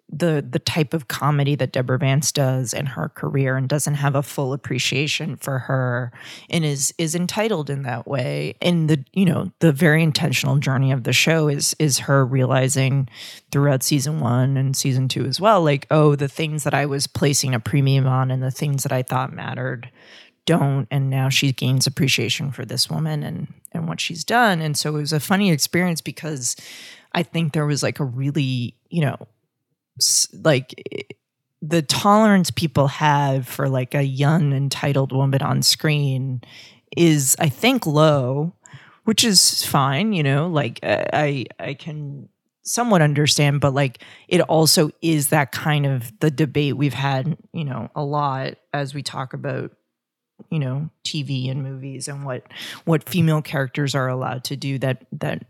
the 0.07 0.45
the 0.47 0.59
type 0.59 0.93
of 0.93 1.07
comedy 1.07 1.55
that 1.55 1.71
Deborah 1.71 1.97
Vance 1.97 2.31
does 2.31 2.73
in 2.73 2.85
her 2.85 3.09
career 3.09 3.57
and 3.57 3.67
doesn't 3.67 3.95
have 3.95 4.15
a 4.15 4.21
full 4.21 4.53
appreciation 4.53 5.35
for 5.35 5.59
her 5.59 6.11
and 6.49 6.63
is 6.63 6.93
is 6.97 7.15
entitled 7.15 7.69
in 7.69 7.83
that 7.83 8.07
way. 8.07 8.55
And 8.61 8.89
the 8.89 9.03
you 9.13 9.25
know, 9.25 9.51
the 9.59 9.71
very 9.71 10.03
intentional 10.03 10.57
journey 10.57 10.91
of 10.91 11.03
the 11.03 11.13
show 11.13 11.47
is 11.47 11.75
is 11.79 11.99
her 11.99 12.25
realizing 12.25 13.09
throughout 13.51 13.83
season 13.83 14.19
1 14.19 14.57
and 14.57 14.75
season 14.75 15.07
2 15.07 15.25
as 15.25 15.41
well 15.41 15.63
like 15.63 15.87
oh, 15.89 16.15
the 16.15 16.27
things 16.27 16.63
that 16.63 16.73
I 16.73 16.85
was 16.85 17.07
placing 17.07 17.55
a 17.55 17.59
premium 17.59 18.05
on 18.05 18.29
and 18.29 18.43
the 18.43 18.51
things 18.51 18.83
that 18.83 18.91
I 18.91 19.01
thought 19.01 19.33
mattered 19.33 19.89
don't 20.45 20.87
and 20.91 21.09
now 21.09 21.29
she 21.29 21.51
gains 21.51 21.87
appreciation 21.87 22.51
for 22.51 22.65
this 22.65 22.89
woman 22.89 23.23
and 23.23 23.53
and 23.71 23.87
what 23.87 23.99
she's 23.99 24.23
done. 24.23 24.61
And 24.61 24.77
so 24.77 24.95
it 24.95 25.01
was 25.01 25.13
a 25.13 25.19
funny 25.19 25.51
experience 25.51 26.01
because 26.01 26.55
I 27.13 27.23
think 27.23 27.53
there 27.53 27.65
was 27.65 27.83
like 27.83 27.99
a 27.99 28.05
really, 28.05 28.75
you 28.89 29.01
know, 29.01 29.27
like 30.43 31.09
the 31.61 31.81
tolerance 31.81 32.51
people 32.51 32.87
have 32.87 33.47
for 33.47 33.69
like 33.69 33.95
a 33.95 34.03
young 34.03 34.53
entitled 34.53 35.11
woman 35.11 35.41
on 35.41 35.61
screen 35.63 36.41
is 36.95 37.35
I 37.39 37.49
think 37.49 37.85
low, 37.85 38.53
which 39.05 39.23
is 39.23 39.65
fine, 39.65 40.13
you 40.13 40.23
know, 40.23 40.47
like 40.47 40.79
I 40.83 41.45
I 41.59 41.73
can 41.73 42.29
somewhat 42.67 43.01
understand 43.01 43.61
but 43.61 43.75
like 43.75 44.01
it 44.27 44.41
also 44.41 44.89
is 45.01 45.29
that 45.29 45.51
kind 45.51 45.85
of 45.85 46.11
the 46.19 46.31
debate 46.31 46.77
we've 46.77 46.95
had, 46.95 47.37
you 47.53 47.63
know, 47.63 47.89
a 47.95 48.03
lot 48.03 48.55
as 48.73 48.93
we 48.93 49.03
talk 49.03 49.33
about 49.33 49.71
you 50.49 50.59
know 50.59 50.89
TV 51.03 51.49
and 51.49 51.63
movies 51.63 52.07
and 52.07 52.25
what 52.25 52.43
what 52.85 53.07
female 53.07 53.41
characters 53.41 53.95
are 53.95 54.07
allowed 54.07 54.43
to 54.45 54.55
do 54.55 54.77
that 54.79 55.05
that 55.11 55.45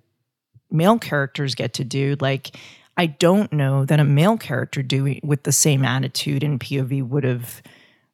male 0.71 0.99
characters 0.99 1.55
get 1.55 1.73
to 1.73 1.83
do 1.83 2.15
like 2.19 2.55
I 2.97 3.07
don't 3.07 3.51
know 3.51 3.85
that 3.85 3.99
a 3.99 4.05
male 4.05 4.37
character 4.37 4.81
doing 4.81 5.19
with 5.23 5.43
the 5.43 5.51
same 5.51 5.83
attitude 5.83 6.43
and 6.43 6.59
POV 6.59 7.07
would 7.07 7.23
have, 7.23 7.61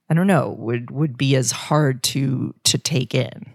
I 0.09 0.13
don't 0.13 0.27
know, 0.27 0.55
would 0.57 0.89
would 0.89 1.17
be 1.17 1.35
as 1.35 1.51
hard 1.51 2.01
to 2.03 2.55
to 2.63 2.77
take 2.77 3.13
in, 3.13 3.45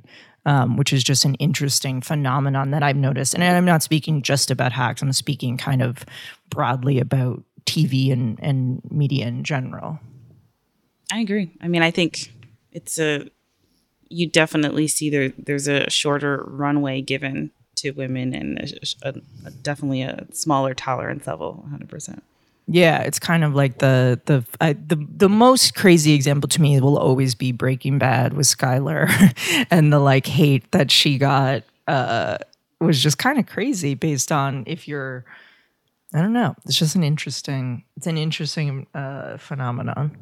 um, 0.45 0.77
which 0.77 0.93
is 0.93 1.03
just 1.03 1.25
an 1.25 1.35
interesting 1.37 2.01
phenomenon 2.01 2.71
that 2.71 2.83
I've 2.83 2.97
noticed. 2.97 3.35
And 3.35 3.43
I'm 3.43 3.65
not 3.65 3.83
speaking 3.83 4.23
just 4.23 4.51
about 4.51 4.73
hacks. 4.73 5.03
I'm 5.03 5.13
speaking 5.13 5.57
kind 5.57 5.83
of 5.83 6.05
broadly 6.49 7.01
about 7.01 7.43
TV 7.65 8.13
and 8.13 8.39
and 8.41 8.81
media 8.89 9.27
in 9.27 9.43
general. 9.43 9.99
I 11.13 11.21
agree. 11.21 11.51
I 11.61 11.69
mean, 11.69 11.83
I 11.83 11.91
think 11.91 12.33
it's 12.77 12.99
a 12.99 13.29
you 14.09 14.29
definitely 14.29 14.87
see 14.87 15.11
there 15.11 15.31
there's 15.31 15.67
a 15.67 15.91
shorter 15.91 16.45
runway 16.47 17.01
given 17.01 17.51
to 17.75 17.91
women 17.91 18.35
and 18.35 18.59
a, 19.03 19.09
a, 19.09 19.15
a, 19.47 19.51
definitely 19.51 20.03
a 20.03 20.27
smaller 20.33 20.75
tolerance 20.75 21.27
level 21.27 21.67
100% 21.73 22.21
yeah 22.69 23.01
it's 23.01 23.19
kind 23.19 23.43
of 23.43 23.55
like 23.55 23.79
the 23.79 24.21
the 24.27 24.45
I, 24.61 24.75
the 24.75 25.05
the 25.09 25.29
most 25.29 25.75
crazy 25.75 26.13
example 26.13 26.49
to 26.51 26.61
me 26.61 26.79
will 26.81 26.99
always 26.99 27.35
be 27.35 27.51
breaking 27.51 27.99
bad 27.99 28.35
with 28.35 28.47
skyler 28.47 29.09
and 29.71 29.93
the 29.93 29.99
like 29.99 30.27
hate 30.27 30.71
that 30.73 30.91
she 30.91 31.19
got 31.19 31.63
uh 31.89 32.39
was 32.81 33.03
just 33.03 33.19
kind 33.19 33.39
of 33.39 33.47
crazy 33.47 33.95
based 33.95 34.31
on 34.31 34.65
if 34.67 34.87
you're 34.87 35.25
i 36.15 36.21
don't 36.21 36.35
know 36.35 36.55
it's 36.67 36.79
just 36.79 36.95
an 36.95 37.03
interesting 37.03 37.85
it's 37.97 38.07
an 38.07 38.19
interesting 38.19 38.87
uh 38.95 39.39
phenomenon. 39.39 40.17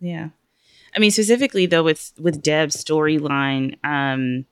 Yeah 0.00 0.30
i 0.94 0.98
mean 0.98 1.10
specifically 1.10 1.66
though 1.66 1.82
with 1.82 2.12
with 2.18 2.42
deb's 2.42 2.82
storyline 2.82 3.76
um 3.84 4.44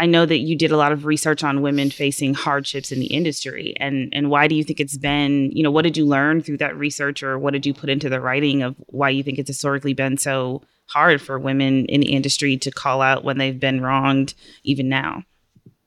I 0.00 0.06
know 0.06 0.24
that 0.26 0.38
you 0.38 0.54
did 0.56 0.70
a 0.70 0.76
lot 0.76 0.92
of 0.92 1.06
research 1.06 1.42
on 1.42 1.60
women 1.60 1.90
facing 1.90 2.32
hardships 2.32 2.92
in 2.92 3.00
the 3.00 3.06
industry 3.06 3.74
and 3.78 4.08
and 4.12 4.30
why 4.30 4.46
do 4.46 4.54
you 4.54 4.62
think 4.62 4.78
it's 4.78 4.96
been, 4.96 5.50
you 5.50 5.62
know, 5.62 5.72
what 5.72 5.82
did 5.82 5.96
you 5.96 6.06
learn 6.06 6.40
through 6.40 6.58
that 6.58 6.76
research 6.76 7.22
or 7.22 7.38
what 7.38 7.52
did 7.52 7.66
you 7.66 7.74
put 7.74 7.90
into 7.90 8.08
the 8.08 8.20
writing 8.20 8.62
of 8.62 8.76
why 8.86 9.10
you 9.10 9.24
think 9.24 9.38
it's 9.38 9.48
historically 9.48 9.94
been 9.94 10.16
so 10.16 10.62
hard 10.86 11.20
for 11.20 11.38
women 11.38 11.84
in 11.86 12.00
the 12.00 12.12
industry 12.12 12.56
to 12.58 12.70
call 12.70 13.02
out 13.02 13.24
when 13.24 13.38
they've 13.38 13.58
been 13.58 13.80
wronged 13.80 14.34
even 14.62 14.88
now? 14.88 15.24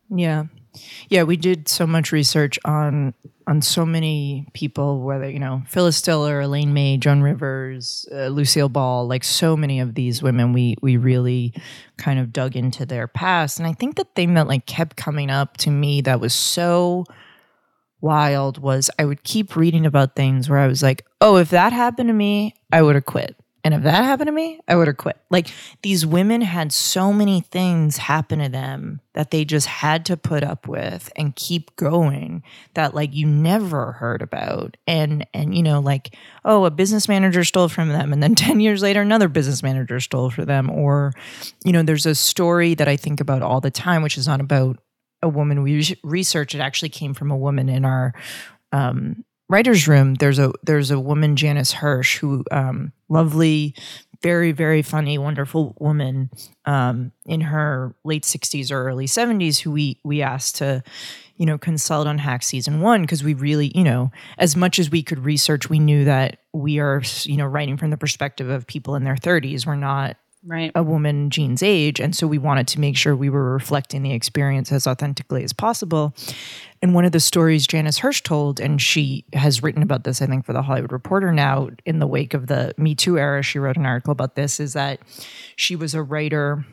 Yeah. 0.09 0.45
Yeah, 1.09 1.23
we 1.23 1.37
did 1.37 1.67
so 1.67 1.87
much 1.87 2.11
research 2.11 2.59
on 2.65 3.13
on 3.51 3.61
so 3.61 3.85
many 3.85 4.47
people, 4.53 5.01
whether 5.01 5.29
you 5.29 5.37
know 5.37 5.61
Phyllis 5.67 6.01
Diller, 6.01 6.39
Elaine 6.39 6.73
May, 6.73 6.95
Joan 6.95 7.21
Rivers, 7.21 8.07
uh, 8.09 8.27
Lucille 8.27 8.69
Ball, 8.69 9.05
like 9.05 9.25
so 9.25 9.57
many 9.57 9.81
of 9.81 9.93
these 9.93 10.23
women, 10.23 10.53
we 10.53 10.77
we 10.81 10.95
really 10.95 11.53
kind 11.97 12.17
of 12.17 12.31
dug 12.31 12.55
into 12.55 12.85
their 12.85 13.09
past, 13.09 13.59
and 13.59 13.67
I 13.67 13.73
think 13.73 13.97
the 13.97 14.07
thing 14.15 14.35
that 14.35 14.47
like 14.47 14.65
kept 14.65 14.95
coming 14.95 15.29
up 15.29 15.57
to 15.57 15.69
me 15.69 15.99
that 15.99 16.21
was 16.21 16.33
so 16.33 17.03
wild 17.99 18.57
was 18.57 18.89
I 18.97 19.03
would 19.03 19.23
keep 19.23 19.57
reading 19.57 19.85
about 19.85 20.15
things 20.15 20.49
where 20.49 20.59
I 20.59 20.67
was 20.67 20.81
like, 20.81 21.05
oh, 21.19 21.35
if 21.35 21.49
that 21.49 21.73
happened 21.73 22.07
to 22.07 22.13
me, 22.13 22.55
I 22.71 22.81
would 22.81 22.95
have 22.95 23.05
quit. 23.05 23.35
And 23.63 23.73
if 23.73 23.83
that 23.83 24.03
happened 24.03 24.27
to 24.27 24.31
me, 24.31 24.59
I 24.67 24.75
would 24.75 24.87
have 24.87 24.97
quit. 24.97 25.17
Like 25.29 25.47
these 25.83 26.05
women 26.05 26.41
had 26.41 26.71
so 26.71 27.13
many 27.13 27.41
things 27.41 27.97
happen 27.97 28.39
to 28.39 28.49
them 28.49 29.01
that 29.13 29.31
they 29.31 29.45
just 29.45 29.67
had 29.67 30.05
to 30.05 30.17
put 30.17 30.43
up 30.43 30.67
with 30.67 31.11
and 31.15 31.35
keep 31.35 31.75
going 31.75 32.43
that 32.73 32.95
like 32.95 33.13
you 33.13 33.27
never 33.27 33.93
heard 33.93 34.21
about. 34.21 34.77
And 34.87 35.27
and 35.33 35.55
you 35.55 35.63
know 35.63 35.79
like 35.79 36.15
oh, 36.43 36.65
a 36.65 36.71
business 36.71 37.07
manager 37.07 37.43
stole 37.43 37.69
from 37.69 37.89
them 37.89 38.13
and 38.13 38.21
then 38.21 38.35
10 38.41 38.59
years 38.59 38.81
later 38.81 39.01
another 39.01 39.27
business 39.27 39.61
manager 39.61 39.99
stole 39.99 40.29
from 40.29 40.45
them 40.45 40.69
or 40.69 41.13
you 41.63 41.71
know 41.71 41.83
there's 41.83 42.05
a 42.05 42.15
story 42.15 42.73
that 42.75 42.87
I 42.87 42.95
think 42.95 43.19
about 43.19 43.41
all 43.41 43.61
the 43.61 43.71
time 43.71 44.01
which 44.01 44.17
is 44.17 44.27
not 44.27 44.41
about 44.41 44.79
a 45.21 45.29
woman 45.29 45.61
we 45.61 45.95
researched 46.03 46.55
it 46.55 46.61
actually 46.61 46.89
came 46.89 47.13
from 47.13 47.29
a 47.29 47.37
woman 47.37 47.69
in 47.69 47.85
our 47.85 48.13
um, 48.71 49.23
writer's 49.51 49.87
room, 49.87 50.15
there's 50.15 50.39
a 50.39 50.51
there's 50.63 50.89
a 50.89 50.99
woman, 50.99 51.35
Janice 51.35 51.73
Hirsch, 51.73 52.17
who 52.17 52.43
um, 52.51 52.93
lovely, 53.09 53.75
very 54.23 54.51
very 54.51 54.81
funny, 54.81 55.17
wonderful 55.17 55.75
woman 55.79 56.31
um, 56.65 57.11
in 57.25 57.41
her 57.41 57.93
late 58.03 58.23
60s 58.23 58.71
or 58.71 58.87
early 58.87 59.05
70s, 59.05 59.59
who 59.59 59.71
we 59.71 59.99
we 60.03 60.21
asked 60.21 60.55
to, 60.57 60.81
you 61.35 61.45
know, 61.45 61.57
consult 61.57 62.07
on 62.07 62.17
Hacks 62.17 62.47
season 62.47 62.81
one 62.81 63.01
because 63.01 63.23
we 63.23 63.33
really, 63.33 63.71
you 63.75 63.83
know, 63.83 64.11
as 64.37 64.55
much 64.55 64.79
as 64.79 64.89
we 64.89 65.03
could 65.03 65.19
research, 65.19 65.69
we 65.69 65.79
knew 65.79 66.05
that 66.05 66.37
we 66.53 66.79
are, 66.79 67.01
you 67.23 67.37
know, 67.37 67.45
writing 67.45 67.77
from 67.77 67.89
the 67.89 67.97
perspective 67.97 68.49
of 68.49 68.65
people 68.65 68.95
in 68.95 69.03
their 69.03 69.15
30s. 69.15 69.65
We're 69.65 69.75
not 69.75 70.17
right. 70.45 70.71
a 70.75 70.83
woman 70.83 71.29
Jean's 71.29 71.63
age. 71.63 71.99
And 71.99 72.15
so 72.15 72.27
we 72.27 72.37
wanted 72.37 72.67
to 72.69 72.79
make 72.79 72.97
sure 72.97 73.15
we 73.15 73.29
were 73.29 73.53
reflecting 73.53 74.03
the 74.03 74.13
experience 74.13 74.71
as 74.71 74.87
authentically 74.87 75.43
as 75.43 75.53
possible. 75.53 76.13
And 76.81 76.95
one 76.95 77.05
of 77.05 77.11
the 77.11 77.19
stories 77.19 77.67
Janice 77.67 77.99
Hirsch 77.99 78.21
told, 78.21 78.59
and 78.59 78.81
she 78.81 79.25
has 79.33 79.61
written 79.61 79.83
about 79.83 80.03
this, 80.03 80.21
I 80.21 80.25
think, 80.25 80.45
for 80.45 80.53
the 80.53 80.63
Hollywood 80.63 80.91
Reporter 80.91 81.31
now, 81.31 81.69
in 81.85 81.99
the 81.99 82.07
wake 82.07 82.33
of 82.33 82.47
the 82.47 82.73
Me 82.77 82.95
Too 82.95 83.17
era, 83.17 83.43
she 83.43 83.59
wrote 83.59 83.77
an 83.77 83.85
article 83.85 84.11
about 84.11 84.35
this, 84.35 84.59
is 84.59 84.73
that 84.73 84.99
she 85.55 85.75
was 85.75 85.93
a 85.93 86.01
writer 86.01 86.65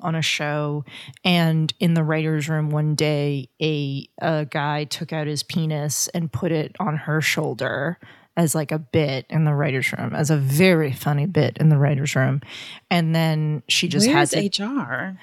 on 0.00 0.14
a 0.14 0.22
show 0.22 0.84
and 1.24 1.74
in 1.80 1.94
the 1.94 2.04
writers 2.04 2.48
room 2.48 2.70
one 2.70 2.94
day 2.94 3.48
a, 3.60 4.08
a 4.20 4.46
guy 4.48 4.84
took 4.84 5.12
out 5.12 5.26
his 5.26 5.42
penis 5.42 6.06
and 6.08 6.30
put 6.32 6.52
it 6.52 6.76
on 6.78 6.96
her 6.96 7.20
shoulder 7.20 7.98
as 8.38 8.54
like 8.54 8.70
a 8.70 8.78
bit 8.78 9.26
in 9.28 9.44
the 9.44 9.52
writers' 9.52 9.92
room, 9.92 10.14
as 10.14 10.30
a 10.30 10.36
very 10.36 10.92
funny 10.92 11.26
bit 11.26 11.58
in 11.58 11.68
the 11.68 11.76
writers' 11.76 12.14
room, 12.14 12.40
and 12.88 13.14
then 13.14 13.64
she 13.68 13.88
just 13.88 14.06
Where's 14.06 14.32
had 14.32 14.52
to, 14.52 14.64
HR. 14.64 15.18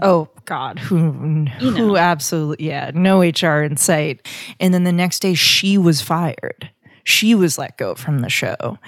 Oh 0.00 0.28
God, 0.44 0.78
who 0.78 1.46
you 1.58 1.72
who 1.72 1.88
know. 1.88 1.96
absolutely 1.96 2.66
yeah, 2.66 2.92
no 2.94 3.20
HR 3.20 3.62
in 3.62 3.76
sight. 3.76 4.26
And 4.60 4.72
then 4.72 4.84
the 4.84 4.92
next 4.92 5.20
day 5.20 5.34
she 5.34 5.76
was 5.76 6.00
fired. 6.00 6.70
She 7.02 7.34
was 7.34 7.58
let 7.58 7.76
go 7.76 7.94
from 7.96 8.20
the 8.20 8.30
show. 8.30 8.78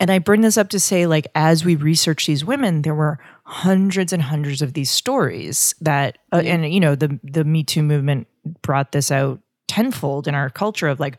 And 0.00 0.10
I 0.10 0.18
bring 0.18 0.40
this 0.40 0.56
up 0.56 0.70
to 0.70 0.80
say, 0.80 1.06
like, 1.06 1.28
as 1.34 1.62
we 1.64 1.76
research 1.76 2.26
these 2.26 2.44
women, 2.44 2.82
there 2.82 2.94
were 2.94 3.18
hundreds 3.44 4.12
and 4.12 4.22
hundreds 4.22 4.62
of 4.62 4.72
these 4.72 4.90
stories 4.90 5.74
that, 5.82 6.18
uh, 6.32 6.42
and 6.44 6.72
you 6.72 6.80
know, 6.80 6.96
the 6.96 7.20
the 7.22 7.44
Me 7.44 7.62
Too 7.62 7.82
movement 7.82 8.26
brought 8.62 8.92
this 8.92 9.12
out 9.12 9.40
tenfold 9.68 10.26
in 10.26 10.34
our 10.34 10.50
culture 10.50 10.88
of 10.88 10.98
like, 10.98 11.16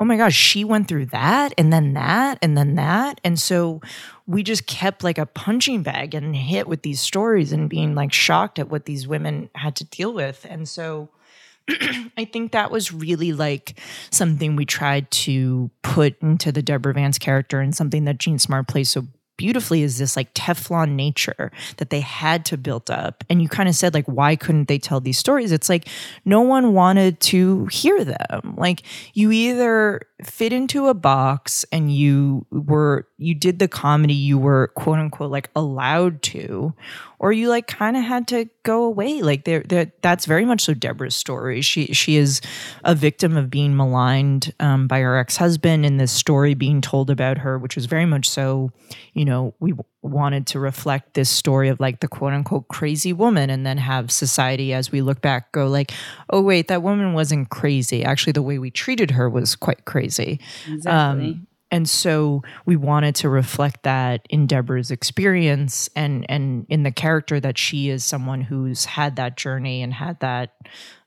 oh 0.00 0.04
my 0.04 0.16
gosh, 0.16 0.34
she 0.34 0.64
went 0.64 0.88
through 0.88 1.06
that 1.06 1.54
and 1.56 1.72
then 1.72 1.94
that 1.94 2.38
and 2.42 2.56
then 2.56 2.74
that. 2.74 3.20
And 3.22 3.38
so 3.38 3.80
we 4.26 4.42
just 4.42 4.66
kept 4.66 5.04
like 5.04 5.18
a 5.18 5.26
punching 5.26 5.82
bag 5.82 6.14
and 6.14 6.34
hit 6.34 6.66
with 6.66 6.82
these 6.82 7.00
stories 7.00 7.52
and 7.52 7.70
being 7.70 7.94
like 7.94 8.12
shocked 8.12 8.58
at 8.58 8.68
what 8.68 8.84
these 8.86 9.06
women 9.06 9.48
had 9.54 9.76
to 9.76 9.84
deal 9.84 10.12
with. 10.12 10.44
And 10.48 10.68
so 10.68 11.08
I 12.16 12.24
think 12.24 12.52
that 12.52 12.70
was 12.70 12.92
really 12.92 13.32
like 13.32 13.78
something 14.10 14.56
we 14.56 14.64
tried 14.64 15.10
to 15.12 15.70
put 15.82 16.20
into 16.20 16.50
the 16.50 16.62
Deborah 16.62 16.94
Vance 16.94 17.18
character 17.18 17.60
and 17.60 17.74
something 17.74 18.04
that 18.04 18.18
Jean 18.18 18.38
Smart 18.38 18.66
plays 18.66 18.90
so 18.90 19.06
beautifully 19.36 19.82
is 19.82 19.98
this 19.98 20.16
like 20.16 20.32
Teflon 20.34 20.90
nature 20.90 21.50
that 21.78 21.90
they 21.90 22.00
had 22.00 22.44
to 22.46 22.56
build 22.56 22.90
up. 22.90 23.24
And 23.28 23.42
you 23.42 23.48
kind 23.48 23.68
of 23.68 23.74
said, 23.74 23.94
like, 23.94 24.06
why 24.06 24.36
couldn't 24.36 24.68
they 24.68 24.78
tell 24.78 25.00
these 25.00 25.18
stories? 25.18 25.52
It's 25.52 25.68
like 25.68 25.88
no 26.24 26.40
one 26.42 26.74
wanted 26.74 27.20
to 27.20 27.66
hear 27.66 28.04
them. 28.04 28.54
Like, 28.56 28.82
you 29.14 29.32
either 29.32 30.02
fit 30.22 30.52
into 30.52 30.88
a 30.88 30.94
box 30.94 31.64
and 31.72 31.94
you 31.94 32.46
were, 32.50 33.08
you 33.22 33.34
did 33.34 33.58
the 33.58 33.68
comedy 33.68 34.14
you 34.14 34.38
were 34.38 34.68
quote 34.68 34.98
unquote 34.98 35.30
like 35.30 35.50
allowed 35.56 36.22
to, 36.22 36.74
or 37.18 37.32
you 37.32 37.48
like 37.48 37.66
kind 37.66 37.96
of 37.96 38.04
had 38.04 38.26
to 38.28 38.48
go 38.62 38.84
away. 38.84 39.22
Like, 39.22 39.44
there, 39.44 39.62
that's 40.02 40.26
very 40.26 40.44
much 40.44 40.62
so 40.62 40.74
Deborah's 40.74 41.14
story. 41.14 41.60
She, 41.60 41.86
she 41.86 42.16
is 42.16 42.40
a 42.84 42.94
victim 42.94 43.36
of 43.36 43.50
being 43.50 43.76
maligned 43.76 44.52
um, 44.60 44.88
by 44.88 45.00
her 45.00 45.18
ex 45.18 45.36
husband, 45.36 45.86
and 45.86 46.00
this 46.00 46.12
story 46.12 46.54
being 46.54 46.80
told 46.80 47.10
about 47.10 47.38
her, 47.38 47.58
which 47.58 47.76
was 47.76 47.86
very 47.86 48.06
much 48.06 48.28
so, 48.28 48.72
you 49.14 49.24
know 49.24 49.54
we 49.60 49.74
wanted 50.02 50.46
to 50.48 50.58
reflect 50.58 51.14
this 51.14 51.30
story 51.30 51.68
of 51.68 51.78
like 51.78 52.00
the 52.00 52.08
quote 52.08 52.32
unquote 52.32 52.68
crazy 52.68 53.12
woman 53.12 53.50
and 53.50 53.64
then 53.64 53.78
have 53.78 54.10
society 54.10 54.72
as 54.72 54.90
we 54.90 55.00
look 55.00 55.20
back 55.20 55.52
go 55.52 55.68
like, 55.68 55.92
oh, 56.30 56.42
wait, 56.42 56.68
that 56.68 56.82
woman 56.82 57.12
wasn't 57.12 57.48
crazy. 57.50 58.04
Actually, 58.04 58.32
the 58.32 58.42
way 58.42 58.58
we 58.58 58.70
treated 58.70 59.12
her 59.12 59.30
was 59.30 59.54
quite 59.54 59.84
crazy. 59.84 60.40
Exactly. 60.68 61.30
Um, 61.30 61.46
and 61.72 61.88
so 61.88 62.42
we 62.66 62.76
wanted 62.76 63.14
to 63.16 63.30
reflect 63.30 63.84
that 63.84 64.26
in 64.28 64.46
Deborah's 64.46 64.90
experience 64.90 65.88
and 65.96 66.26
and 66.28 66.66
in 66.68 66.82
the 66.82 66.92
character 66.92 67.40
that 67.40 67.56
she 67.56 67.88
is 67.88 68.04
someone 68.04 68.42
who's 68.42 68.84
had 68.84 69.16
that 69.16 69.38
journey 69.38 69.82
and 69.82 69.92
had 69.92 70.20
that 70.20 70.54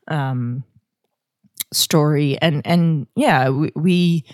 um, 0.07 0.63
story. 1.72 2.38
And 2.41 2.66
and 2.66 3.05
yeah 3.16 3.49
we, 3.49 3.72
we 3.76 4.26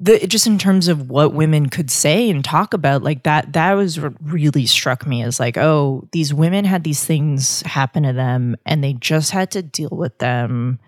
the 0.00 0.26
just 0.26 0.48
in 0.48 0.58
terms 0.58 0.88
of 0.88 1.08
what 1.08 1.34
women 1.34 1.68
could 1.68 1.90
say 1.90 2.28
and 2.28 2.44
talk 2.44 2.74
about 2.74 3.02
like 3.04 3.22
that 3.22 3.52
that 3.52 3.74
was 3.74 4.00
really 4.20 4.66
struck 4.66 5.06
me 5.06 5.22
as 5.22 5.40
like 5.40 5.56
oh 5.56 6.06
these 6.12 6.32
women 6.32 6.64
had 6.64 6.84
these 6.84 7.04
things 7.04 7.62
happen 7.62 8.04
to 8.04 8.12
them 8.12 8.56
and 8.66 8.82
they 8.82 8.92
just 8.94 9.30
had 9.30 9.52
to 9.52 9.62
deal 9.62 9.90
with 9.92 10.18
them. 10.18 10.80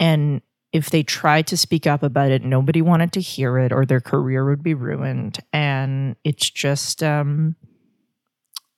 And 0.00 0.42
if 0.72 0.90
they 0.90 1.02
tried 1.02 1.46
to 1.46 1.56
speak 1.56 1.86
up 1.86 2.02
about 2.02 2.30
it 2.30 2.42
nobody 2.44 2.82
wanted 2.82 3.12
to 3.12 3.20
hear 3.20 3.58
it 3.58 3.72
or 3.72 3.84
their 3.84 4.00
career 4.00 4.44
would 4.44 4.62
be 4.62 4.74
ruined 4.74 5.38
and 5.52 6.16
it's 6.24 6.50
just 6.50 7.02
um 7.02 7.56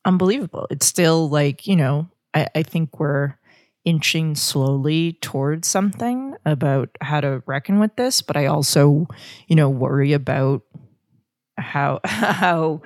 unbelievable 0.05 0.67
it's 0.71 0.87
still 0.87 1.29
like 1.29 1.67
you 1.67 1.77
know 1.77 2.09
i, 2.35 2.47
I 2.55 2.63
think 2.63 2.99
we're 2.99 3.35
inching 3.85 4.35
slowly 4.35 5.15
towards 5.15 5.67
something 5.67 6.37
about 6.45 6.91
how 7.01 7.21
to 7.21 7.43
reckon 7.47 7.81
with 7.81 7.97
this, 7.97 8.23
but 8.23 8.37
I 8.37 8.47
also, 8.47 9.07
you 9.49 9.57
know, 9.57 9.69
worry 9.69 10.13
about 10.13 10.63
how 11.57 12.01
how 12.05 12.83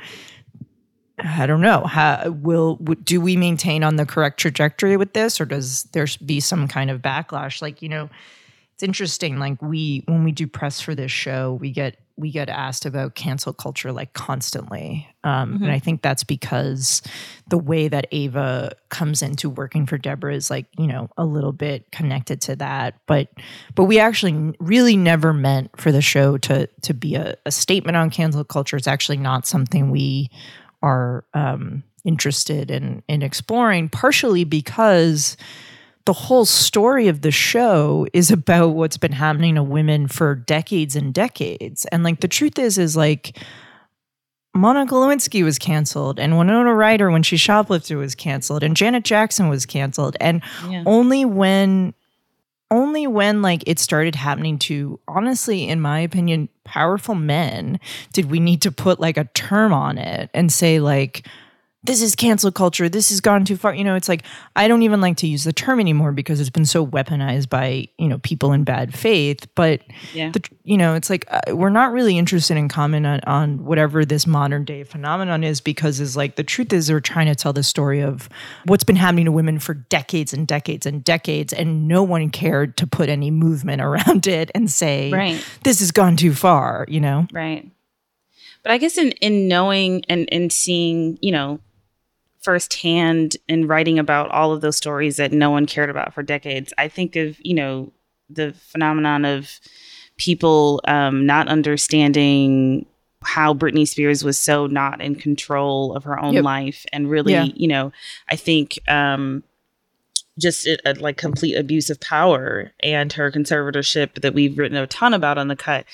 I 1.19 1.47
don't 1.47 1.61
know 1.61 1.85
how 1.85 2.31
will 2.31 2.77
do 2.77 3.21
we 3.21 3.37
maintain 3.37 3.85
on 3.85 3.97
the 3.97 4.07
correct 4.07 4.39
trajectory 4.39 4.97
with 4.97 5.13
this, 5.13 5.41
or 5.41 5.45
does 5.45 5.85
there 5.93 6.07
be 6.25 6.41
some 6.41 6.69
kind 6.69 6.91
of 6.91 7.03
backlash? 7.03 7.63
Like 7.63 7.83
you 7.83 7.89
know, 7.89 8.09
it's 8.75 8.83
interesting. 8.83 9.39
Like 9.39 9.63
we 9.63 10.03
when 10.07 10.25
we 10.25 10.33
do 10.33 10.49
press 10.49 10.81
for 10.81 10.97
this 10.97 11.13
show, 11.13 11.55
we 11.55 11.71
get 11.71 11.97
we 12.17 12.31
get 12.31 12.49
asked 12.49 12.87
about 12.87 13.15
cancel 13.15 13.53
culture 13.53 13.93
like 13.93 14.13
constantly. 14.15 15.09
Um, 15.23 15.55
mm-hmm. 15.55 15.65
And 15.65 15.73
I 15.73 15.79
think 15.79 16.03
that's 16.03 16.25
because 16.25 17.03
the 17.49 17.59
way 17.59 17.87
that 17.87 18.07
Ava 18.11 18.73
comes 18.89 19.23
into 19.23 19.49
working 19.49 19.87
for 19.87 19.99
Deborah 19.99 20.35
is 20.35 20.51
like, 20.51 20.67
you 20.77 20.87
know, 20.87 21.09
a 21.17 21.25
little 21.25 21.53
bit 21.53 21.91
connected 21.93 22.41
to 22.43 22.57
that. 22.57 22.95
But 23.07 23.29
but 23.77 23.85
we 23.85 24.01
actually 24.01 24.57
really 24.59 24.97
never 24.97 25.33
meant 25.33 25.71
for 25.81 25.93
the 25.93 26.03
show 26.03 26.37
to 26.39 26.67
to 26.83 26.95
be 26.95 27.15
a, 27.15 27.37
a 27.47 27.53
statement 27.53 27.97
on 27.97 28.11
cancel 28.11 28.45
culture. 28.45 28.77
It's 28.77 28.89
actually 28.89 29.19
not 29.19 29.47
something 29.47 29.91
we 29.91 30.31
are 30.83 31.25
um, 31.33 31.85
interested 32.05 32.73
in 32.73 33.05
in 33.07 33.23
exploring, 33.23 33.89
partially 33.89 34.43
because 34.43 35.37
the 36.07 36.13
whole 36.13 36.45
story 36.45 37.09
of 37.09 37.23
the 37.23 37.31
show 37.31 38.07
is 38.13 38.31
about 38.31 38.69
what's 38.71 38.99
been 38.99 39.13
happening 39.13 39.55
to 39.55 39.63
women 39.63 40.07
for 40.07 40.35
decades 40.35 40.97
and 40.97 41.15
decades. 41.15 41.87
And 41.87 42.03
like 42.03 42.21
the 42.21 42.29
truth 42.29 42.59
is, 42.59 42.77
is 42.77 42.97
like 42.97 43.39
Monica 44.55 44.95
Lewinsky 44.95 45.43
was 45.43 45.59
canceled, 45.59 46.21
and 46.21 46.39
Winona 46.39 46.75
Ryder, 46.75 47.11
when 47.11 47.25
she 47.25 47.37
shoplifted, 47.37 47.99
was 47.99 48.15
canceled, 48.15 48.63
and 48.63 48.77
Janet 48.77 49.03
Jackson 49.03 49.49
was 49.49 49.67
canceled. 49.67 50.17
And 50.21 50.43
yeah. 50.69 50.85
only 50.87 51.25
when 51.25 51.95
only 52.71 53.07
when 53.07 53.43
like 53.43 53.63
it 53.67 53.79
started 53.79 54.15
happening 54.15 54.59
to 54.59 54.99
honestly 55.07 55.69
in 55.69 55.81
my 55.81 56.01
opinion 56.01 56.49
powerful 56.65 57.15
men 57.15 57.79
did 58.13 58.31
we 58.31 58.41
need 58.41 58.63
to 58.63 58.73
put 58.73 58.99
like 58.99 59.17
a 59.17 59.29
term 59.35 59.73
on 59.73 59.99
it 59.99 60.31
and 60.33 60.51
say 60.51 60.81
like 60.81 61.27
this 61.85 62.01
is 62.01 62.17
cancel 62.17 62.51
culture. 62.51 62.89
This 62.89 63.11
has 63.11 63.21
gone 63.21 63.45
too 63.45 63.59
far. 63.59 63.75
You 63.75 63.85
know, 63.85 63.95
it's 63.95 64.09
like 64.09 64.25
I 64.57 64.69
don't 64.69 64.83
even 64.83 65.03
like 65.03 65.19
to 65.19 65.27
use 65.27 65.45
the 65.45 65.53
term 65.53 65.79
anymore 65.79 66.13
because 66.13 66.41
it's 66.41 66.51
been 66.51 66.65
so 66.65 66.85
weaponized 66.85 67.51
by 67.51 67.89
you 67.99 68.09
know 68.09 68.19
people 68.19 68.53
in 68.53 68.65
bad 68.65 68.97
faith. 68.97 69.47
But 69.55 69.83
yeah. 70.15 70.31
the, 70.31 70.43
you 70.65 70.79
know, 70.79 70.95
it's 70.95 71.11
like 71.11 71.27
uh, 71.29 71.55
we're 71.55 71.69
not 71.69 71.93
really 71.93 72.17
interested 72.17 72.57
in 72.57 72.69
comment 72.69 73.07
on, 73.07 73.21
on 73.27 73.65
whatever 73.65 74.05
this 74.05 74.27
modern 74.27 74.65
day 74.65 74.83
phenomenon 74.83 75.45
is 75.45 75.61
because 75.61 76.01
is 76.01 76.17
like 76.17 76.37
the 76.37 76.43
truth 76.43 76.73
is 76.73 76.87
they're 76.87 77.01
trying 77.01 77.27
to 77.27 77.35
tell 77.35 77.53
the 77.53 77.63
story 77.63 78.01
of 78.01 78.31
what's 78.65 78.85
been 78.85 78.97
happening 78.97 79.27
to 79.27 79.33
women 79.33 79.59
for 79.59 79.75
decades 79.75 80.33
and 80.33 80.49
decades 80.49 80.87
and 80.87 81.05
decades, 81.05 81.53
and 81.53 81.87
no 81.87 82.03
one 82.03 82.31
cared 82.31 82.79
to 82.79 82.87
put 82.87 83.11
any 83.11 83.31
movement 83.31 83.83
around 83.83 84.27
it 84.27 84.51
and 84.55 84.71
say 84.71 85.11
right. 85.13 85.47
this 85.65 85.81
has 85.81 85.91
gone 85.91 86.17
too 86.17 86.33
far. 86.33 86.87
You 86.89 87.01
know, 87.01 87.27
right. 87.31 87.71
But 88.63 88.73
I 88.73 88.79
guess 88.79 88.97
in 88.97 89.11
in 89.21 89.49
knowing 89.49 90.03
and 90.09 90.27
and 90.33 90.51
seeing, 90.51 91.19
you 91.21 91.31
know, 91.31 91.61
firsthand 92.45 93.37
in 93.49 93.67
writing 93.67 93.99
about 93.99 94.31
all 94.31 94.53
of 94.53 94.61
those 94.61 94.77
stories 94.77 95.17
that 95.17 95.33
no 95.33 95.51
one 95.51 95.67
cared 95.67 95.91
about 95.91 96.13
for 96.13 96.23
decades, 96.23 96.73
I 96.77 96.89
think 96.89 97.17
of, 97.17 97.37
you 97.41 97.55
know, 97.55 97.93
the 98.29 98.53
phenomenon 98.53 99.25
of 99.25 99.59
people 100.19 100.81
um, 100.87 101.27
not 101.27 101.49
understanding 101.49 102.87
how 103.23 103.55
Britney 103.55 103.89
Spears 103.89 104.23
was 104.23 104.39
so 104.39 104.67
not 104.67 105.01
in 105.01 105.15
control 105.15 105.97
of 105.97 106.05
her 106.05 106.23
own 106.23 106.35
yep. 106.35 106.45
life. 106.45 106.85
And 106.93 107.11
really, 107.11 107.33
yeah. 107.33 107.45
you 107.55 107.67
know, 107.67 107.91
I 108.29 108.37
think 108.37 108.79
um, 108.87 109.43
just 110.39 110.67
a, 110.67 110.79
a, 110.85 110.93
like 110.95 111.17
complete 111.17 111.55
abuse 111.55 111.89
of 111.89 112.01
power 112.01 112.73
and 112.81 113.13
her 113.15 113.31
conservatorship 113.31 114.21
that 114.21 114.35
we've 114.35 114.59
written 114.59 114.77
a 114.77 114.87
ton 114.87 115.15
about 115.15 115.39
on 115.39 115.49
the 115.49 115.57
cut. 115.57 115.87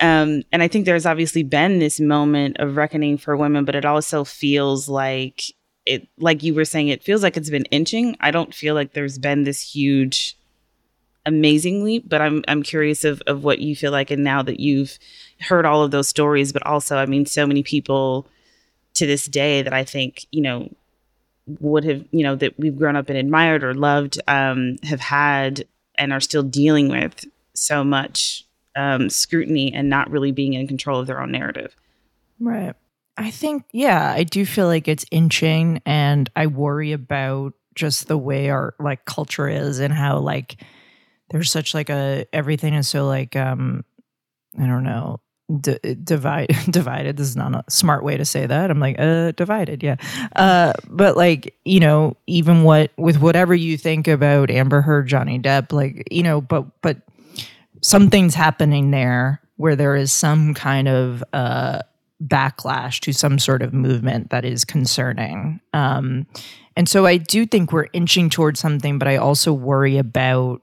Um, 0.00 0.42
and 0.50 0.62
I 0.62 0.68
think 0.68 0.84
there's 0.84 1.06
obviously 1.06 1.44
been 1.44 1.78
this 1.78 2.00
moment 2.00 2.56
of 2.58 2.76
reckoning 2.76 3.18
for 3.18 3.36
women, 3.36 3.64
but 3.64 3.76
it 3.76 3.84
also 3.84 4.24
feels 4.24 4.88
like 4.88 5.42
it 5.86 6.08
like 6.18 6.42
you 6.42 6.54
were 6.54 6.64
saying 6.64 6.88
it 6.88 7.02
feels 7.02 7.22
like 7.22 7.36
it's 7.36 7.50
been 7.50 7.64
inching. 7.66 8.16
I 8.20 8.30
don't 8.30 8.54
feel 8.54 8.74
like 8.74 8.92
there's 8.92 9.18
been 9.18 9.44
this 9.44 9.60
huge 9.74 10.36
amazingly 11.24 12.00
but 12.00 12.20
i'm 12.20 12.42
i'm 12.48 12.64
curious 12.64 13.04
of 13.04 13.22
of 13.28 13.44
what 13.44 13.60
you 13.60 13.76
feel 13.76 13.92
like 13.92 14.10
and 14.10 14.24
now 14.24 14.42
that 14.42 14.58
you've 14.58 14.98
heard 15.38 15.64
all 15.64 15.84
of 15.84 15.92
those 15.92 16.08
stories 16.08 16.52
but 16.52 16.66
also 16.66 16.96
i 16.96 17.06
mean 17.06 17.24
so 17.24 17.46
many 17.46 17.62
people 17.62 18.26
to 18.94 19.06
this 19.06 19.26
day 19.26 19.62
that 19.62 19.72
i 19.72 19.84
think 19.84 20.26
you 20.32 20.40
know 20.42 20.68
would 21.60 21.84
have 21.84 22.04
you 22.10 22.24
know 22.24 22.34
that 22.34 22.58
we've 22.58 22.76
grown 22.76 22.96
up 22.96 23.08
and 23.08 23.16
admired 23.16 23.62
or 23.62 23.72
loved 23.72 24.20
um 24.26 24.76
have 24.82 25.00
had 25.00 25.64
and 25.94 26.12
are 26.12 26.20
still 26.20 26.42
dealing 26.42 26.88
with 26.88 27.24
so 27.54 27.84
much 27.84 28.44
um 28.74 29.08
scrutiny 29.08 29.72
and 29.72 29.88
not 29.88 30.10
really 30.10 30.32
being 30.32 30.54
in 30.54 30.66
control 30.66 30.98
of 30.98 31.06
their 31.06 31.20
own 31.20 31.30
narrative. 31.30 31.76
Right 32.40 32.74
I 33.16 33.30
think, 33.30 33.64
yeah, 33.72 34.10
I 34.10 34.24
do 34.24 34.46
feel 34.46 34.66
like 34.66 34.88
it's 34.88 35.04
inching, 35.10 35.80
and 35.84 36.30
I 36.34 36.46
worry 36.46 36.92
about 36.92 37.54
just 37.74 38.08
the 38.08 38.18
way 38.18 38.50
our 38.50 38.74
like 38.78 39.04
culture 39.04 39.48
is 39.48 39.78
and 39.78 39.92
how 39.92 40.18
like 40.18 40.62
there's 41.30 41.50
such 41.50 41.72
like 41.72 41.88
a 41.88 42.26
everything 42.32 42.74
is 42.74 42.86
so 42.86 43.06
like 43.06 43.34
um 43.34 43.82
I 44.58 44.66
don't 44.66 44.84
know 44.84 45.20
d- 45.60 45.78
divide 46.02 46.54
divided. 46.70 47.16
This 47.16 47.28
is 47.28 47.36
not 47.36 47.54
a 47.54 47.70
smart 47.70 48.04
way 48.04 48.16
to 48.16 48.24
say 48.24 48.46
that. 48.46 48.70
I'm 48.70 48.80
like 48.80 48.96
uh 48.98 49.32
divided, 49.32 49.82
yeah. 49.82 49.96
Uh, 50.36 50.72
but 50.88 51.16
like 51.16 51.54
you 51.64 51.80
know, 51.80 52.16
even 52.26 52.62
what 52.62 52.92
with 52.96 53.20
whatever 53.20 53.54
you 53.54 53.76
think 53.76 54.08
about 54.08 54.50
Amber 54.50 54.82
Heard, 54.82 55.08
Johnny 55.08 55.38
Depp, 55.38 55.72
like 55.72 56.08
you 56.10 56.22
know, 56.22 56.40
but 56.40 56.66
but 56.82 56.98
something's 57.80 58.34
happening 58.34 58.90
there 58.90 59.40
where 59.56 59.76
there 59.76 59.96
is 59.96 60.12
some 60.12 60.54
kind 60.54 60.88
of 60.88 61.24
uh 61.32 61.80
backlash 62.22 63.00
to 63.00 63.12
some 63.12 63.38
sort 63.38 63.62
of 63.62 63.72
movement 63.72 64.30
that 64.30 64.44
is 64.44 64.64
concerning. 64.64 65.60
Um, 65.72 66.26
and 66.76 66.88
so 66.88 67.06
I 67.06 67.16
do 67.16 67.46
think 67.46 67.72
we're 67.72 67.88
inching 67.92 68.30
towards 68.30 68.60
something, 68.60 68.98
but 68.98 69.08
I 69.08 69.16
also 69.16 69.52
worry 69.52 69.98
about 69.98 70.62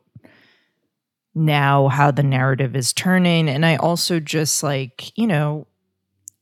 now 1.35 1.87
how 1.87 2.11
the 2.11 2.23
narrative 2.23 2.75
is 2.75 2.93
turning. 2.93 3.47
And 3.47 3.65
I 3.65 3.75
also 3.75 4.19
just 4.19 4.63
like, 4.63 5.17
you 5.17 5.27
know, 5.27 5.67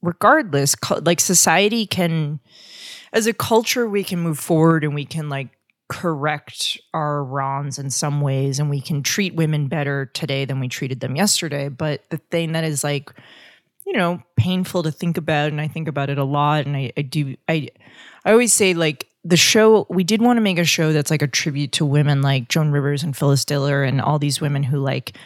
regardless, 0.01 0.75
like 1.01 1.19
society 1.19 1.85
can, 1.85 2.39
as 3.11 3.27
a 3.27 3.33
culture, 3.33 3.89
we 3.89 4.03
can 4.03 4.19
move 4.19 4.39
forward 4.39 4.83
and 4.83 4.95
we 4.95 5.05
can 5.05 5.29
like 5.29 5.49
correct 5.89 6.77
our 6.93 7.23
wrongs 7.23 7.79
in 7.79 7.89
some 7.89 8.21
ways 8.21 8.59
and 8.59 8.69
we 8.69 8.81
can 8.81 9.03
treat 9.03 9.35
women 9.35 9.67
better 9.67 10.05
today 10.05 10.45
than 10.45 10.59
we 10.59 10.67
treated 10.67 10.99
them 10.99 11.15
yesterday. 11.15 11.69
But 11.69 12.09
the 12.09 12.17
thing 12.17 12.53
that 12.53 12.63
is 12.63 12.83
like, 12.83 13.11
you 13.87 13.93
know, 13.93 14.21
painful 14.35 14.83
to 14.83 14.91
think 14.91 15.15
about. 15.15 15.49
And 15.49 15.61
I 15.61 15.69
think 15.69 15.87
about 15.87 16.09
it 16.09 16.17
a 16.17 16.23
lot. 16.25 16.65
And 16.65 16.75
I, 16.75 16.91
I 16.97 17.03
do, 17.03 17.37
I, 17.47 17.69
I 18.25 18.33
always 18.33 18.51
say 18.51 18.73
like 18.73 19.07
the 19.23 19.37
show, 19.37 19.87
we 19.89 20.03
did 20.03 20.21
want 20.21 20.35
to 20.35 20.41
make 20.41 20.57
a 20.57 20.65
show 20.65 20.91
that's 20.91 21.09
like 21.09 21.21
a 21.21 21.27
tribute 21.27 21.71
to 21.71 21.85
women 21.85 22.21
like 22.21 22.49
Joan 22.49 22.71
Rivers 22.71 23.01
and 23.01 23.15
Phyllis 23.15 23.45
Diller 23.45 23.83
and 23.83 24.01
all 24.01 24.19
these 24.19 24.41
women 24.41 24.63
who 24.63 24.79
like 24.79 25.17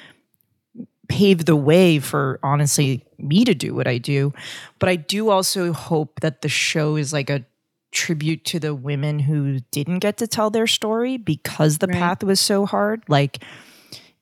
paved 1.10 1.48
the 1.48 1.56
way 1.56 1.98
for 1.98 2.40
honestly 2.44 3.04
me 3.18 3.44
to 3.46 3.56
do 3.56 3.74
what 3.74 3.88
I 3.88 3.98
do. 3.98 4.32
But 4.78 4.90
I 4.90 4.96
do 4.96 5.32
also 5.32 5.74
hope 5.74 6.20
that 6.20 6.44
the 6.44 6.50
show 6.50 6.98
is 6.98 7.12
like 7.12 7.32
a 7.32 7.44
tribute 7.92 8.46
to 8.46 8.60
the 8.60 8.76
women 8.76 9.18
who 9.18 9.60
didn't 9.72 10.00
get 10.00 10.18
to 10.18 10.28
tell 10.28 10.52
their 10.52 10.68
story 10.68 11.18
because 11.18 11.80
the 11.80 11.88
right. 11.88 11.98
path 11.98 12.24
was 12.24 12.40
so 12.40 12.68
hard. 12.68 13.04
Like, 13.08 13.44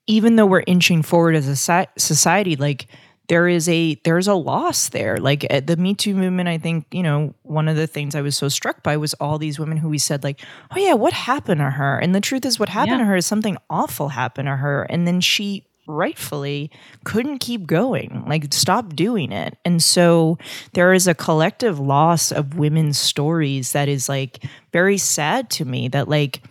even 0.07 0.37
though 0.37 0.45
we're 0.45 0.63
inching 0.65 1.03
forward 1.03 1.35
as 1.35 1.47
a 1.49 1.87
society, 1.97 2.55
like 2.55 2.87
there 3.29 3.47
is 3.47 3.69
a 3.69 3.95
there's 4.03 4.27
a 4.27 4.33
loss 4.33 4.89
there. 4.89 5.17
Like 5.17 5.45
eh, 5.49 5.61
the 5.61 5.77
Me 5.77 5.93
Too 5.93 6.15
movement, 6.15 6.49
I 6.49 6.57
think 6.57 6.85
you 6.91 7.03
know 7.03 7.33
one 7.43 7.67
of 7.67 7.77
the 7.77 7.87
things 7.87 8.15
I 8.15 8.21
was 8.21 8.35
so 8.35 8.49
struck 8.49 8.83
by 8.83 8.97
was 8.97 9.13
all 9.15 9.37
these 9.37 9.59
women 9.59 9.77
who 9.77 9.87
we 9.87 9.99
said 9.99 10.23
like, 10.23 10.41
oh 10.71 10.79
yeah, 10.79 10.95
what 10.95 11.13
happened 11.13 11.59
to 11.59 11.69
her? 11.69 11.97
And 11.97 12.13
the 12.13 12.21
truth 12.21 12.45
is, 12.45 12.59
what 12.59 12.69
happened 12.69 12.97
yeah. 12.97 13.05
to 13.05 13.05
her 13.05 13.15
is 13.15 13.25
something 13.25 13.57
awful 13.69 14.09
happened 14.09 14.47
to 14.47 14.57
her, 14.57 14.83
and 14.83 15.07
then 15.07 15.21
she 15.21 15.65
rightfully 15.87 16.69
couldn't 17.03 17.39
keep 17.39 17.65
going, 17.65 18.23
like 18.27 18.53
stop 18.53 18.95
doing 18.95 19.31
it. 19.31 19.57
And 19.63 19.81
so 19.81 20.37
there 20.73 20.93
is 20.93 21.07
a 21.07 21.15
collective 21.15 21.79
loss 21.79 22.31
of 22.31 22.57
women's 22.57 22.99
stories 22.99 23.71
that 23.71 23.87
is 23.87 24.09
like 24.09 24.43
very 24.71 24.97
sad 24.97 25.49
to 25.51 25.65
me 25.65 25.87
that 25.89 26.07
like 26.07 26.41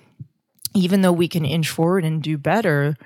even 0.75 1.03
though 1.03 1.13
we 1.13 1.29
can 1.29 1.45
inch 1.45 1.69
forward 1.69 2.05
and 2.05 2.23
do 2.23 2.37
better, 2.37 2.97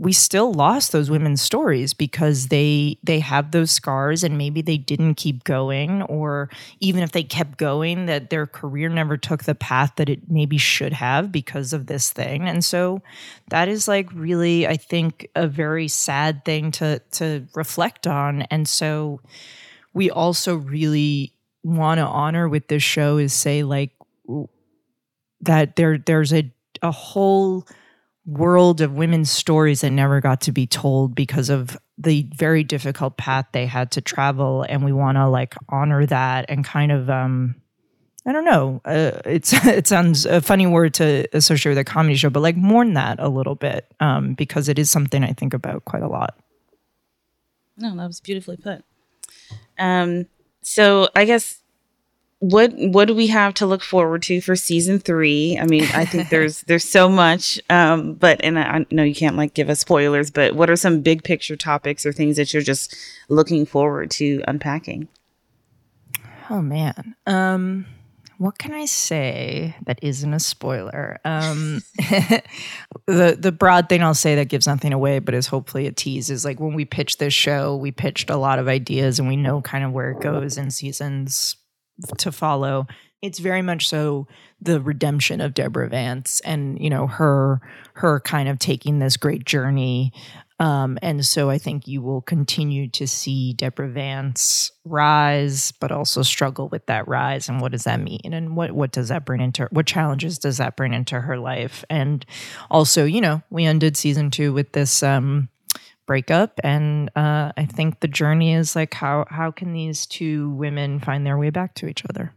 we 0.00 0.14
still 0.14 0.54
lost 0.54 0.92
those 0.92 1.10
women's 1.10 1.42
stories 1.42 1.92
because 1.92 2.48
they 2.48 2.96
they 3.04 3.20
have 3.20 3.50
those 3.50 3.70
scars 3.70 4.24
and 4.24 4.38
maybe 4.38 4.62
they 4.62 4.78
didn't 4.78 5.16
keep 5.16 5.44
going 5.44 6.00
or 6.04 6.48
even 6.80 7.02
if 7.02 7.12
they 7.12 7.22
kept 7.22 7.58
going 7.58 8.06
that 8.06 8.30
their 8.30 8.46
career 8.46 8.88
never 8.88 9.18
took 9.18 9.44
the 9.44 9.54
path 9.54 9.92
that 9.96 10.08
it 10.08 10.30
maybe 10.30 10.56
should 10.56 10.94
have 10.94 11.30
because 11.30 11.74
of 11.74 11.86
this 11.86 12.10
thing. 12.10 12.48
And 12.48 12.64
so 12.64 13.02
that 13.50 13.68
is 13.68 13.86
like 13.86 14.10
really 14.14 14.66
i 14.66 14.76
think 14.76 15.28
a 15.34 15.46
very 15.46 15.86
sad 15.86 16.46
thing 16.46 16.70
to 16.72 17.00
to 17.12 17.46
reflect 17.54 18.06
on. 18.06 18.42
And 18.42 18.66
so 18.66 19.20
we 19.92 20.10
also 20.10 20.56
really 20.56 21.34
want 21.62 21.98
to 21.98 22.06
honor 22.06 22.48
with 22.48 22.68
this 22.68 22.82
show 22.82 23.18
is 23.18 23.34
say 23.34 23.64
like 23.64 23.90
that 25.42 25.76
there 25.76 25.98
there's 25.98 26.32
a 26.32 26.50
a 26.80 26.90
whole 26.90 27.66
world 28.30 28.80
of 28.80 28.92
women's 28.92 29.30
stories 29.30 29.80
that 29.80 29.90
never 29.90 30.20
got 30.20 30.42
to 30.42 30.52
be 30.52 30.66
told 30.66 31.14
because 31.14 31.50
of 31.50 31.76
the 31.98 32.26
very 32.34 32.64
difficult 32.64 33.16
path 33.16 33.46
they 33.52 33.66
had 33.66 33.90
to 33.92 34.00
travel 34.00 34.64
and 34.68 34.84
we 34.84 34.92
want 34.92 35.16
to 35.16 35.28
like 35.28 35.54
honor 35.68 36.06
that 36.06 36.46
and 36.48 36.64
kind 36.64 36.92
of 36.92 37.10
um 37.10 37.56
I 38.26 38.32
don't 38.32 38.44
know. 38.44 38.82
Uh, 38.84 39.12
it's 39.24 39.52
it 39.66 39.86
sounds 39.86 40.26
a 40.26 40.40
funny 40.40 40.66
word 40.66 40.94
to 40.94 41.26
associate 41.32 41.70
with 41.70 41.78
a 41.78 41.84
comedy 41.84 42.16
show, 42.16 42.30
but 42.30 42.40
like 42.40 42.56
mourn 42.56 42.94
that 42.94 43.18
a 43.18 43.28
little 43.28 43.54
bit 43.54 43.86
um, 43.98 44.34
because 44.34 44.68
it 44.68 44.78
is 44.78 44.90
something 44.90 45.24
I 45.24 45.32
think 45.32 45.54
about 45.54 45.84
quite 45.86 46.02
a 46.02 46.08
lot. 46.08 46.38
No, 47.78 47.96
that 47.96 48.06
was 48.06 48.20
beautifully 48.20 48.58
put. 48.58 48.84
Um, 49.78 50.26
so 50.62 51.08
I 51.16 51.24
guess 51.24 51.59
what 52.40 52.72
what 52.74 53.06
do 53.06 53.14
we 53.14 53.26
have 53.26 53.52
to 53.54 53.66
look 53.66 53.82
forward 53.82 54.22
to 54.22 54.40
for 54.40 54.56
season 54.56 54.98
three? 54.98 55.58
I 55.60 55.66
mean, 55.66 55.84
I 55.94 56.06
think 56.06 56.28
there's 56.30 56.62
there's 56.62 56.88
so 56.88 57.08
much, 57.08 57.60
um, 57.70 58.14
but 58.14 58.40
and 58.42 58.58
I, 58.58 58.62
I 58.62 58.86
know 58.90 59.04
you 59.04 59.14
can't 59.14 59.36
like 59.36 59.54
give 59.54 59.68
us 59.68 59.80
spoilers, 59.80 60.30
but 60.30 60.54
what 60.54 60.70
are 60.70 60.76
some 60.76 61.02
big 61.02 61.22
picture 61.22 61.56
topics 61.56 62.04
or 62.04 62.12
things 62.12 62.36
that 62.36 62.52
you're 62.52 62.62
just 62.62 62.96
looking 63.28 63.66
forward 63.66 64.10
to 64.12 64.42
unpacking? 64.48 65.08
Oh 66.48 66.62
man, 66.62 67.14
um, 67.26 67.84
what 68.38 68.56
can 68.56 68.72
I 68.72 68.86
say 68.86 69.76
that 69.84 69.98
isn't 70.00 70.32
a 70.32 70.40
spoiler? 70.40 71.20
Um, 71.26 71.82
the 73.06 73.36
the 73.38 73.52
broad 73.52 73.90
thing 73.90 74.02
I'll 74.02 74.14
say 74.14 74.34
that 74.36 74.48
gives 74.48 74.66
nothing 74.66 74.94
away, 74.94 75.18
but 75.18 75.34
is 75.34 75.46
hopefully 75.46 75.86
a 75.86 75.92
tease, 75.92 76.30
is 76.30 76.46
like 76.46 76.58
when 76.58 76.72
we 76.72 76.86
pitched 76.86 77.18
this 77.18 77.34
show, 77.34 77.76
we 77.76 77.92
pitched 77.92 78.30
a 78.30 78.38
lot 78.38 78.58
of 78.58 78.66
ideas, 78.66 79.18
and 79.18 79.28
we 79.28 79.36
know 79.36 79.60
kind 79.60 79.84
of 79.84 79.92
where 79.92 80.12
it 80.12 80.22
goes 80.22 80.56
in 80.56 80.70
seasons 80.70 81.56
to 82.18 82.32
follow. 82.32 82.86
It's 83.22 83.38
very 83.38 83.62
much 83.62 83.88
so 83.88 84.26
the 84.60 84.80
redemption 84.80 85.40
of 85.40 85.54
Deborah 85.54 85.88
Vance 85.88 86.40
and 86.40 86.80
you 86.80 86.90
know 86.90 87.06
her 87.06 87.60
her 87.94 88.20
kind 88.20 88.48
of 88.48 88.58
taking 88.58 88.98
this 88.98 89.16
great 89.16 89.44
journey. 89.44 90.12
Um, 90.60 90.98
and 91.00 91.24
so 91.24 91.48
I 91.48 91.56
think 91.56 91.88
you 91.88 92.02
will 92.02 92.20
continue 92.20 92.86
to 92.88 93.08
see 93.08 93.54
Deborah 93.54 93.88
Vance 93.88 94.70
rise, 94.84 95.72
but 95.72 95.90
also 95.90 96.20
struggle 96.20 96.68
with 96.68 96.84
that 96.84 97.08
rise. 97.08 97.48
And 97.48 97.62
what 97.62 97.72
does 97.72 97.84
that 97.84 97.98
mean? 97.98 98.34
And 98.34 98.54
what 98.54 98.72
what 98.72 98.92
does 98.92 99.08
that 99.08 99.24
bring 99.24 99.40
into 99.40 99.68
what 99.70 99.86
challenges 99.86 100.38
does 100.38 100.58
that 100.58 100.76
bring 100.76 100.92
into 100.92 101.18
her 101.18 101.38
life? 101.38 101.82
And 101.88 102.26
also, 102.70 103.06
you 103.06 103.22
know, 103.22 103.42
we 103.48 103.64
ended 103.64 103.96
season 103.96 104.30
two 104.30 104.52
with 104.52 104.72
this 104.72 105.02
um, 105.02 105.48
breakup 106.10 106.58
and 106.64 107.08
uh, 107.14 107.52
i 107.56 107.64
think 107.64 108.00
the 108.00 108.08
journey 108.08 108.52
is 108.52 108.74
like 108.74 108.94
how 108.94 109.24
how 109.28 109.52
can 109.52 109.72
these 109.72 110.06
two 110.06 110.50
women 110.50 110.98
find 110.98 111.24
their 111.24 111.38
way 111.38 111.50
back 111.50 111.72
to 111.72 111.86
each 111.86 112.02
other? 112.10 112.34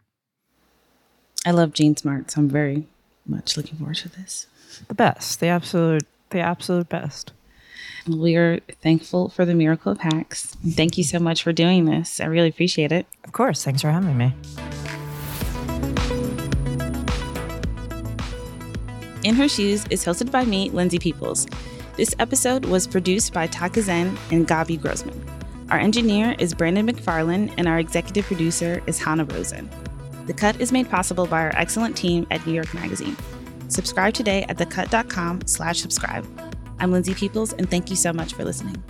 I 1.43 1.49
love 1.49 1.74
jean 1.74 1.97
smart 1.97 2.30
so 2.30 2.41
i'm 2.41 2.49
very 2.49 2.86
much 3.26 3.57
looking 3.57 3.78
forward 3.78 3.95
to 3.95 4.09
this. 4.09 4.45
The 4.88 4.93
best. 4.93 5.39
The 5.39 5.47
absolute 5.47 6.05
the 6.30 6.39
absolute 6.39 6.89
best. 6.89 7.32
We 8.07 8.36
are 8.36 8.59
thankful 8.82 9.30
for 9.30 9.43
the 9.43 9.55
miracle 9.55 9.91
of 9.91 9.99
hacks. 9.99 10.55
Thank 10.67 10.97
you 10.97 11.03
so 11.03 11.19
much 11.19 11.41
for 11.41 11.53
doing 11.53 11.86
this. 11.86 12.19
I 12.19 12.26
really 12.26 12.49
appreciate 12.49 12.91
it. 12.91 13.07
Of 13.24 13.32
course. 13.32 13.63
Thanks 13.63 13.82
for 13.82 13.91
having 13.91 14.17
me. 14.17 14.36
In 19.24 19.36
her 19.36 19.47
shoes 19.47 19.86
is 19.89 20.05
hosted 20.05 20.32
by 20.32 20.43
me 20.43 20.69
lindsay 20.69 20.99
peoples 20.99 21.47
this 21.95 22.15
episode 22.19 22.65
was 22.65 22.87
produced 22.87 23.33
by 23.33 23.47
Taka 23.47 23.81
Zen 23.81 24.17
and 24.31 24.47
Gabi 24.47 24.81
Grossman. 24.81 25.23
Our 25.69 25.77
engineer 25.77 26.35
is 26.39 26.53
Brandon 26.53 26.87
McFarland, 26.87 27.53
and 27.57 27.67
our 27.67 27.79
executive 27.79 28.25
producer 28.25 28.81
is 28.87 28.99
Hanna 28.99 29.25
Rosin. 29.25 29.69
The 30.25 30.33
Cut 30.33 30.59
is 30.59 30.71
made 30.71 30.89
possible 30.89 31.25
by 31.27 31.41
our 31.41 31.55
excellent 31.55 31.95
team 31.95 32.25
at 32.31 32.45
New 32.45 32.53
York 32.53 32.73
Magazine. 32.73 33.15
Subscribe 33.67 34.13
today 34.13 34.43
at 34.49 34.57
thecut.com 34.57 35.41
slash 35.45 35.79
subscribe. 35.79 36.25
I'm 36.79 36.91
Lindsay 36.91 37.13
Peoples, 37.13 37.53
and 37.53 37.69
thank 37.69 37.89
you 37.89 37.95
so 37.95 38.11
much 38.11 38.33
for 38.33 38.43
listening. 38.43 38.81